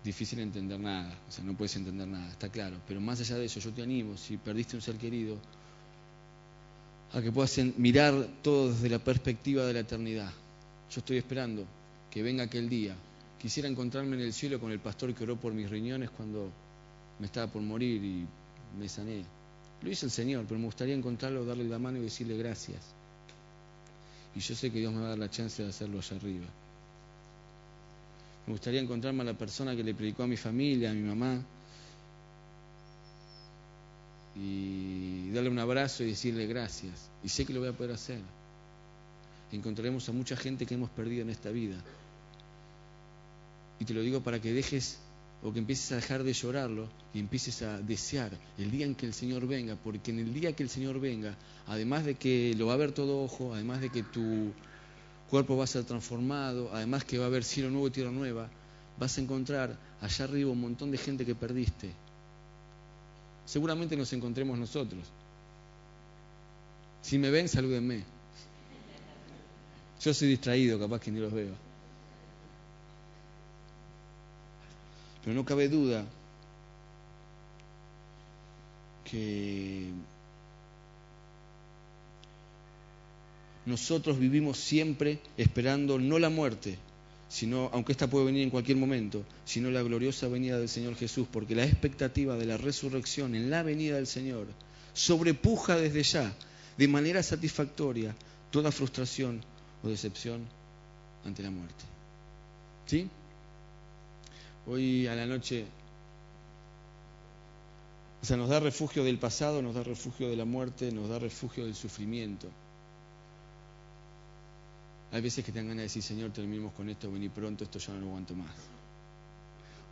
difícil 0.08 0.40
entender 0.40 0.80
nada, 0.80 1.14
o 1.28 1.32
sea, 1.32 1.44
no 1.44 1.54
puedes 1.54 1.76
entender 1.76 2.08
nada, 2.08 2.28
está 2.30 2.50
claro. 2.50 2.78
Pero 2.88 3.00
más 3.00 3.20
allá 3.20 3.38
de 3.38 3.46
eso, 3.46 3.60
yo 3.60 3.72
te 3.72 3.84
animo, 3.84 4.18
si 4.18 4.38
perdiste 4.38 4.76
un 4.76 4.82
ser 4.82 4.96
querido, 4.96 5.38
a 7.14 7.22
que 7.22 7.32
puedas 7.32 7.58
mirar 7.78 8.28
todo 8.42 8.74
desde 8.74 8.90
la 8.90 9.00
perspectiva 9.00 9.66
de 9.66 9.74
la 9.74 9.80
eternidad. 9.82 10.32
Yo 10.90 11.00
estoy 11.00 11.18
esperando 11.18 11.66
que 12.10 12.24
venga 12.24 12.44
aquel 12.44 12.70
día. 12.70 12.96
Quisiera 13.40 13.70
encontrarme 13.70 14.16
en 14.16 14.24
el 14.24 14.34
cielo 14.34 14.60
con 14.60 14.72
el 14.72 14.80
pastor 14.80 15.14
que 15.14 15.24
oró 15.24 15.36
por 15.36 15.54
mis 15.54 15.70
riñones 15.70 16.10
cuando 16.10 16.52
me 17.20 17.26
estaba 17.28 17.52
por 17.52 17.62
morir 17.62 18.04
y 18.04 18.26
me 18.80 18.90
sané. 18.90 19.24
Lo 19.82 19.92
hizo 19.92 20.06
el 20.06 20.12
Señor, 20.12 20.46
pero 20.48 20.60
me 20.60 20.66
gustaría 20.66 20.96
encontrarlo, 20.96 21.46
darle 21.46 21.66
la 21.66 21.80
mano 21.80 22.00
y 22.00 22.02
decirle 22.02 22.38
gracias. 22.38 22.82
Y 24.36 24.40
yo 24.40 24.56
sé 24.56 24.72
que 24.72 24.80
Dios 24.80 24.94
me 24.94 25.02
va 25.02 25.08
a 25.08 25.10
dar 25.10 25.20
la 25.20 25.30
chance 25.30 25.62
de 25.62 25.70
hacerlo 25.70 26.00
allá 26.00 26.16
arriba. 26.16 26.48
Me 28.48 28.54
gustaría 28.54 28.80
encontrarme 28.80 29.24
a 29.24 29.26
la 29.26 29.38
persona 29.38 29.76
que 29.76 29.84
le 29.84 29.94
predicó 29.94 30.24
a 30.24 30.28
mi 30.28 30.38
familia, 30.38 30.92
a 30.92 30.94
mi 30.94 31.02
mamá, 31.02 31.44
y 34.36 35.30
darle 35.32 35.50
un 35.50 35.60
abrazo 35.60 36.04
y 36.04 36.08
decirle 36.08 36.48
gracias. 36.48 37.10
Y 37.24 37.30
sé 37.30 37.46
que 37.46 37.54
lo 37.54 37.60
voy 37.60 37.70
a 37.70 37.74
poder 37.74 37.92
hacer. 37.92 38.20
Encontraremos 39.52 40.08
a 40.08 40.14
mucha 40.14 40.38
gente 40.38 40.66
que 40.66 40.76
hemos 40.76 40.90
perdido 40.90 41.24
en 41.24 41.30
esta 41.30 41.50
vida. 41.50 41.76
Y 43.80 43.86
te 43.86 43.94
lo 43.94 44.02
digo 44.02 44.22
para 44.22 44.40
que 44.40 44.54
dejes 44.54 45.00
o 45.44 45.52
que 45.52 45.60
empieces 45.60 45.92
a 45.92 45.96
dejar 45.98 46.24
de 46.24 46.34
llorarlo 46.34 46.88
y 47.14 47.20
empieces 47.20 47.62
a 47.62 47.80
desear 47.82 48.32
el 48.58 48.72
día 48.72 48.86
en 48.86 48.96
que 48.96 49.06
el 49.06 49.14
Señor 49.14 49.46
venga, 49.46 49.76
porque 49.76 50.12
en 50.12 50.20
el 50.20 50.34
día 50.34 50.54
que 50.54 50.64
el 50.64 50.70
Señor 50.70 51.00
venga, 51.00 51.36
además 51.68 52.06
de 52.06 52.16
que 52.16 52.56
lo 52.58 52.68
va 52.68 52.74
a 52.74 52.78
ver 52.78 52.92
todo 52.92 53.22
ojo, 53.22 53.54
además 53.54 53.82
de 53.82 53.90
que 53.90 54.04
tu 54.04 54.52
cuerpo 55.30 55.58
va 55.58 55.66
a 55.66 55.68
ser 55.68 55.84
transformado, 55.84 56.70
además 56.74 57.04
que 57.04 57.18
va 57.18 57.26
a 57.26 57.28
haber 57.28 57.44
cielo 57.44 57.70
nuevo 57.70 57.88
y 57.88 57.92
tierra 57.92 58.12
nueva, 58.12 58.50
vas 58.98 59.18
a 59.18 59.22
encontrar 59.22 59.78
allá 60.02 60.26
arriba 60.26 60.52
un 60.52 60.62
montón 60.62 60.92
de 60.92 60.98
gente 60.98 61.26
que 61.26 61.36
perdiste. 61.36 61.92
Seguramente 63.46 63.96
nos 63.96 64.12
encontremos 64.14 64.58
nosotros. 64.58 65.08
Si 67.02 67.18
me 67.18 67.30
ven, 67.30 67.48
salúdenme. 67.48 68.04
Yo 70.02 70.14
soy 70.14 70.28
distraído, 70.30 70.80
capaz 70.80 71.00
que 71.00 71.12
ni 71.12 71.20
los 71.20 71.32
veo. 71.32 71.54
Pero 75.24 75.36
no 75.36 75.46
cabe 75.46 75.68
duda 75.70 76.06
que 79.04 79.92
nosotros 83.68 84.18
vivimos 84.18 84.58
siempre 84.58 85.20
esperando 85.36 86.00
no 86.00 86.20
la 86.20 86.30
muerte, 86.30 86.78
sino, 87.28 87.70
aunque 87.74 87.92
esta 87.92 88.10
puede 88.10 88.28
venir 88.28 88.44
en 88.44 88.50
cualquier 88.50 88.78
momento, 88.78 89.26
sino 89.44 89.70
la 89.70 89.84
gloriosa 89.84 90.30
venida 90.30 90.58
del 90.58 90.70
Señor 90.70 90.96
Jesús, 90.96 91.28
porque 91.30 91.54
la 91.54 91.66
expectativa 91.66 92.38
de 92.38 92.46
la 92.46 92.56
resurrección 92.56 93.36
en 93.36 93.50
la 93.50 93.64
venida 93.64 93.98
del 93.98 94.08
Señor 94.08 94.48
sobrepuja 94.94 95.76
desde 95.76 96.02
ya, 96.04 96.34
de 96.78 96.88
manera 96.88 97.22
satisfactoria, 97.22 98.16
toda 98.52 98.72
frustración 98.72 99.42
o 99.84 99.90
decepción 99.90 100.46
ante 101.26 101.44
la 101.44 101.52
muerte. 101.52 101.84
¿Sí? 102.86 103.10
Hoy 104.66 105.08
a 105.08 105.16
la 105.16 105.26
noche, 105.26 105.66
o 108.22 108.26
sea, 108.26 108.38
nos 108.38 108.48
da 108.48 108.62
refugio 108.62 109.04
del 109.04 109.20
pasado, 109.20 109.62
nos 109.62 109.76
da 109.76 109.84
refugio 109.84 110.30
de 110.30 110.38
la 110.38 110.46
muerte, 110.46 110.90
nos 110.94 111.10
da 111.10 111.20
refugio 111.20 111.66
del 111.66 111.76
sufrimiento. 111.76 112.48
Hay 115.12 115.22
veces 115.22 115.44
que 115.46 115.52
te 115.52 115.60
dan 115.60 115.68
ganas 115.68 115.78
de 115.78 115.84
decir, 115.84 116.04
Señor, 116.04 116.32
terminemos 116.32 116.74
con 116.74 116.90
esto, 116.90 117.12
vení 117.12 117.30
pronto, 117.30 117.64
esto 117.64 117.80
ya 117.80 117.94
no 117.94 118.02
lo 118.02 118.08
aguanto 118.08 118.36
más. 118.36 118.52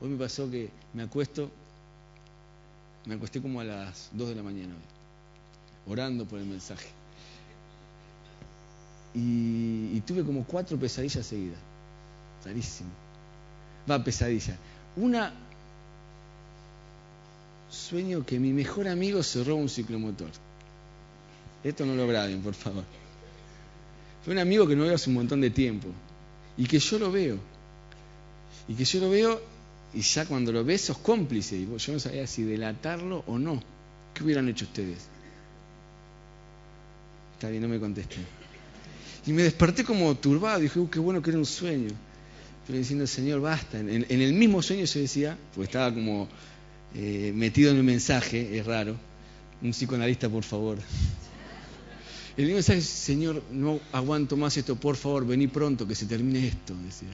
Hoy 0.02 0.10
me 0.10 0.18
pasó 0.18 0.50
que 0.52 0.70
me 0.94 1.04
acuesto, 1.04 1.50
me 3.06 3.16
acosté 3.16 3.42
como 3.42 3.62
a 3.62 3.64
las 3.64 4.10
2 4.12 4.30
de 4.30 4.36
la 4.36 4.44
mañana, 4.44 4.76
orando 5.88 6.26
por 6.26 6.40
el 6.40 6.46
mensaje. 6.46 6.90
Y, 9.14 10.02
tuve 10.02 10.26
como 10.26 10.44
cuatro 10.44 10.78
pesadillas 10.78 11.26
seguidas. 11.26 11.60
Rarísimo. 12.44 12.90
Va, 13.90 14.04
pesadilla. 14.04 14.58
Una, 14.98 15.34
sueño 17.70 18.26
que 18.26 18.38
mi 18.40 18.52
mejor 18.52 18.90
amigo 18.90 19.24
cerró 19.24 19.56
un 19.56 19.70
ciclomotor. 19.70 20.32
Esto 21.64 21.86
no 21.86 21.96
lo 21.96 22.06
graben, 22.06 22.42
por 22.42 22.54
favor. 22.54 22.84
Fue 24.26 24.34
un 24.34 24.40
amigo 24.40 24.68
que 24.68 24.76
no 24.76 24.86
veo 24.86 24.96
hace 24.96 25.12
un 25.12 25.18
montón 25.18 25.40
de 25.40 25.52
tiempo. 25.52 25.88
Y 26.58 26.66
que 26.66 26.80
yo 26.80 26.98
lo 26.98 27.12
veo. 27.12 27.38
Y 28.68 28.74
que 28.74 28.84
yo 28.84 29.00
lo 29.00 29.12
veo 29.12 29.40
y 29.94 30.02
ya 30.02 30.26
cuando 30.26 30.52
lo 30.52 30.66
ves 30.66 30.82
sos 30.82 30.98
cómplice. 30.98 31.56
Y 31.56 31.68
yo 31.78 31.94
no 31.94 32.00
sabía 32.00 32.26
si 32.26 32.42
delatarlo 32.42 33.24
o 33.28 33.38
no. 33.38 33.62
¿Qué 34.16 34.24
hubieran 34.24 34.50
hecho 34.50 34.66
ustedes? 34.66 34.98
Está 37.36 37.50
bien, 37.50 37.62
no 37.62 37.68
me 37.68 37.80
contesten. 37.80 38.26
Y 39.28 39.32
me 39.32 39.44
desperté 39.44 39.84
como 39.84 40.16
turbado. 40.16 40.60
Dije, 40.60 40.80
uh, 40.80 40.90
qué 40.90 40.98
bueno 40.98 41.22
que 41.22 41.30
era 41.30 41.38
un 41.38 41.46
sueño. 41.46 41.90
Pero 42.66 42.80
diciendo, 42.80 43.06
Señor, 43.06 43.42
basta. 43.42 43.80
En, 43.80 44.06
el 44.10 44.34
mismo 44.34 44.64
sueño 44.64 44.88
se 44.88 45.02
decía, 45.02 45.38
porque 45.54 45.66
estaba 45.66 45.94
como 45.94 46.28
eh, 46.96 47.32
metido 47.36 47.70
en 47.70 47.78
el 47.78 47.84
mensaje, 47.84 48.58
es 48.58 48.66
raro. 48.66 48.96
Un 49.62 49.70
psicoanalista, 49.70 50.30
por 50.30 50.44
favor. 50.44 50.80
El 52.38 52.46
niño 52.46 52.58
decía, 52.58 52.80
Señor, 52.82 53.42
no 53.52 53.80
aguanto 53.92 54.36
más 54.36 54.58
esto, 54.58 54.76
por 54.76 54.96
favor, 54.98 55.26
vení 55.26 55.48
pronto, 55.48 55.88
que 55.88 55.96
se 55.96 56.06
termine 56.06 56.48
esto, 56.48 56.76
decía. 56.84 57.10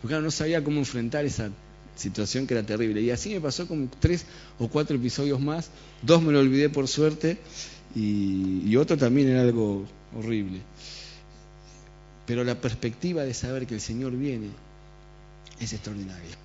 Porque 0.00 0.12
claro, 0.12 0.24
no 0.24 0.30
sabía 0.30 0.62
cómo 0.64 0.78
enfrentar 0.78 1.24
esa, 1.24 1.50
situación 1.96 2.46
que 2.46 2.54
era 2.54 2.64
terrible. 2.64 3.00
Y 3.00 3.10
así 3.10 3.34
me 3.34 3.40
pasó 3.40 3.66
como 3.66 3.88
tres 3.98 4.24
o 4.58 4.68
cuatro 4.68 4.96
episodios 4.96 5.40
más, 5.40 5.70
dos 6.02 6.22
me 6.22 6.32
lo 6.32 6.40
olvidé 6.40 6.68
por 6.68 6.86
suerte 6.86 7.38
y, 7.94 8.62
y 8.64 8.76
otro 8.76 8.96
también 8.96 9.28
era 9.28 9.42
algo 9.42 9.84
horrible. 10.16 10.60
Pero 12.26 12.44
la 12.44 12.60
perspectiva 12.60 13.22
de 13.24 13.34
saber 13.34 13.66
que 13.66 13.74
el 13.74 13.80
Señor 13.80 14.12
viene 14.12 14.48
es 15.60 15.72
extraordinaria. 15.72 16.36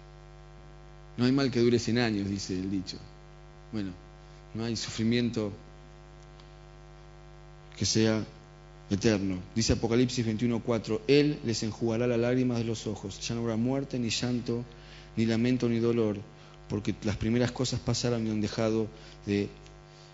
No 1.18 1.26
hay 1.26 1.32
mal 1.32 1.52
que 1.52 1.60
dure 1.60 1.78
100 1.78 1.98
años, 2.00 2.30
dice 2.30 2.54
el 2.58 2.72
dicho. 2.72 2.98
Bueno, 3.72 3.92
no 4.54 4.64
hay 4.64 4.76
sufrimiento 4.76 5.52
que 7.78 7.86
sea 7.86 8.24
eterno. 8.90 9.40
Dice 9.56 9.74
Apocalipsis 9.74 10.26
21:4, 10.26 11.02
Él 11.08 11.40
les 11.46 11.64
enjugará 11.64 12.08
las 12.08 12.20
lágrimas 12.20 12.58
de 12.58 12.66
los 12.66 12.88
ojos. 12.88 13.20
Ya 13.28 13.36
no 13.36 13.42
habrá 13.42 13.56
muerte, 13.56 13.98
ni 13.98 14.10
llanto, 14.10 14.64
ni 15.16 15.26
lamento, 15.26 15.70
ni 15.70 15.80
dolor, 15.80 16.18
porque 16.70 16.94
las 17.04 17.18
primeras 17.18 17.52
cosas 17.52 17.80
pasaron 17.80 18.28
y 18.28 18.30
han 18.30 18.42
dejado 18.42 18.88
de 19.26 19.50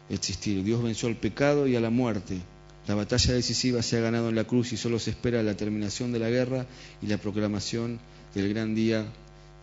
existir. 0.09 0.63
Dios 0.63 0.81
venció 0.81 1.07
al 1.07 1.15
pecado 1.15 1.67
y 1.67 1.75
a 1.75 1.79
la 1.79 1.89
muerte. 1.89 2.39
La 2.87 2.95
batalla 2.95 3.33
decisiva 3.33 3.81
se 3.81 3.97
ha 3.97 4.01
ganado 4.01 4.29
en 4.29 4.35
la 4.35 4.45
cruz 4.45 4.71
y 4.71 4.77
solo 4.77 4.97
se 4.97 5.09
espera 5.09 5.43
la 5.43 5.57
terminación 5.57 6.13
de 6.13 6.19
la 6.19 6.29
guerra 6.29 6.65
y 7.01 7.07
la 7.07 7.17
proclamación 7.17 7.99
del 8.33 8.49
gran 8.49 8.75
día 8.75 9.05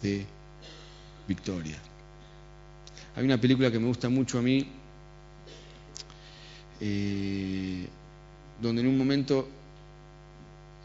de 0.02 0.26
victoria. 1.26 1.78
Hay 3.16 3.24
una 3.24 3.40
película 3.40 3.70
que 3.70 3.78
me 3.78 3.86
gusta 3.86 4.08
mucho 4.08 4.38
a 4.38 4.42
mí, 4.42 4.66
eh, 6.86 7.86
donde 8.60 8.82
en 8.82 8.88
un 8.88 8.98
momento 8.98 9.48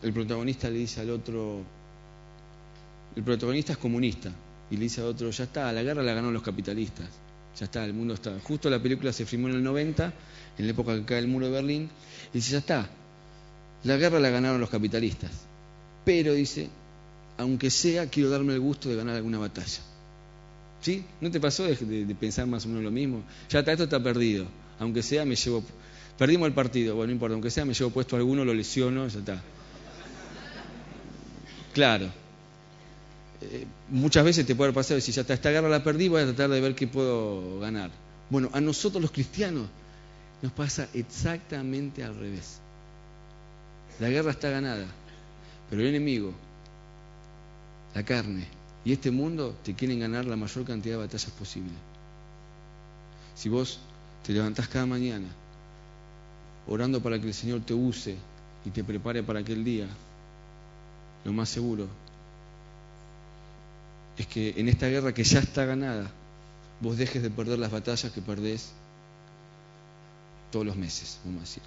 el 0.02 0.14
protagonista 0.14 0.70
le 0.70 0.78
dice 0.78 1.02
al 1.02 1.10
otro, 1.10 1.62
el 3.18 3.24
protagonista 3.24 3.74
es 3.74 3.78
comunista, 3.78 4.32
y 4.72 4.78
le 4.78 4.84
dice 4.84 5.02
al 5.02 5.08
otro, 5.08 5.30
ya 5.30 5.44
está, 5.44 5.70
la 5.74 5.84
guerra 5.84 6.02
la 6.02 6.14
ganaron 6.14 6.34
los 6.34 6.42
capitalistas, 6.42 7.10
ya 7.60 7.66
está, 7.66 7.84
el 7.84 7.94
mundo 7.94 8.14
está. 8.14 8.40
Justo 8.40 8.70
la 8.70 8.82
película 8.82 9.12
se 9.12 9.26
filmó 9.26 9.50
en 9.50 9.56
el 9.56 9.64
90, 9.64 10.14
en 10.58 10.66
la 10.66 10.72
época 10.72 10.96
que 10.96 11.04
cae 11.04 11.20
el 11.20 11.28
muro 11.28 11.48
de 11.48 11.52
Berlín, 11.52 11.90
y 12.34 12.38
dice, 12.38 12.54
ya 12.54 12.60
está, 12.60 12.90
la 13.84 13.98
guerra 13.98 14.22
la 14.22 14.30
ganaron 14.30 14.62
los 14.62 14.70
capitalistas, 14.70 15.32
pero 16.06 16.34
dice, 16.34 16.70
aunque 17.38 17.70
sea, 17.70 18.10
quiero 18.10 18.30
darme 18.30 18.54
el 18.54 18.62
gusto 18.62 18.88
de 18.88 18.96
ganar 18.96 19.18
alguna 19.18 19.38
batalla. 19.38 19.82
¿Sí? 20.82 21.04
¿No 21.20 21.30
te 21.30 21.42
pasó 21.42 21.66
de, 21.66 22.16
pensar 22.18 22.48
más 22.48 22.66
o 22.66 22.70
menos 22.70 22.86
lo 22.86 22.92
mismo? 22.92 23.22
Ya 23.50 23.60
está, 23.60 23.74
esto 23.74 23.84
está 23.84 24.02
perdido. 24.02 24.46
Aunque 24.80 25.04
sea, 25.04 25.26
me 25.26 25.36
llevo. 25.36 25.64
Perdimos 26.18 26.48
el 26.48 26.54
partido, 26.54 26.96
bueno, 26.96 27.08
no 27.08 27.14
importa, 27.14 27.34
aunque 27.34 27.50
sea, 27.52 27.66
me 27.66 27.74
llevo 27.74 27.92
puesto 27.92 28.16
alguno, 28.16 28.44
lo 28.44 28.54
lesiono, 28.54 29.08
ya 29.08 29.20
está. 29.20 29.42
Claro. 31.74 32.10
Eh, 33.42 33.66
muchas 33.90 34.26
veces 34.26 34.46
te 34.46 34.54
puede 34.54 34.74
pasar 34.74 35.00
si 35.00 35.12
ya 35.12 35.22
está, 35.22 35.34
esta 35.34 35.50
guerra 35.50 35.70
la 35.70 35.84
perdí, 35.84 36.10
voy 36.10 36.22
a 36.22 36.26
tratar 36.26 36.50
de 36.50 36.60
ver 36.60 36.76
qué 36.76 36.88
puedo 36.88 37.60
ganar. 37.60 37.90
Bueno, 38.30 38.50
a 38.54 38.60
nosotros 38.60 39.02
los 39.02 39.12
cristianos 39.12 39.68
nos 40.42 40.52
pasa 40.52 40.90
exactamente 40.94 42.04
al 42.04 42.16
revés. 42.16 42.60
La 44.00 44.10
guerra 44.10 44.32
está 44.32 44.50
ganada, 44.50 44.86
pero 45.70 45.82
el 45.82 45.88
enemigo, 45.88 46.34
la 47.96 48.04
carne, 48.04 48.46
y 48.84 48.94
este 48.94 49.12
mundo 49.12 49.56
te 49.64 49.74
quieren 49.74 50.00
ganar 50.00 50.26
la 50.26 50.36
mayor 50.36 50.66
cantidad 50.66 50.96
de 50.96 51.02
batallas 51.02 51.32
posible. 51.32 51.72
Si 53.36 53.50
vos 53.50 53.80
te 54.26 54.34
levantás 54.34 54.68
cada 54.68 54.86
mañana 54.86 55.28
orando 56.68 57.02
para 57.02 57.20
que 57.20 57.28
el 57.28 57.34
Señor 57.34 57.62
te 57.62 57.74
use 57.74 58.16
y 58.66 58.70
te 58.70 58.84
prepare 58.84 59.24
para 59.24 59.40
aquel 59.40 59.64
día, 59.64 59.88
lo 61.26 61.34
más 61.34 61.50
seguro 61.50 61.88
es 64.18 64.28
que 64.28 64.54
en 64.58 64.68
esta 64.70 64.88
guerra 64.88 65.14
que 65.14 65.24
ya 65.24 65.40
está 65.40 65.66
ganada, 65.66 66.12
vos 66.82 66.98
dejes 66.98 67.24
de 67.24 67.30
perder 67.30 67.58
las 67.58 67.72
batallas 67.72 68.12
que 68.12 68.22
perdés 68.22 68.72
todos 70.52 70.66
los 70.66 70.76
meses, 70.76 71.20
vamos 71.24 71.40
a 71.40 71.46
decir. 71.46 71.64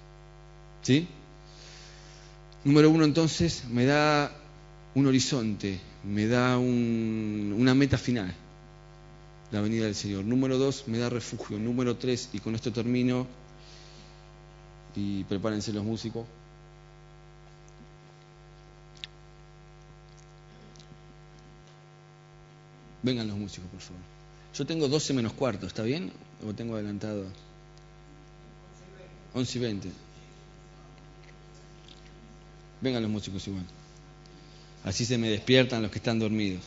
¿Sí? 0.83 1.07
Número 2.63 2.89
uno, 2.89 3.05
entonces, 3.05 3.65
me 3.69 3.85
da 3.85 4.31
un 4.95 5.07
horizonte, 5.07 5.79
me 6.03 6.27
da 6.27 6.57
una 6.57 7.73
meta 7.73 7.97
final, 7.97 8.33
la 9.53 9.61
venida 9.61 9.85
del 9.85 9.93
Señor. 9.93 10.25
Número 10.25 10.57
dos, 10.57 10.87
me 10.87 10.97
da 10.97 11.09
refugio. 11.09 11.59
Número 11.59 11.95
tres, 11.95 12.29
y 12.33 12.39
con 12.39 12.55
esto 12.55 12.73
termino, 12.73 13.27
y 14.95 15.23
prepárense 15.25 15.71
los 15.71 15.83
músicos. 15.83 16.25
Vengan 23.03 23.27
los 23.27 23.37
músicos, 23.37 23.69
por 23.69 23.79
favor. 23.79 24.01
Yo 24.55 24.65
tengo 24.65 24.87
12 24.87 25.13
menos 25.13 25.33
cuarto, 25.33 25.67
¿está 25.67 25.83
bien? 25.83 26.11
¿O 26.47 26.53
tengo 26.53 26.73
adelantado? 26.73 27.25
11 29.35 29.57
y 29.57 29.61
20. 29.61 29.91
Vengan 32.81 33.03
los 33.03 33.11
músicos 33.11 33.47
igual. 33.47 33.65
Así 34.83 35.05
se 35.05 35.17
me 35.17 35.29
despiertan 35.29 35.83
los 35.83 35.91
que 35.91 35.99
están 35.99 36.17
dormidos. 36.17 36.63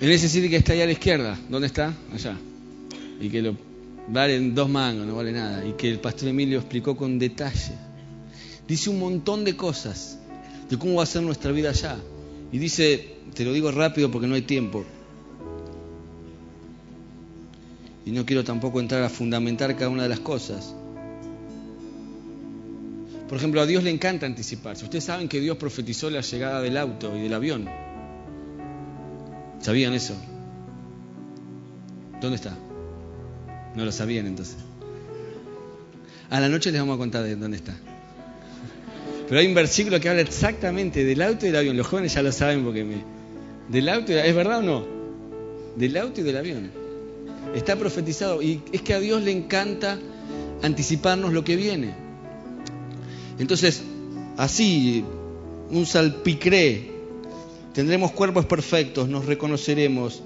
En 0.00 0.08
ese 0.08 0.30
sitio 0.30 0.48
que 0.48 0.56
está 0.56 0.72
ahí 0.72 0.80
a 0.80 0.86
la 0.86 0.92
izquierda, 0.92 1.38
¿dónde 1.50 1.66
está? 1.66 1.94
Allá. 2.14 2.36
Y 3.20 3.28
que 3.28 3.42
lo 3.42 3.54
vale 4.08 4.40
dos 4.50 4.68
mangos, 4.68 5.06
no 5.06 5.14
vale 5.14 5.30
nada. 5.30 5.66
Y 5.66 5.72
que 5.72 5.90
el 5.90 6.00
pastor 6.00 6.28
Emilio 6.28 6.58
explicó 6.58 6.96
con 6.96 7.18
detalle. 7.18 7.74
Dice 8.66 8.88
un 8.88 8.98
montón 8.98 9.44
de 9.44 9.56
cosas 9.56 10.18
de 10.70 10.78
cómo 10.78 10.94
va 10.94 11.02
a 11.02 11.06
ser 11.06 11.22
nuestra 11.22 11.52
vida 11.52 11.68
allá. 11.68 11.98
Y 12.50 12.58
dice, 12.58 13.16
te 13.34 13.44
lo 13.44 13.52
digo 13.52 13.70
rápido 13.72 14.10
porque 14.10 14.26
no 14.26 14.36
hay 14.36 14.42
tiempo. 14.42 14.86
Y 18.06 18.10
no 18.12 18.24
quiero 18.24 18.42
tampoco 18.42 18.80
entrar 18.80 19.02
a 19.02 19.10
fundamentar 19.10 19.76
cada 19.76 19.90
una 19.90 20.04
de 20.04 20.08
las 20.08 20.20
cosas. 20.20 20.74
Por 23.28 23.36
ejemplo, 23.36 23.60
a 23.60 23.66
Dios 23.66 23.84
le 23.84 23.90
encanta 23.90 24.24
anticiparse. 24.24 24.84
Ustedes 24.84 25.04
saben 25.04 25.28
que 25.28 25.40
Dios 25.40 25.58
profetizó 25.58 26.08
la 26.08 26.22
llegada 26.22 26.62
del 26.62 26.78
auto 26.78 27.14
y 27.14 27.20
del 27.20 27.34
avión. 27.34 27.68
¿Sabían 29.60 29.92
eso? 29.92 30.14
¿Dónde 32.20 32.36
está? 32.36 32.56
No 33.74 33.84
lo 33.84 33.92
sabían 33.92 34.26
entonces. 34.26 34.56
A 36.30 36.40
la 36.40 36.48
noche 36.48 36.70
les 36.70 36.80
vamos 36.80 36.94
a 36.96 36.98
contar 36.98 37.22
de 37.24 37.36
dónde 37.36 37.56
está. 37.56 37.74
Pero 39.28 39.40
hay 39.40 39.46
un 39.46 39.54
versículo 39.54 40.00
que 40.00 40.08
habla 40.08 40.22
exactamente 40.22 41.04
del 41.04 41.22
auto 41.22 41.46
y 41.46 41.50
del 41.50 41.56
avión. 41.56 41.76
Los 41.76 41.86
jóvenes 41.86 42.14
ya 42.14 42.22
lo 42.22 42.32
saben 42.32 42.64
porque 42.64 42.84
me... 42.84 43.04
Del 43.68 43.88
auto, 43.88 44.12
¿es 44.12 44.34
verdad 44.34 44.58
o 44.58 44.62
no? 44.62 44.86
Del 45.76 45.96
auto 45.96 46.20
y 46.20 46.24
del 46.24 46.36
avión. 46.36 46.70
Está 47.54 47.76
profetizado 47.76 48.42
y 48.42 48.62
es 48.72 48.82
que 48.82 48.94
a 48.94 49.00
Dios 49.00 49.22
le 49.22 49.30
encanta 49.30 49.98
anticiparnos 50.62 51.32
lo 51.32 51.44
que 51.44 51.56
viene. 51.56 51.94
Entonces, 53.38 53.82
así, 54.36 55.04
un 55.70 55.86
salpicré 55.86 56.99
Tendremos 57.74 58.12
cuerpos 58.12 58.46
perfectos, 58.46 59.08
nos 59.08 59.26
reconoceremos. 59.26 60.22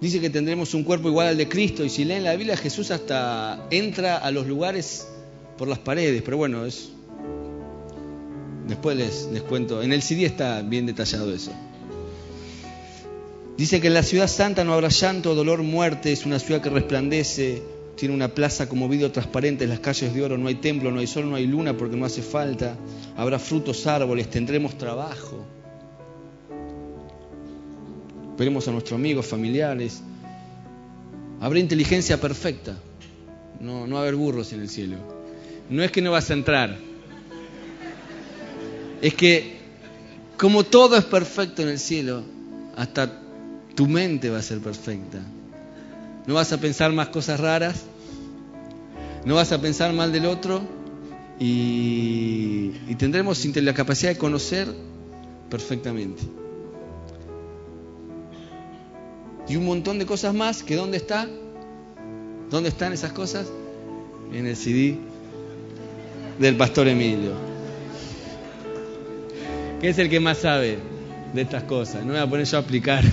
Dice 0.00 0.20
que 0.20 0.30
tendremos 0.30 0.74
un 0.74 0.82
cuerpo 0.82 1.08
igual 1.08 1.28
al 1.28 1.36
de 1.36 1.48
Cristo 1.48 1.84
y 1.84 1.88
si 1.88 2.04
leen 2.04 2.24
la 2.24 2.34
Biblia 2.34 2.56
Jesús 2.56 2.90
hasta 2.90 3.66
entra 3.70 4.18
a 4.18 4.30
los 4.32 4.46
lugares 4.46 5.06
por 5.56 5.68
las 5.68 5.78
paredes, 5.78 6.22
pero 6.22 6.36
bueno, 6.36 6.66
es... 6.66 6.90
Después 8.66 8.96
les, 8.96 9.28
les 9.32 9.42
cuento, 9.42 9.82
en 9.82 9.92
el 9.92 10.02
CD 10.02 10.24
está 10.24 10.62
bien 10.62 10.86
detallado 10.86 11.32
eso. 11.32 11.52
Dice 13.56 13.80
que 13.80 13.88
en 13.88 13.94
la 13.94 14.02
ciudad 14.02 14.28
santa 14.28 14.64
no 14.64 14.72
habrá 14.72 14.88
llanto, 14.88 15.34
dolor, 15.34 15.62
muerte, 15.62 16.12
es 16.12 16.26
una 16.26 16.38
ciudad 16.38 16.60
que 16.60 16.70
resplandece, 16.70 17.62
tiene 17.96 18.14
una 18.14 18.28
plaza 18.28 18.68
como 18.68 18.88
vidrio 18.88 19.12
transparente, 19.12 19.66
las 19.66 19.80
calles 19.80 20.14
de 20.14 20.22
oro, 20.22 20.38
no 20.38 20.48
hay 20.48 20.56
templo, 20.56 20.90
no 20.90 21.00
hay 21.00 21.06
sol, 21.06 21.28
no 21.28 21.36
hay 21.36 21.46
luna 21.46 21.76
porque 21.76 21.96
no 21.96 22.04
hace 22.04 22.22
falta. 22.22 22.76
Habrá 23.16 23.38
frutos, 23.38 23.86
árboles, 23.86 24.30
tendremos 24.30 24.76
trabajo 24.76 25.44
veremos 28.42 28.66
a 28.66 28.72
nuestros 28.72 28.98
amigos, 28.98 29.26
familiares. 29.26 30.02
Habrá 31.40 31.58
inteligencia 31.58 32.20
perfecta. 32.20 32.76
No, 33.60 33.86
no 33.86 33.94
va 33.94 34.00
a 34.00 34.02
haber 34.02 34.16
burros 34.16 34.52
en 34.52 34.60
el 34.60 34.68
cielo. 34.68 34.96
No 35.70 35.82
es 35.82 35.92
que 35.92 36.02
no 36.02 36.10
vas 36.10 36.30
a 36.30 36.34
entrar. 36.34 36.76
Es 39.00 39.14
que 39.14 39.58
como 40.36 40.64
todo 40.64 40.96
es 40.96 41.04
perfecto 41.04 41.62
en 41.62 41.68
el 41.68 41.78
cielo, 41.78 42.24
hasta 42.76 43.20
tu 43.76 43.86
mente 43.86 44.28
va 44.28 44.38
a 44.38 44.42
ser 44.42 44.58
perfecta. 44.58 45.20
No 46.26 46.34
vas 46.34 46.52
a 46.52 46.58
pensar 46.58 46.92
más 46.92 47.08
cosas 47.08 47.40
raras, 47.40 47.82
no 49.24 49.34
vas 49.34 49.52
a 49.52 49.60
pensar 49.60 49.92
mal 49.92 50.12
del 50.12 50.26
otro 50.26 50.62
y, 51.38 52.70
tendremos 52.98 53.44
la 53.56 53.74
capacidad 53.74 54.12
de 54.12 54.18
conocer 54.18 54.68
perfectamente 55.50 56.22
y 59.48 59.56
un 59.56 59.64
montón 59.64 59.98
de 59.98 60.06
cosas 60.06 60.34
más 60.34 60.62
que 60.62 60.76
¿dónde 60.76 60.96
está? 60.96 61.28
¿Dónde 62.50 62.68
están 62.68 62.92
esas 62.92 63.12
cosas? 63.12 63.46
En 64.32 64.46
el 64.46 64.56
CD 64.56 64.98
del 66.38 66.56
pastor 66.56 66.88
Emilio. 66.88 67.32
Que 69.80 69.88
es 69.88 69.98
el 69.98 70.08
que 70.08 70.20
más 70.20 70.38
sabe 70.38 70.78
de 71.34 71.42
estas 71.42 71.64
cosas. 71.64 72.02
No 72.02 72.12
me 72.12 72.12
voy 72.12 72.20
a 72.20 72.30
poner 72.30 72.46
yo 72.46 72.56
a 72.56 72.60
aplicar. 72.60 73.04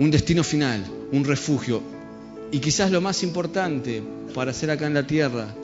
Un 0.00 0.10
destino 0.10 0.42
final, 0.42 0.82
un 1.12 1.24
refugio. 1.26 1.82
Y 2.50 2.60
quizás 2.60 2.90
lo 2.90 3.02
más 3.02 3.22
importante 3.22 4.02
para 4.34 4.50
hacer 4.50 4.70
acá 4.70 4.86
en 4.86 4.94
la 4.94 5.06
tierra 5.06 5.54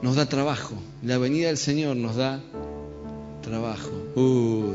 nos 0.00 0.16
da 0.16 0.26
trabajo. 0.26 0.74
La 1.02 1.18
venida 1.18 1.48
del 1.48 1.58
Señor 1.58 1.94
nos 1.94 2.16
da 2.16 2.40
trabajo. 3.42 3.90
Uh, 4.16 4.72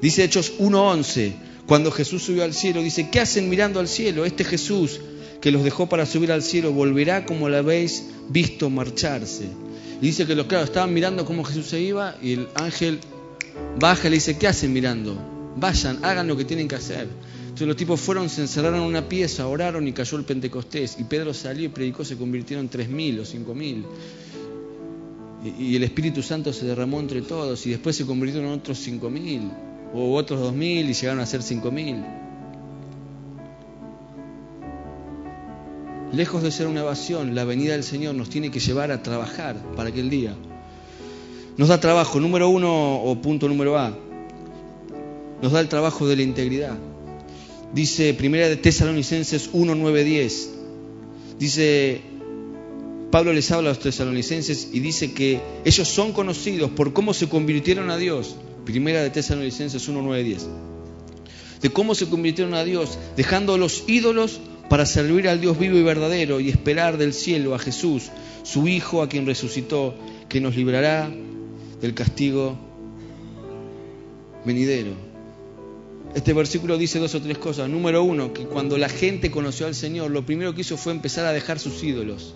dice. 0.00 0.24
Hechos 0.24 0.58
1.11, 0.58 1.32
cuando 1.64 1.92
Jesús 1.92 2.24
subió 2.24 2.42
al 2.42 2.52
cielo, 2.52 2.82
dice, 2.82 3.10
¿qué 3.10 3.20
hacen 3.20 3.48
mirando 3.48 3.78
al 3.78 3.86
cielo? 3.86 4.24
Este 4.24 4.42
Jesús 4.42 5.00
que 5.40 5.52
los 5.52 5.62
dejó 5.62 5.88
para 5.88 6.04
subir 6.04 6.32
al 6.32 6.42
cielo 6.42 6.72
volverá 6.72 7.26
como 7.26 7.48
lo 7.48 7.58
habéis 7.58 8.06
visto 8.28 8.70
marcharse. 8.70 9.44
Y 10.02 10.06
dice 10.06 10.26
que 10.26 10.34
los 10.34 10.46
claro, 10.46 10.64
estaban 10.64 10.92
mirando 10.92 11.24
cómo 11.24 11.44
Jesús 11.44 11.66
se 11.68 11.80
iba 11.80 12.16
y 12.20 12.32
el 12.32 12.48
ángel 12.56 12.98
baja 13.78 14.08
y 14.08 14.10
le 14.10 14.16
dice, 14.16 14.38
¿qué 14.38 14.46
hacen 14.48 14.72
mirando? 14.72 15.16
Vayan, 15.56 16.04
hagan 16.04 16.26
lo 16.26 16.36
que 16.36 16.44
tienen 16.44 16.68
que 16.68 16.74
hacer. 16.74 17.08
Entonces 17.44 17.68
los 17.68 17.76
tipos 17.76 18.00
fueron, 18.00 18.28
se 18.28 18.40
encerraron 18.40 18.80
en 18.80 18.86
una 18.86 19.08
pieza, 19.08 19.46
oraron 19.46 19.86
y 19.86 19.92
cayó 19.92 20.18
el 20.18 20.24
Pentecostés. 20.24 20.96
Y 20.98 21.04
Pedro 21.04 21.32
salió 21.32 21.66
y 21.66 21.68
predicó, 21.68 22.04
se 22.04 22.16
convirtieron 22.16 22.64
en 22.64 22.68
tres 22.68 22.88
mil 22.88 23.20
o 23.20 23.24
cinco 23.24 23.54
mil. 23.54 23.84
Y, 25.44 25.76
el 25.76 25.84
Espíritu 25.84 26.22
Santo 26.22 26.52
se 26.52 26.66
derramó 26.66 26.98
entre 27.00 27.22
todos 27.22 27.64
y 27.66 27.70
después 27.70 27.94
se 27.94 28.06
convirtieron 28.06 28.50
en 28.50 28.58
otros 28.58 28.78
cinco 28.78 29.10
mil 29.10 29.50
o 29.92 30.14
otros 30.14 30.40
dos 30.40 30.54
mil 30.54 30.88
y 30.88 30.94
llegaron 30.94 31.20
a 31.20 31.26
ser 31.26 31.42
cinco 31.42 31.70
mil. 31.70 32.02
Lejos 36.12 36.42
de 36.42 36.50
ser 36.50 36.66
una 36.66 36.80
evasión, 36.80 37.34
la 37.34 37.44
venida 37.44 37.72
del 37.72 37.84
Señor 37.84 38.14
nos 38.14 38.30
tiene 38.30 38.50
que 38.50 38.58
llevar 38.58 38.90
a 38.90 39.02
trabajar 39.02 39.56
para 39.76 39.90
aquel 39.90 40.10
día. 40.10 40.34
Nos 41.56 41.68
da 41.68 41.78
trabajo, 41.78 42.18
número 42.18 42.48
uno 42.48 42.96
o 42.96 43.14
punto 43.22 43.48
número 43.48 43.78
A, 43.78 43.96
nos 45.40 45.52
da 45.52 45.60
el 45.60 45.68
trabajo 45.68 46.08
de 46.08 46.16
la 46.16 46.22
integridad. 46.22 46.76
Dice 47.72 48.12
Primera 48.14 48.48
de 48.48 48.56
Tesalonicenses 48.56 49.50
1, 49.52 49.74
9, 49.74 50.04
10. 50.04 50.50
Dice, 51.38 52.00
Pablo 53.12 53.32
les 53.32 53.50
habla 53.52 53.70
a 53.70 53.72
los 53.74 53.78
tesalonicenses 53.78 54.70
y 54.72 54.80
dice 54.80 55.12
que 55.12 55.40
ellos 55.64 55.86
son 55.86 56.12
conocidos 56.12 56.70
por 56.70 56.92
cómo 56.92 57.14
se 57.14 57.28
convirtieron 57.28 57.90
a 57.90 57.98
Dios. 57.98 58.34
Primera 58.64 59.02
de 59.02 59.10
Tesalonicenses 59.10 59.86
1, 59.86 60.02
9, 60.02 60.24
10. 60.24 60.48
De 61.62 61.70
cómo 61.70 61.94
se 61.94 62.06
convirtieron 62.06 62.54
a 62.54 62.64
Dios, 62.64 62.98
dejando 63.16 63.58
los 63.58 63.84
ídolos 63.86 64.40
para 64.68 64.86
servir 64.86 65.28
al 65.28 65.40
Dios 65.40 65.56
vivo 65.56 65.78
y 65.78 65.84
verdadero 65.84 66.40
y 66.40 66.48
esperar 66.48 66.98
del 66.98 67.12
cielo 67.12 67.54
a 67.54 67.60
Jesús, 67.60 68.10
su 68.42 68.66
Hijo, 68.66 69.02
a 69.02 69.08
quien 69.08 69.24
resucitó, 69.24 69.94
que 70.28 70.40
nos 70.40 70.56
librará 70.56 71.12
del 71.84 71.92
castigo 71.92 72.56
venidero. 74.46 74.92
Este 76.14 76.32
versículo 76.32 76.78
dice 76.78 76.98
dos 76.98 77.14
o 77.14 77.20
tres 77.20 77.36
cosas. 77.36 77.68
Número 77.68 78.02
uno, 78.02 78.32
que 78.32 78.46
cuando 78.46 78.78
la 78.78 78.88
gente 78.88 79.30
conoció 79.30 79.66
al 79.66 79.74
Señor, 79.74 80.10
lo 80.10 80.24
primero 80.24 80.54
que 80.54 80.62
hizo 80.62 80.78
fue 80.78 80.94
empezar 80.94 81.26
a 81.26 81.32
dejar 81.32 81.58
sus 81.58 81.84
ídolos. 81.84 82.34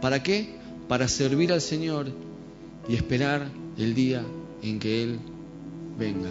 ¿Para 0.00 0.24
qué? 0.24 0.56
Para 0.88 1.06
servir 1.06 1.52
al 1.52 1.60
Señor 1.60 2.10
y 2.88 2.96
esperar 2.96 3.46
el 3.78 3.94
día 3.94 4.24
en 4.60 4.80
que 4.80 5.04
Él 5.04 5.20
venga. 5.96 6.30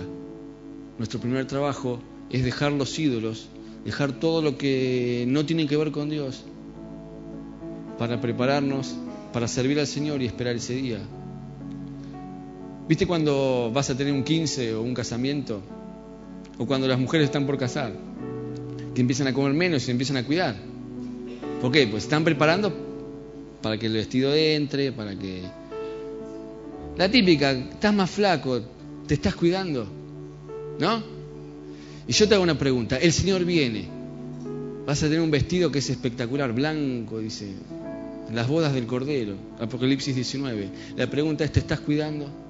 Nuestro 0.98 1.22
primer 1.22 1.48
trabajo 1.48 2.02
es 2.30 2.44
dejar 2.44 2.74
los 2.74 3.00
ídolos, 3.00 3.48
dejar 3.86 4.20
todo 4.20 4.42
lo 4.42 4.58
que 4.58 5.24
no 5.30 5.46
tiene 5.46 5.66
que 5.66 5.78
ver 5.78 5.92
con 5.92 6.10
Dios, 6.10 6.44
para 7.98 8.20
prepararnos, 8.20 8.98
para 9.32 9.48
servir 9.48 9.80
al 9.80 9.88
Señor 9.88 10.22
y 10.22 10.26
esperar 10.26 10.58
ese 10.58 10.74
día. 10.74 11.00
¿Viste 12.92 13.08
cuando 13.08 13.72
vas 13.74 13.90
a 13.90 13.96
tener 13.96 14.12
un 14.12 14.22
15 14.22 14.76
o 14.76 14.82
un 14.82 14.94
casamiento? 14.94 15.62
o 16.58 16.66
cuando 16.66 16.90
las 16.90 17.00
mujeres 17.00 17.28
están 17.28 17.46
por 17.46 17.58
casar, 17.58 17.94
que 18.94 19.00
empiezan 19.00 19.28
a 19.28 19.34
comer 19.34 19.54
menos 19.54 19.82
y 19.82 19.86
se 19.86 19.92
empiezan 19.94 20.18
a 20.18 20.26
cuidar. 20.26 20.58
¿Por 21.62 21.72
qué? 21.72 21.88
Pues 21.88 22.04
están 22.04 22.26
preparando 22.26 22.70
para 23.62 23.78
que 23.78 23.86
el 23.86 23.94
vestido 23.94 24.36
entre, 24.36 24.92
para 24.92 25.18
que... 25.18 25.44
La 26.98 27.10
típica, 27.10 27.52
estás 27.52 27.94
más 27.94 28.12
flaco, 28.12 28.62
te 29.08 29.14
estás 29.14 29.36
cuidando, 29.36 29.88
¿no? 30.78 31.02
Y 32.10 32.12
yo 32.12 32.28
te 32.28 32.36
hago 32.36 32.44
una 32.44 32.60
pregunta, 32.60 32.98
el 32.98 33.14
Señor 33.14 33.46
viene, 33.46 33.88
vas 34.86 35.02
a 35.02 35.06
tener 35.06 35.22
un 35.22 35.32
vestido 35.32 35.72
que 35.72 35.80
es 35.80 35.90
espectacular, 35.90 36.52
blanco, 36.52 37.20
dice, 37.20 37.54
las 38.34 38.50
bodas 38.50 38.74
del 38.74 38.86
Cordero, 38.86 39.36
Apocalipsis 39.62 40.14
19. 40.14 40.70
La 40.98 41.10
pregunta 41.10 41.46
es, 41.46 41.54
¿te 41.54 41.62
estás 41.62 41.80
cuidando? 41.80 42.41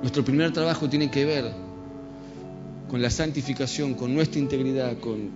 Nuestro 0.00 0.24
primer 0.24 0.52
trabajo 0.52 0.88
tiene 0.88 1.10
que 1.10 1.24
ver 1.24 1.52
con 2.88 3.02
la 3.02 3.10
santificación, 3.10 3.94
con 3.94 4.14
nuestra 4.14 4.40
integridad, 4.40 4.98
con 4.98 5.30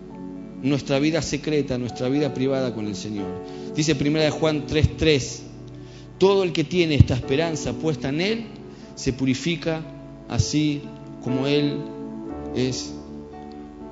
nuestra 0.63 0.99
vida 0.99 1.23
secreta, 1.23 1.79
nuestra 1.79 2.09
vida 2.09 2.33
privada 2.35 2.75
con 2.75 2.87
el 2.87 2.95
Señor. 2.95 3.27
Dice 3.75 3.97
1 3.99 4.31
Juan 4.31 4.67
3:3, 4.67 5.41
todo 6.19 6.43
el 6.43 6.53
que 6.53 6.65
tiene 6.65 6.95
esta 6.95 7.15
esperanza 7.15 7.73
puesta 7.73 8.11
en 8.11 8.21
Él 8.21 8.45
se 8.95 9.13
purifica 9.13 9.83
así 10.29 10.83
como 11.23 11.47
Él 11.47 11.79
es 12.55 12.93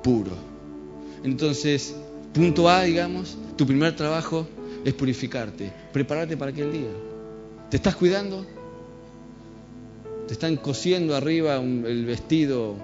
puro. 0.03 0.31
Entonces, 1.23 1.95
punto 2.33 2.69
A, 2.69 2.83
digamos, 2.83 3.37
tu 3.57 3.65
primer 3.65 3.95
trabajo 3.95 4.47
es 4.85 4.93
purificarte, 4.93 5.73
prepararte 5.91 6.37
para 6.37 6.51
aquel 6.51 6.71
día. 6.71 6.89
¿Te 7.69 7.77
estás 7.77 7.95
cuidando? 7.95 8.45
¿Te 10.29 10.33
están 10.33 10.57
cosiendo 10.57 11.15
arriba 11.15 11.55
el 11.55 12.05
vestido 12.05 12.75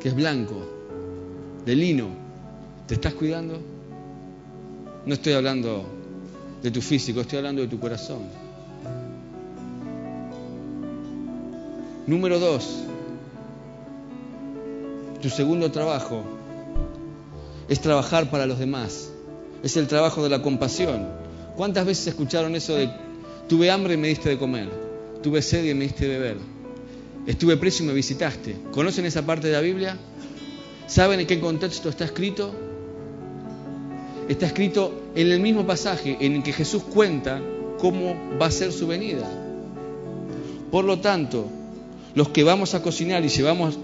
que 0.00 0.08
es 0.08 0.16
blanco, 0.16 0.56
de 1.64 1.76
lino, 1.76 2.08
¿te 2.88 2.94
estás 2.94 3.14
cuidando? 3.14 3.60
No 5.06 5.14
estoy 5.14 5.34
hablando 5.34 5.84
de 6.64 6.72
tu 6.72 6.82
físico, 6.82 7.20
estoy 7.20 7.38
hablando 7.38 7.62
de 7.62 7.68
tu 7.68 7.78
corazón. 7.78 8.22
Número 12.08 12.40
dos, 12.40 12.68
tu 15.22 15.30
segundo 15.30 15.70
trabajo 15.70 16.24
es 17.68 17.80
trabajar 17.80 18.28
para 18.28 18.44
los 18.44 18.58
demás. 18.58 19.12
Es 19.62 19.76
el 19.76 19.86
trabajo 19.86 20.24
de 20.24 20.30
la 20.30 20.42
compasión. 20.42 21.06
¿Cuántas 21.54 21.86
veces 21.86 22.08
escucharon 22.08 22.56
eso 22.56 22.74
de 22.74 22.90
tuve 23.48 23.70
hambre 23.70 23.94
y 23.94 23.98
me 23.98 24.08
diste 24.08 24.30
de 24.30 24.36
comer? 24.36 24.68
Tuve 25.22 25.42
sed 25.42 25.64
y 25.64 25.72
me 25.72 25.84
diste 25.84 26.08
de 26.08 26.18
beber? 26.18 26.55
Estuve 27.26 27.56
preso 27.56 27.82
y 27.82 27.86
me 27.86 27.92
visitaste. 27.92 28.56
¿Conocen 28.70 29.04
esa 29.04 29.24
parte 29.26 29.48
de 29.48 29.54
la 29.54 29.60
Biblia? 29.60 29.96
¿Saben 30.86 31.20
en 31.20 31.26
qué 31.26 31.40
contexto 31.40 31.88
está 31.88 32.04
escrito? 32.04 32.54
está 34.28 34.46
escrito 34.46 35.10
en 35.14 35.30
el 35.30 35.40
mismo 35.40 35.66
pasaje 35.66 36.16
en 36.20 36.36
el 36.36 36.42
que 36.42 36.52
Jesús 36.52 36.82
cuenta 36.82 37.40
cómo 37.78 38.16
va 38.40 38.46
a 38.46 38.50
ser 38.50 38.72
su 38.72 38.86
venida. 38.86 39.28
Por 40.70 40.84
lo 40.84 40.98
tanto, 40.98 41.46
los 42.14 42.30
que 42.30 42.42
vamos 42.42 42.74
a 42.74 42.82
cocinar 42.82 43.24
y 43.24 43.28
llevamos 43.28 43.78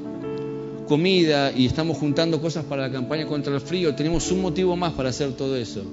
comida 0.88 1.53
y 1.53 1.66
estamos 1.66 1.97
juntando 1.99 2.40
cosas 2.40 2.64
para 2.64 2.88
la 2.88 2.93
campaña 2.93 3.26
contra 3.26 3.55
el 3.55 3.61
frío, 3.61 3.95
tenemos 3.95 4.30
un 4.32 4.43
motivo 4.43 4.76
más 4.76 4.93
para 4.93 5.11
hacer 5.11 5.32
todo 5.32 5.57
eso, 5.57 5.84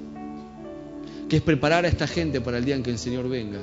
que 1.28 1.36
es 1.36 1.42
preparar 1.42 1.84
a 1.84 1.88
esta 1.88 2.06
gente 2.06 2.40
para 2.40 2.58
el 2.58 2.64
día 2.64 2.74
en 2.74 2.82
que 2.82 2.90
el 2.90 2.98
Señor 2.98 3.28
venga. 3.28 3.60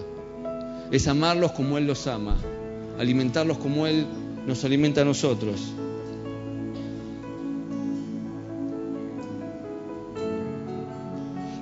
Es 0.90 1.08
amarlos 1.08 1.52
como 1.52 1.78
Él 1.78 1.86
los 1.86 2.08
ama, 2.08 2.38
alimentarlos 2.98 3.58
como 3.58 3.88
Él 3.88 4.06
nos 4.46 4.64
alimenta 4.64 5.02
a 5.02 5.06
nosotros. 5.06 5.74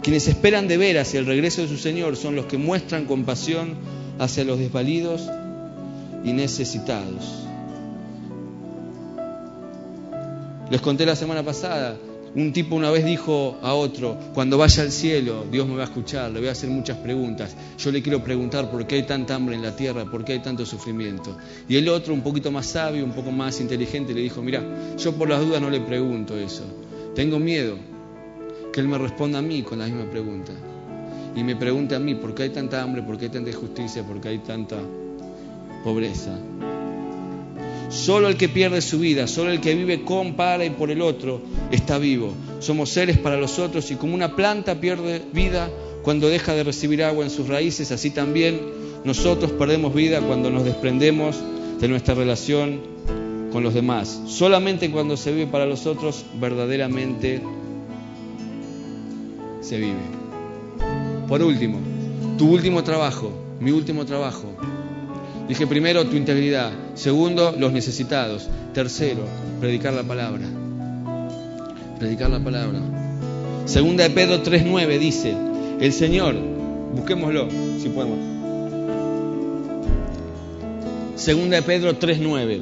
Quienes 0.01 0.27
esperan 0.27 0.67
de 0.67 0.77
ver 0.77 0.99
hacia 0.99 1.19
el 1.19 1.25
regreso 1.25 1.63
de 1.63 1.67
su 1.67 1.77
Señor 1.77 2.15
son 2.15 2.35
los 2.35 2.45
que 2.45 2.59
muestran 2.59 3.05
compasión 3.05 3.73
hacia 4.19 4.43
los 4.43 4.59
desvalidos 4.59 5.27
y 6.23 6.31
necesitados. 6.31 7.45
Les 10.69 10.81
conté 10.81 11.05
la 11.05 11.15
semana 11.15 11.43
pasada, 11.43 11.97
un 12.35 12.51
tipo 12.51 12.75
una 12.75 12.91
vez 12.91 13.05
dijo 13.05 13.57
a 13.61 13.73
otro, 13.73 14.17
cuando 14.33 14.57
vaya 14.57 14.83
al 14.83 14.91
cielo, 14.91 15.45
Dios 15.49 15.65
me 15.67 15.75
va 15.75 15.83
a 15.83 15.85
escuchar, 15.85 16.31
le 16.31 16.39
voy 16.39 16.49
a 16.49 16.51
hacer 16.51 16.69
muchas 16.69 16.97
preguntas. 16.97 17.55
Yo 17.77 17.91
le 17.91 18.01
quiero 18.01 18.21
preguntar 18.21 18.69
por 18.69 18.85
qué 18.85 18.95
hay 18.95 19.03
tanta 19.03 19.35
hambre 19.35 19.55
en 19.55 19.61
la 19.61 19.73
tierra, 19.73 20.03
por 20.03 20.25
qué 20.25 20.33
hay 20.33 20.39
tanto 20.39 20.65
sufrimiento. 20.65 21.37
Y 21.69 21.77
el 21.77 21.87
otro, 21.87 22.13
un 22.13 22.21
poquito 22.21 22.51
más 22.51 22.65
sabio, 22.65 23.05
un 23.05 23.13
poco 23.13 23.31
más 23.31 23.61
inteligente, 23.61 24.13
le 24.13 24.19
dijo, 24.19 24.41
mira, 24.41 24.61
yo 24.97 25.13
por 25.13 25.29
las 25.29 25.39
dudas 25.39 25.61
no 25.61 25.69
le 25.69 25.79
pregunto 25.79 26.37
eso. 26.37 26.63
Tengo 27.15 27.39
miedo 27.39 27.77
que 28.73 28.81
Él 28.81 28.89
me 28.89 28.97
responda 28.97 29.39
a 29.39 29.41
mí 29.41 29.63
con 29.63 29.79
la 29.79 29.85
misma 29.85 30.09
pregunta. 30.11 30.51
Y 31.37 31.43
me 31.43 31.55
pregunte 31.55 31.95
a 31.95 31.99
mí 31.99 32.15
por 32.15 32.35
qué 32.35 32.43
hay 32.43 32.49
tanta 32.49 32.81
hambre, 32.81 33.01
por 33.01 33.17
qué 33.17 33.25
hay 33.25 33.31
tanta 33.31 33.49
injusticia, 33.49 34.03
por 34.03 34.19
qué 34.19 34.29
hay 34.29 34.39
tanta 34.39 34.77
pobreza. 35.85 36.37
Solo 37.95 38.27
el 38.27 38.35
que 38.35 38.49
pierde 38.49 38.81
su 38.81 38.99
vida, 38.99 39.25
solo 39.25 39.51
el 39.51 39.61
que 39.61 39.73
vive 39.73 40.03
con, 40.03 40.33
para 40.33 40.65
y 40.65 40.69
por 40.69 40.91
el 40.91 41.01
otro, 41.01 41.41
está 41.71 41.97
vivo. 41.97 42.33
Somos 42.59 42.89
seres 42.89 43.17
para 43.17 43.37
los 43.37 43.57
otros 43.57 43.89
y 43.89 43.95
como 43.95 44.13
una 44.13 44.35
planta 44.35 44.81
pierde 44.81 45.21
vida 45.31 45.71
cuando 46.03 46.27
deja 46.27 46.53
de 46.53 46.65
recibir 46.65 47.03
agua 47.03 47.23
en 47.23 47.29
sus 47.29 47.47
raíces, 47.47 47.93
así 47.93 48.11
también 48.11 48.59
nosotros 49.05 49.51
perdemos 49.53 49.95
vida 49.95 50.19
cuando 50.19 50.51
nos 50.51 50.65
desprendemos 50.65 51.37
de 51.79 51.87
nuestra 51.87 52.15
relación 52.15 52.81
con 53.53 53.63
los 53.63 53.73
demás. 53.73 54.21
Solamente 54.27 54.91
cuando 54.91 55.15
se 55.15 55.31
vive 55.31 55.47
para 55.47 55.65
los 55.65 55.85
otros, 55.85 56.25
verdaderamente 56.37 57.41
se 59.61 59.77
vive. 59.77 60.03
Por 61.29 61.41
último, 61.41 61.79
tu 62.37 62.51
último 62.51 62.83
trabajo, 62.83 63.31
mi 63.61 63.71
último 63.71 64.05
trabajo. 64.05 64.53
Dije 65.47 65.65
primero 65.65 66.05
tu 66.05 66.17
integridad, 66.17 66.73
segundo 66.95 67.53
los 67.57 67.71
necesitados, 67.71 68.47
tercero 68.73 69.21
predicar 69.59 69.93
la 69.93 70.03
palabra. 70.03 70.45
Predicar 71.99 72.29
la 72.29 72.39
palabra. 72.39 72.79
Segunda 73.65 74.03
de 74.03 74.09
Pedro 74.09 74.43
3:9 74.43 74.99
dice, 74.99 75.33
el 75.79 75.93
Señor, 75.93 76.35
busquémoslo 76.95 77.47
si 77.81 77.89
podemos. 77.89 78.19
Segunda 81.15 81.57
de 81.57 81.61
Pedro 81.63 81.99
3:9. 81.99 82.61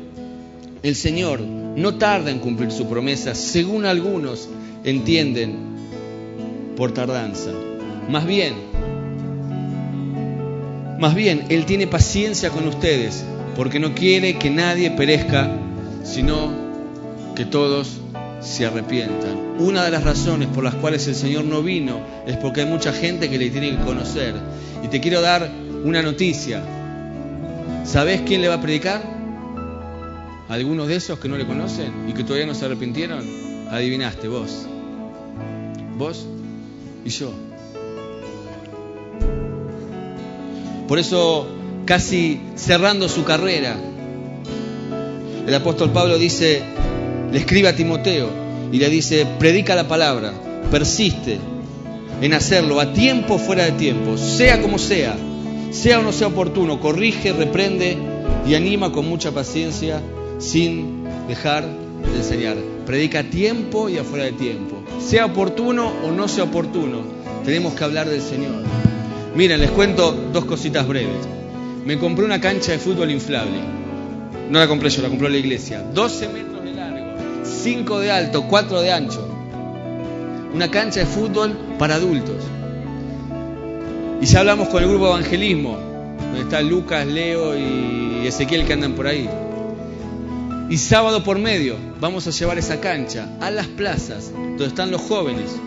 El 0.84 0.96
Señor 0.96 1.40
no 1.42 1.96
tarda 1.96 2.30
en 2.30 2.40
cumplir 2.40 2.72
su 2.72 2.88
promesa, 2.88 3.36
según 3.36 3.86
algunos 3.86 4.50
entienden 4.84 5.56
por 6.76 6.94
tardanza. 6.94 7.52
Más 8.10 8.26
bien, 8.26 8.54
más 11.00 11.16
bien, 11.16 11.46
Él 11.50 11.66
tiene 11.66 11.88
paciencia 11.88 12.50
con 12.50 12.68
ustedes 12.68 13.24
porque 13.56 13.80
no 13.80 13.94
quiere 13.94 14.38
que 14.38 14.50
nadie 14.50 14.92
perezca, 14.92 15.50
sino 16.04 16.52
que 17.36 17.46
todos 17.46 18.00
se 18.42 18.66
arrepientan. 18.66 19.56
Una 19.60 19.84
de 19.84 19.92
las 19.92 20.04
razones 20.04 20.50
por 20.50 20.64
las 20.64 20.76
cuales 20.76 21.08
el 21.08 21.16
Señor 21.16 21.46
no 21.46 21.62
vino 21.62 22.00
es 22.28 22.38
porque 22.38 22.62
hay 22.62 22.68
mucha 22.68 22.92
gente 22.92 23.30
que 23.30 23.38
le 23.38 23.50
tiene 23.50 23.72
que 23.72 23.84
conocer. 23.84 24.36
Y 24.84 24.88
te 24.88 25.00
quiero 25.00 25.22
dar 25.22 25.50
una 25.84 26.02
noticia. 26.02 26.64
¿Sabes 27.86 28.22
quién 28.26 28.42
le 28.42 28.50
va 28.50 28.56
a 28.56 28.62
predicar? 28.62 29.02
¿Algunos 30.50 30.88
de 30.88 30.98
esos 30.98 31.20
que 31.20 31.30
no 31.30 31.38
le 31.38 31.46
conocen 31.46 32.10
y 32.10 32.14
que 32.14 32.24
todavía 32.24 32.46
no 32.46 32.54
se 32.54 32.66
arrepintieron? 32.66 33.24
Adivinaste, 33.70 34.28
vos. 34.28 34.68
¿Vos? 35.98 36.28
y 37.06 37.10
yo. 37.10 37.32
Por 40.88 41.00
eso, 41.00 41.48
casi 41.86 42.40
cerrando 42.56 43.10
su 43.10 43.24
carrera, 43.24 43.78
el 45.46 45.54
apóstol 45.54 45.92
Pablo 45.92 46.18
dice, 46.18 46.62
le 47.32 47.38
escribe 47.38 47.68
a 47.68 47.76
Timoteo 47.76 48.30
y 48.72 48.78
le 48.78 48.90
dice, 48.90 49.28
predica 49.40 49.76
la 49.76 49.88
palabra, 49.88 50.34
persiste 50.72 51.38
en 52.22 52.34
hacerlo 52.34 52.80
a 52.80 52.94
tiempo 52.94 53.38
fuera 53.38 53.66
de 53.66 53.74
tiempo, 53.74 54.18
sea 54.18 54.62
como 54.62 54.80
sea, 54.80 55.16
sea 55.72 56.00
o 56.00 56.04
no 56.04 56.14
sea 56.14 56.28
oportuno, 56.28 56.80
corrige, 56.80 57.34
reprende 57.34 57.98
y 58.48 58.56
anima 58.56 58.92
con 58.92 59.08
mucha 59.08 59.32
paciencia 59.32 60.02
sin 60.40 61.04
dejar 61.28 61.66
de 61.66 62.18
enseñar. 62.18 62.58
Predica 62.86 63.20
a 63.20 63.24
tiempo 63.24 63.90
y 63.90 63.98
afuera 63.98 64.26
de 64.26 64.34
tiempo. 64.34 64.84
Sea 65.00 65.26
oportuno 65.26 65.92
o 66.04 66.12
no 66.12 66.28
sea 66.28 66.46
oportuno, 66.46 67.02
tenemos 67.44 67.74
que 67.74 67.84
hablar 67.84 68.10
del 68.10 68.22
Señor. 68.22 68.64
Miren, 69.36 69.60
les 69.60 69.72
cuento 69.72 70.12
dos 70.32 70.46
cositas 70.46 70.88
breves. 70.88 71.43
Me 71.86 72.00
compré 72.00 72.24
una 72.24 72.40
cancha 72.40 72.72
de 72.72 72.80
fútbol 72.80 73.12
inflable. 73.12 73.60
No 74.50 74.60
la 74.60 74.68
compré 74.68 74.90
yo, 74.90 75.02
la 75.02 75.10
compró 75.10 75.28
la 75.28 75.38
iglesia. 75.38 75.82
12 75.94 76.30
metros 76.30 76.64
de 76.64 76.74
largo, 76.74 77.18
5 77.44 78.00
de 78.00 78.12
alto, 78.12 78.46
4 78.48 78.82
de 78.82 78.92
ancho. 78.92 79.28
Una 80.54 80.72
cancha 80.72 81.02
de 81.02 81.06
fútbol 81.06 81.58
para 81.78 81.96
adultos. 81.96 82.38
Y 84.22 84.26
ya 84.26 84.40
hablamos 84.40 84.70
con 84.70 84.82
el 84.82 84.88
grupo 84.88 85.08
Evangelismo, 85.08 85.78
donde 86.20 86.42
están 86.42 86.70
Lucas, 86.70 87.06
Leo 87.06 87.58
y 87.58 88.28
Ezequiel 88.28 88.66
que 88.66 88.72
andan 88.72 88.94
por 88.94 89.08
ahí. 89.08 89.30
Y 90.70 90.78
sábado 90.78 91.24
por 91.26 91.38
medio 91.38 91.76
vamos 92.00 92.26
a 92.28 92.30
llevar 92.30 92.58
esa 92.58 92.80
cancha 92.80 93.28
a 93.42 93.52
las 93.52 93.68
plazas 93.68 94.32
donde 94.32 94.68
están 94.68 94.90
los 94.90 95.02
jóvenes 95.02 95.58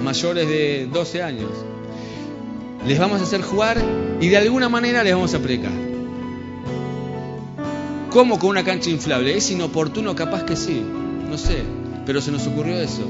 mayores 0.00 0.48
de 0.48 0.88
12 0.92 1.22
años. 1.22 1.50
Les 2.86 2.98
vamos 2.98 3.20
a 3.20 3.24
hacer 3.24 3.42
jugar 3.42 3.76
y 4.20 4.28
de 4.28 4.36
alguna 4.36 4.68
manera 4.68 5.02
les 5.02 5.14
vamos 5.14 5.34
a 5.34 5.38
predicar. 5.38 5.72
¿Cómo 8.10 8.38
con 8.38 8.50
una 8.50 8.64
cancha 8.64 8.90
inflable? 8.90 9.36
¿Es 9.36 9.50
inoportuno? 9.50 10.14
Capaz 10.14 10.44
que 10.44 10.56
sí, 10.56 10.82
no 11.28 11.36
sé, 11.36 11.62
pero 12.06 12.20
se 12.20 12.30
nos 12.30 12.46
ocurrió 12.46 12.76
eso. 12.76 13.02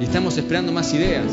Y 0.00 0.04
estamos 0.04 0.36
esperando 0.36 0.70
más 0.72 0.92
ideas. 0.92 1.26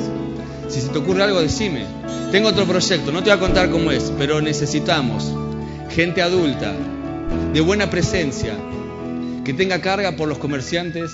Si 0.70 0.80
se 0.80 0.88
te 0.88 0.98
ocurre 0.98 1.24
algo, 1.24 1.42
decime. 1.42 1.86
Tengo 2.32 2.50
otro 2.50 2.66
proyecto, 2.66 3.12
no 3.12 3.22
te 3.22 3.30
voy 3.30 3.38
a 3.38 3.40
contar 3.40 3.70
cómo 3.70 3.92
es, 3.92 4.12
pero 4.18 4.42
necesitamos 4.42 5.32
gente 5.90 6.22
adulta, 6.22 6.74
de 7.54 7.62
buena 7.62 7.90
presencia, 7.90 8.56
que 9.44 9.54
tenga 9.54 9.82
carga 9.82 10.14
por 10.14 10.28
los 10.28 10.38
comerciantes 10.38 11.14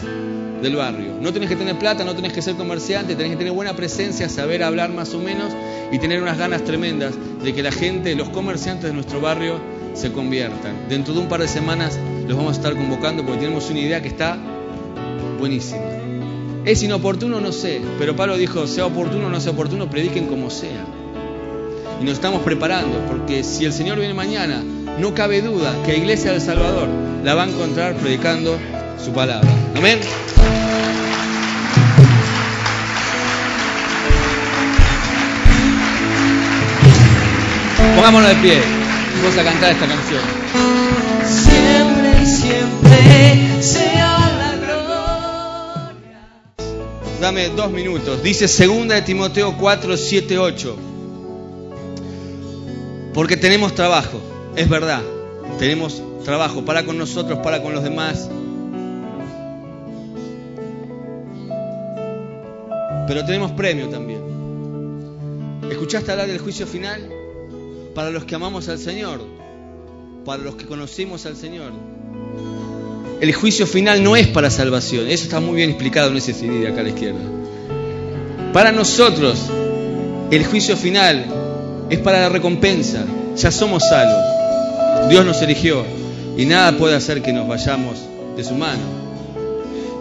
del 0.62 0.76
barrio. 0.76 1.16
No 1.20 1.34
tenés 1.34 1.50
que 1.50 1.56
tener 1.56 1.78
plata, 1.78 2.04
no 2.04 2.16
tenés 2.16 2.34
que 2.34 2.42
ser 2.42 2.56
comerciante, 2.56 3.16
tenés 3.16 3.32
que 3.32 3.38
tener 3.38 3.54
buena 3.54 3.76
presencia, 3.76 4.30
saber 4.30 4.64
hablar 4.64 4.92
más 4.92 5.14
o 5.14 5.20
menos 5.20 5.54
y 5.92 6.00
tener 6.00 6.22
unas 6.22 6.38
ganas 6.38 6.64
tremendas 6.64 7.14
de 7.44 7.54
que 7.54 7.64
la 7.64 7.72
gente, 7.72 8.16
los 8.16 8.30
comerciantes 8.30 8.86
de 8.86 8.94
nuestro 8.94 9.20
barrio 9.22 9.60
se 9.94 10.12
conviertan. 10.12 10.88
Dentro 10.90 11.14
de 11.14 11.22
un 11.22 11.28
par 11.28 11.42
de 11.42 11.48
semanas 11.48 11.98
los 12.28 12.38
vamos 12.38 12.54
a 12.54 12.62
estar 12.62 12.76
convocando 12.76 13.24
porque 13.26 13.42
tenemos 13.42 13.70
una 13.70 13.80
idea 13.80 14.02
que 14.02 14.10
está 14.10 14.38
buenísima. 15.40 15.82
¿Es 16.66 16.84
inoportuno? 16.84 17.40
No 17.40 17.52
sé, 17.52 17.82
pero 17.98 18.16
Pablo 18.16 18.38
dijo, 18.38 18.68
sea 18.68 18.86
oportuno 18.86 19.28
o 19.28 19.30
no 19.30 19.40
sea 19.40 19.54
oportuno, 19.54 19.90
prediquen 19.90 20.28
como 20.28 20.50
sea. 20.50 20.86
Y 22.00 22.04
nos 22.04 22.14
estamos 22.14 22.44
preparando, 22.44 23.00
porque 23.10 23.44
si 23.44 23.66
el 23.66 23.74
Señor 23.74 23.98
viene 23.98 24.14
mañana, 24.14 24.64
no 25.00 25.14
cabe 25.14 25.42
duda 25.42 25.74
que 25.86 25.94
la 25.94 25.98
Iglesia 25.98 26.32
del 26.32 26.42
Salvador 26.42 26.88
la 27.24 27.34
va 27.34 27.44
a 27.44 27.48
encontrar 27.48 27.96
predicando 27.96 28.60
su 29.04 29.12
palabra. 29.12 29.50
Amén. 29.76 30.00
Pongámonos 37.96 38.30
de 38.30 38.36
pie. 38.36 38.62
Vamos 39.22 39.38
a 39.38 39.44
cantar 39.44 39.72
esta 39.72 39.88
canción. 39.88 40.22
Siempre 41.26 42.22
y 42.22 42.26
siempre 42.26 43.62
sea 43.62 44.18
la 44.38 44.56
gloria. 44.56 46.20
Dame 47.22 47.50
dos 47.50 47.72
minutos. 47.72 48.24
Dice 48.24 48.48
segunda 48.48 48.96
de 48.96 49.02
Timoteo 49.02 49.56
4, 49.58 49.98
7, 49.98 50.40
8. 50.40 50.78
Porque 53.14 53.36
tenemos 53.38 53.76
trabajo, 53.76 54.22
es 54.60 54.68
verdad. 54.68 55.02
Tenemos 55.58 56.04
trabajo 56.26 56.66
para 56.66 56.86
con 56.86 56.98
nosotros, 56.98 57.40
para 57.40 57.64
con 57.64 57.74
los 57.74 57.82
demás. 57.82 58.30
Pero 63.08 63.26
tenemos 63.26 63.54
premio 63.54 63.88
también. 63.88 64.20
¿Escuchaste 65.72 66.12
hablar 66.12 66.28
del 66.28 66.40
juicio 66.40 66.68
final? 66.68 67.10
Para 67.96 68.12
los 68.12 68.26
que 68.26 68.36
amamos 68.36 68.68
al 68.68 68.80
Señor, 68.80 69.22
para 70.26 70.44
los 70.44 70.56
que 70.56 70.66
conocimos 70.66 71.26
al 71.26 71.38
Señor. 71.38 71.72
El 73.22 73.34
juicio 73.34 73.66
final 73.66 74.04
no 74.04 74.18
es 74.18 74.28
para 74.28 74.50
salvación. 74.50 75.08
Eso 75.08 75.24
está 75.24 75.40
muy 75.40 75.56
bien 75.56 75.70
explicado 75.70 76.12
en 76.12 76.18
ese 76.18 76.34
CD 76.34 76.60
de 76.60 76.68
acá 76.68 76.82
a 76.82 76.84
la 76.84 76.90
izquierda. 76.90 77.22
Para 78.52 78.74
nosotros, 78.74 79.40
el 80.32 80.46
juicio 80.46 80.76
final 80.76 81.26
es 81.90 82.00
para 82.00 82.20
la 82.20 82.30
recompensa. 82.30 83.06
Ya 83.38 83.52
somos 83.52 83.88
salvos. 83.88 84.39
Dios 85.10 85.26
nos 85.26 85.42
eligió 85.42 85.84
y 86.38 86.46
nada 86.46 86.78
puede 86.78 86.96
hacer 86.96 87.24
que 87.24 87.34
nos 87.34 87.48
vayamos 87.48 87.98
de 88.38 88.44
su 88.44 88.54
mano. 88.54 88.84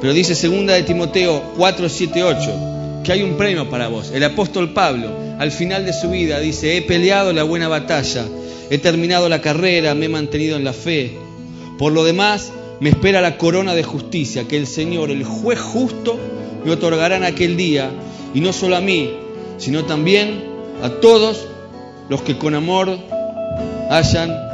Pero 0.00 0.12
dice 0.12 0.34
segunda 0.34 0.74
de 0.74 0.82
Timoteo 0.82 1.42
4, 1.56 1.88
7, 1.88 2.22
8, 2.22 3.02
que 3.02 3.12
hay 3.12 3.22
un 3.22 3.36
premio 3.36 3.70
para 3.70 3.88
vos. 3.88 4.10
El 4.12 4.22
apóstol 4.22 4.74
Pablo, 4.74 5.10
al 5.38 5.50
final 5.50 5.86
de 5.86 5.94
su 5.94 6.10
vida, 6.10 6.38
dice, 6.40 6.76
he 6.76 6.82
peleado 6.82 7.32
la 7.32 7.42
buena 7.42 7.68
batalla, 7.68 8.26
he 8.70 8.78
terminado 8.78 9.30
la 9.30 9.40
carrera, 9.40 9.94
me 9.94 10.06
he 10.06 10.10
mantenido 10.10 10.56
en 10.56 10.64
la 10.64 10.74
fe. 10.74 11.16
Por 11.78 11.92
lo 11.92 12.04
demás, 12.04 12.52
me 12.80 12.90
espera 12.90 13.22
la 13.22 13.38
corona 13.38 13.74
de 13.74 13.82
justicia 13.82 14.46
que 14.46 14.58
el 14.58 14.66
Señor, 14.66 15.10
el 15.10 15.24
juez 15.24 15.58
justo, 15.58 16.18
me 16.64 16.70
otorgará 16.70 17.16
en 17.16 17.24
aquel 17.24 17.56
día, 17.56 17.90
y 18.34 18.40
no 18.40 18.52
solo 18.52 18.76
a 18.76 18.80
mí, 18.82 19.10
sino 19.56 19.84
también 19.86 20.44
a 20.82 20.90
todos 20.90 21.46
los 22.08 22.22
que 22.22 22.36
con 22.36 22.54
amor 22.54 22.98
hayan 23.90 24.47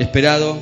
esperado 0.00 0.56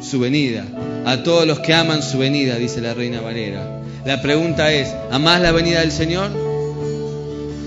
su 0.00 0.20
venida. 0.20 0.64
A 1.04 1.22
todos 1.22 1.46
los 1.46 1.60
que 1.60 1.74
aman 1.74 2.02
su 2.02 2.18
venida, 2.18 2.56
dice 2.56 2.80
la 2.80 2.94
reina 2.94 3.20
Valera. 3.20 3.80
La 4.04 4.22
pregunta 4.22 4.72
es, 4.72 4.94
¿amás 5.10 5.40
la 5.40 5.50
venida 5.50 5.80
del 5.80 5.90
Señor? 5.90 6.30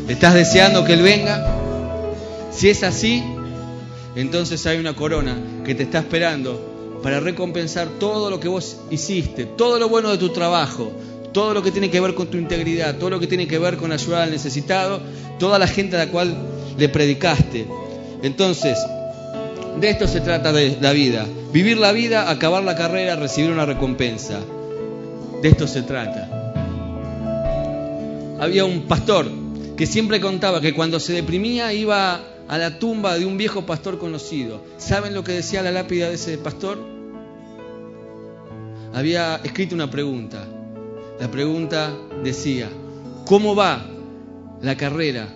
¿Estás 0.07 0.35
deseando 0.35 0.85
que 0.85 0.93
Él 0.93 1.01
venga? 1.01 1.45
Si 2.51 2.69
es 2.69 2.83
así, 2.83 3.23
entonces 4.15 4.65
hay 4.67 4.77
una 4.77 4.93
corona 4.95 5.35
que 5.65 5.75
te 5.75 5.83
está 5.83 5.99
esperando 5.99 6.99
para 7.01 7.19
recompensar 7.19 7.87
todo 7.99 8.29
lo 8.29 8.39
que 8.39 8.47
vos 8.47 8.77
hiciste, 8.91 9.45
todo 9.45 9.79
lo 9.79 9.89
bueno 9.89 10.09
de 10.09 10.17
tu 10.17 10.29
trabajo, 10.29 10.91
todo 11.33 11.53
lo 11.53 11.63
que 11.63 11.71
tiene 11.71 11.89
que 11.89 11.99
ver 11.99 12.13
con 12.13 12.27
tu 12.27 12.37
integridad, 12.37 12.97
todo 12.97 13.09
lo 13.09 13.19
que 13.19 13.27
tiene 13.27 13.47
que 13.47 13.57
ver 13.57 13.77
con 13.77 13.91
ayudar 13.91 14.23
al 14.23 14.31
necesitado, 14.31 15.01
toda 15.39 15.57
la 15.57 15.67
gente 15.67 15.95
a 15.95 16.05
la 16.05 16.11
cual 16.11 16.35
le 16.77 16.89
predicaste. 16.89 17.65
Entonces, 18.21 18.77
de 19.79 19.89
esto 19.89 20.07
se 20.07 20.21
trata 20.21 20.51
de 20.51 20.77
la 20.79 20.91
vida. 20.91 21.25
Vivir 21.51 21.77
la 21.77 21.91
vida, 21.91 22.29
acabar 22.29 22.63
la 22.63 22.75
carrera, 22.75 23.15
recibir 23.15 23.51
una 23.51 23.65
recompensa. 23.65 24.39
De 25.41 25.49
esto 25.49 25.67
se 25.67 25.81
trata. 25.83 26.29
Había 28.39 28.65
un 28.65 28.83
pastor 28.83 29.29
que 29.75 29.85
siempre 29.85 30.21
contaba 30.21 30.61
que 30.61 30.73
cuando 30.73 30.99
se 30.99 31.13
deprimía 31.13 31.73
iba 31.73 32.21
a 32.47 32.57
la 32.57 32.77
tumba 32.79 33.17
de 33.17 33.25
un 33.25 33.37
viejo 33.37 33.65
pastor 33.65 33.97
conocido. 33.97 34.61
¿Saben 34.77 35.13
lo 35.13 35.23
que 35.23 35.33
decía 35.33 35.61
la 35.61 35.71
lápida 35.71 36.09
de 36.09 36.15
ese 36.15 36.37
pastor? 36.37 36.77
Había 38.93 39.37
escrito 39.43 39.75
una 39.75 39.89
pregunta. 39.89 40.45
La 41.19 41.31
pregunta 41.31 41.91
decía, 42.23 42.69
¿cómo 43.25 43.55
va 43.55 43.85
la 44.61 44.77
carrera, 44.77 45.27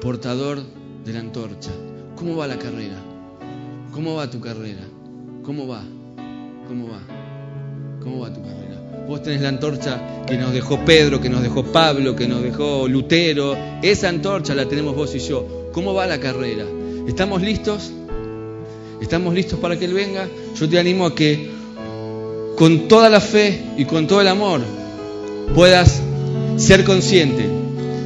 portador 0.00 0.62
de 1.04 1.12
la 1.12 1.20
antorcha? 1.20 1.70
¿Cómo 2.16 2.36
va 2.36 2.46
la 2.46 2.58
carrera? 2.58 2.96
¿Cómo 3.94 4.16
va 4.16 4.28
tu 4.28 4.40
carrera? 4.40 4.82
¿Cómo 5.44 5.68
va? 5.68 5.80
¿Cómo 6.66 6.88
va? 6.88 7.00
¿Cómo 8.02 8.18
va 8.22 8.34
tu 8.34 8.42
carrera? 8.42 9.06
Vos 9.06 9.22
tenés 9.22 9.40
la 9.40 9.50
antorcha 9.50 10.24
que 10.26 10.36
nos 10.36 10.52
dejó 10.52 10.84
Pedro, 10.84 11.20
que 11.20 11.28
nos 11.28 11.44
dejó 11.44 11.62
Pablo, 11.62 12.16
que 12.16 12.26
nos 12.26 12.42
dejó 12.42 12.88
Lutero. 12.88 13.56
Esa 13.82 14.08
antorcha 14.08 14.52
la 14.52 14.68
tenemos 14.68 14.96
vos 14.96 15.14
y 15.14 15.20
yo. 15.20 15.70
¿Cómo 15.72 15.94
va 15.94 16.08
la 16.08 16.18
carrera? 16.18 16.64
¿Estamos 17.06 17.40
listos? 17.40 17.92
¿Estamos 19.00 19.32
listos 19.32 19.60
para 19.60 19.78
que 19.78 19.84
Él 19.84 19.94
venga? 19.94 20.28
Yo 20.58 20.68
te 20.68 20.76
animo 20.76 21.06
a 21.06 21.14
que 21.14 21.50
con 22.56 22.88
toda 22.88 23.08
la 23.08 23.20
fe 23.20 23.62
y 23.76 23.84
con 23.84 24.08
todo 24.08 24.20
el 24.20 24.26
amor 24.26 24.60
puedas 25.54 26.02
ser 26.56 26.82
consciente 26.82 27.46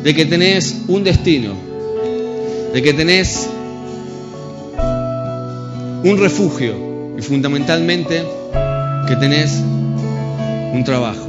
de 0.05 0.15
que 0.15 0.27
tenés 0.27 0.83
un 0.87 1.03
destino, 1.03 1.55
de 2.75 2.83
que 2.83 2.93
tenés 2.93 3.49
un 6.05 6.19
refugio 6.19 7.15
y 7.19 7.23
fundamentalmente 7.23 8.25
que 9.07 9.17
tenés 9.17 9.53
un 10.73 10.83
trabajo. 10.85 11.29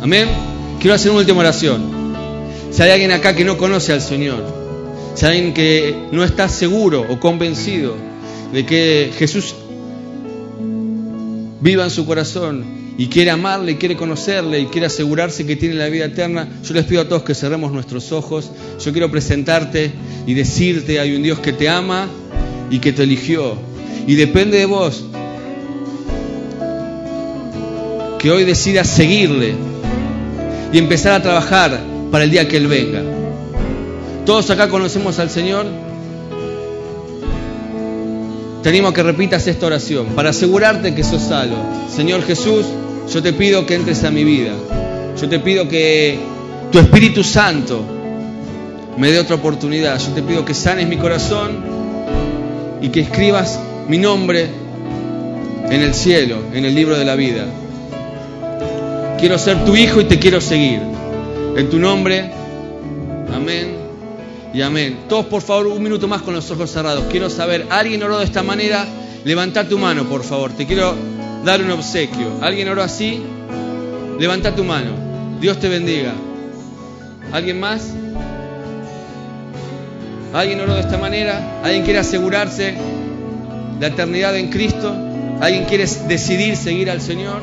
Amén. 0.00 0.28
Quiero 0.80 0.94
hacer 0.94 1.10
una 1.10 1.20
última 1.20 1.40
oración. 1.40 1.82
Si 2.70 2.82
hay 2.82 2.90
alguien 2.90 3.12
acá 3.12 3.36
que 3.36 3.44
no 3.44 3.56
conoce 3.56 3.92
al 3.92 4.00
Señor, 4.00 4.42
si 5.14 5.26
hay 5.26 5.36
alguien 5.36 5.54
que 5.54 5.94
no 6.10 6.24
está 6.24 6.48
seguro 6.48 7.06
o 7.08 7.20
convencido 7.20 7.94
de 8.52 8.66
que 8.66 9.12
Jesús 9.16 9.54
viva 11.60 11.84
en 11.84 11.90
su 11.90 12.04
corazón 12.04 12.64
y 12.98 13.06
quiere 13.06 13.30
amarle, 13.30 13.78
quiere 13.78 13.96
conocerle 13.96 14.60
y 14.60 14.66
quiere 14.66 14.86
asegurarse 14.86 15.46
que 15.46 15.54
tiene 15.54 15.76
la 15.76 15.88
vida 15.88 16.06
eterna, 16.06 16.48
yo 16.64 16.74
les 16.74 16.84
pido 16.84 17.02
a 17.02 17.08
todos 17.08 17.22
que 17.22 17.34
cerremos 17.34 17.72
nuestros 17.72 18.10
ojos. 18.10 18.50
Yo 18.84 18.92
quiero 18.92 19.10
presentarte 19.10 19.92
y 20.26 20.34
decirte, 20.34 20.98
hay 20.98 21.14
un 21.14 21.22
Dios 21.22 21.38
que 21.38 21.52
te 21.52 21.68
ama 21.68 22.08
y 22.70 22.80
que 22.80 22.92
te 22.92 23.04
eligió. 23.04 23.71
Y 24.06 24.14
depende 24.14 24.58
de 24.58 24.66
vos 24.66 25.04
que 28.18 28.30
hoy 28.30 28.44
decidas 28.44 28.88
seguirle 28.88 29.54
y 30.72 30.78
empezar 30.78 31.12
a 31.12 31.22
trabajar 31.22 31.78
para 32.10 32.24
el 32.24 32.30
día 32.30 32.46
que 32.46 32.56
Él 32.56 32.66
venga. 32.66 33.02
Todos 34.24 34.48
acá 34.50 34.68
conocemos 34.68 35.18
al 35.18 35.28
Señor. 35.28 35.66
Te 38.62 38.68
animo 38.68 38.88
a 38.88 38.94
que 38.94 39.02
repitas 39.02 39.46
esta 39.48 39.66
oración 39.66 40.06
para 40.14 40.30
asegurarte 40.30 40.94
que 40.94 41.02
sos 41.02 41.22
salvo. 41.22 41.56
Señor 41.94 42.22
Jesús, 42.22 42.64
yo 43.12 43.22
te 43.22 43.32
pido 43.32 43.66
que 43.66 43.74
entres 43.74 44.04
a 44.04 44.12
mi 44.12 44.22
vida. 44.22 44.52
Yo 45.20 45.28
te 45.28 45.40
pido 45.40 45.68
que 45.68 46.20
tu 46.70 46.78
Espíritu 46.78 47.24
Santo 47.24 47.82
me 48.96 49.10
dé 49.10 49.18
otra 49.18 49.34
oportunidad. 49.34 49.98
Yo 49.98 50.12
te 50.12 50.22
pido 50.22 50.44
que 50.44 50.54
sanes 50.54 50.86
mi 50.86 50.96
corazón 50.96 51.64
y 52.80 52.88
que 52.90 53.00
escribas 53.00 53.58
mi 53.88 53.98
nombre 53.98 54.48
en 55.70 55.82
el 55.82 55.94
cielo, 55.94 56.38
en 56.52 56.64
el 56.64 56.74
libro 56.74 56.98
de 56.98 57.04
la 57.04 57.14
vida. 57.14 57.46
Quiero 59.18 59.38
ser 59.38 59.64
tu 59.64 59.76
hijo 59.76 60.00
y 60.00 60.04
te 60.04 60.18
quiero 60.18 60.40
seguir. 60.40 60.80
En 61.56 61.70
tu 61.70 61.78
nombre, 61.78 62.30
amén 63.34 63.76
y 64.52 64.62
amén. 64.62 65.00
Todos 65.08 65.26
por 65.26 65.42
favor 65.42 65.68
un 65.68 65.82
minuto 65.82 66.08
más 66.08 66.22
con 66.22 66.34
los 66.34 66.50
ojos 66.50 66.70
cerrados. 66.70 67.04
Quiero 67.10 67.30
saber, 67.30 67.66
¿alguien 67.70 68.02
oró 68.02 68.18
de 68.18 68.24
esta 68.24 68.42
manera? 68.42 68.86
Levanta 69.24 69.68
tu 69.68 69.78
mano, 69.78 70.04
por 70.04 70.24
favor. 70.24 70.52
Te 70.52 70.66
quiero 70.66 70.94
dar 71.44 71.62
un 71.62 71.70
obsequio. 71.70 72.38
¿Alguien 72.40 72.68
oró 72.68 72.82
así? 72.82 73.22
Levanta 74.18 74.54
tu 74.54 74.64
mano. 74.64 74.90
Dios 75.40 75.58
te 75.58 75.68
bendiga. 75.68 76.12
¿Alguien 77.32 77.60
más? 77.60 77.90
¿Alguien 80.34 80.60
oró 80.60 80.74
de 80.74 80.80
esta 80.80 80.98
manera? 80.98 81.60
¿Alguien 81.62 81.84
quiere 81.84 81.98
asegurarse 81.98 82.74
la 83.82 83.88
eternidad 83.88 84.36
en 84.36 84.48
Cristo? 84.48 84.94
¿Alguien 85.40 85.64
quiere 85.64 85.86
decidir 86.06 86.56
seguir 86.56 86.88
al 86.88 87.00
Señor? 87.00 87.42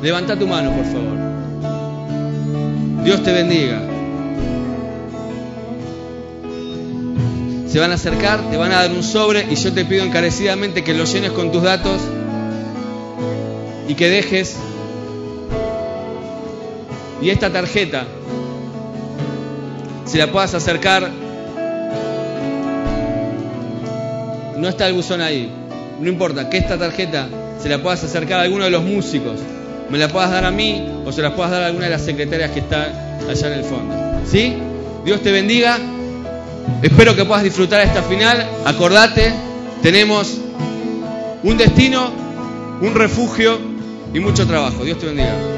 Levanta 0.00 0.38
tu 0.38 0.46
mano, 0.46 0.70
por 0.70 0.84
favor. 0.84 1.18
Dios 3.02 3.24
te 3.24 3.32
bendiga. 3.32 3.82
Se 7.66 7.80
van 7.80 7.90
a 7.90 7.94
acercar, 7.94 8.40
te 8.52 8.56
van 8.56 8.70
a 8.70 8.82
dar 8.82 8.92
un 8.92 9.02
sobre 9.02 9.48
y 9.50 9.56
yo 9.56 9.72
te 9.72 9.84
pido 9.84 10.04
encarecidamente 10.04 10.84
que 10.84 10.94
lo 10.94 11.04
llenes 11.06 11.32
con 11.32 11.50
tus 11.50 11.64
datos 11.64 12.00
y 13.88 13.94
que 13.94 14.08
dejes. 14.08 14.54
Y 17.20 17.30
esta 17.30 17.52
tarjeta, 17.52 18.04
si 20.04 20.18
la 20.18 20.30
puedas 20.30 20.54
acercar, 20.54 21.10
no 24.58 24.68
está 24.68 24.86
el 24.88 24.94
buzón 24.94 25.20
ahí. 25.20 25.50
No 26.00 26.08
importa, 26.08 26.48
que 26.50 26.58
esta 26.58 26.78
tarjeta 26.78 27.28
se 27.62 27.68
la 27.68 27.82
puedas 27.82 28.02
acercar 28.04 28.40
a 28.40 28.42
alguno 28.42 28.64
de 28.64 28.70
los 28.70 28.82
músicos 28.82 29.38
me 29.90 29.98
la 29.98 30.08
puedas 30.08 30.30
dar 30.30 30.44
a 30.44 30.50
mí 30.50 30.82
o 31.04 31.12
se 31.12 31.22
la 31.22 31.34
puedas 31.34 31.52
dar 31.52 31.62
a 31.62 31.66
alguna 31.66 31.84
de 31.84 31.92
las 31.92 32.02
secretarias 32.02 32.50
que 32.50 32.60
está 32.60 33.16
allá 33.28 33.46
en 33.46 33.52
el 33.52 33.64
fondo. 33.64 33.94
¿Sí? 34.28 34.54
Dios 35.04 35.22
te 35.22 35.30
bendiga. 35.30 35.78
Espero 36.82 37.14
que 37.14 37.24
puedas 37.24 37.44
disfrutar 37.44 37.80
esta 37.82 38.02
final. 38.02 38.44
Acordate, 38.64 39.32
tenemos 39.82 40.38
un 41.42 41.56
destino, 41.56 42.10
un 42.80 42.94
refugio 42.94 43.58
y 44.12 44.20
mucho 44.20 44.46
trabajo. 44.46 44.84
Dios 44.84 44.98
te 44.98 45.06
bendiga. 45.06 45.55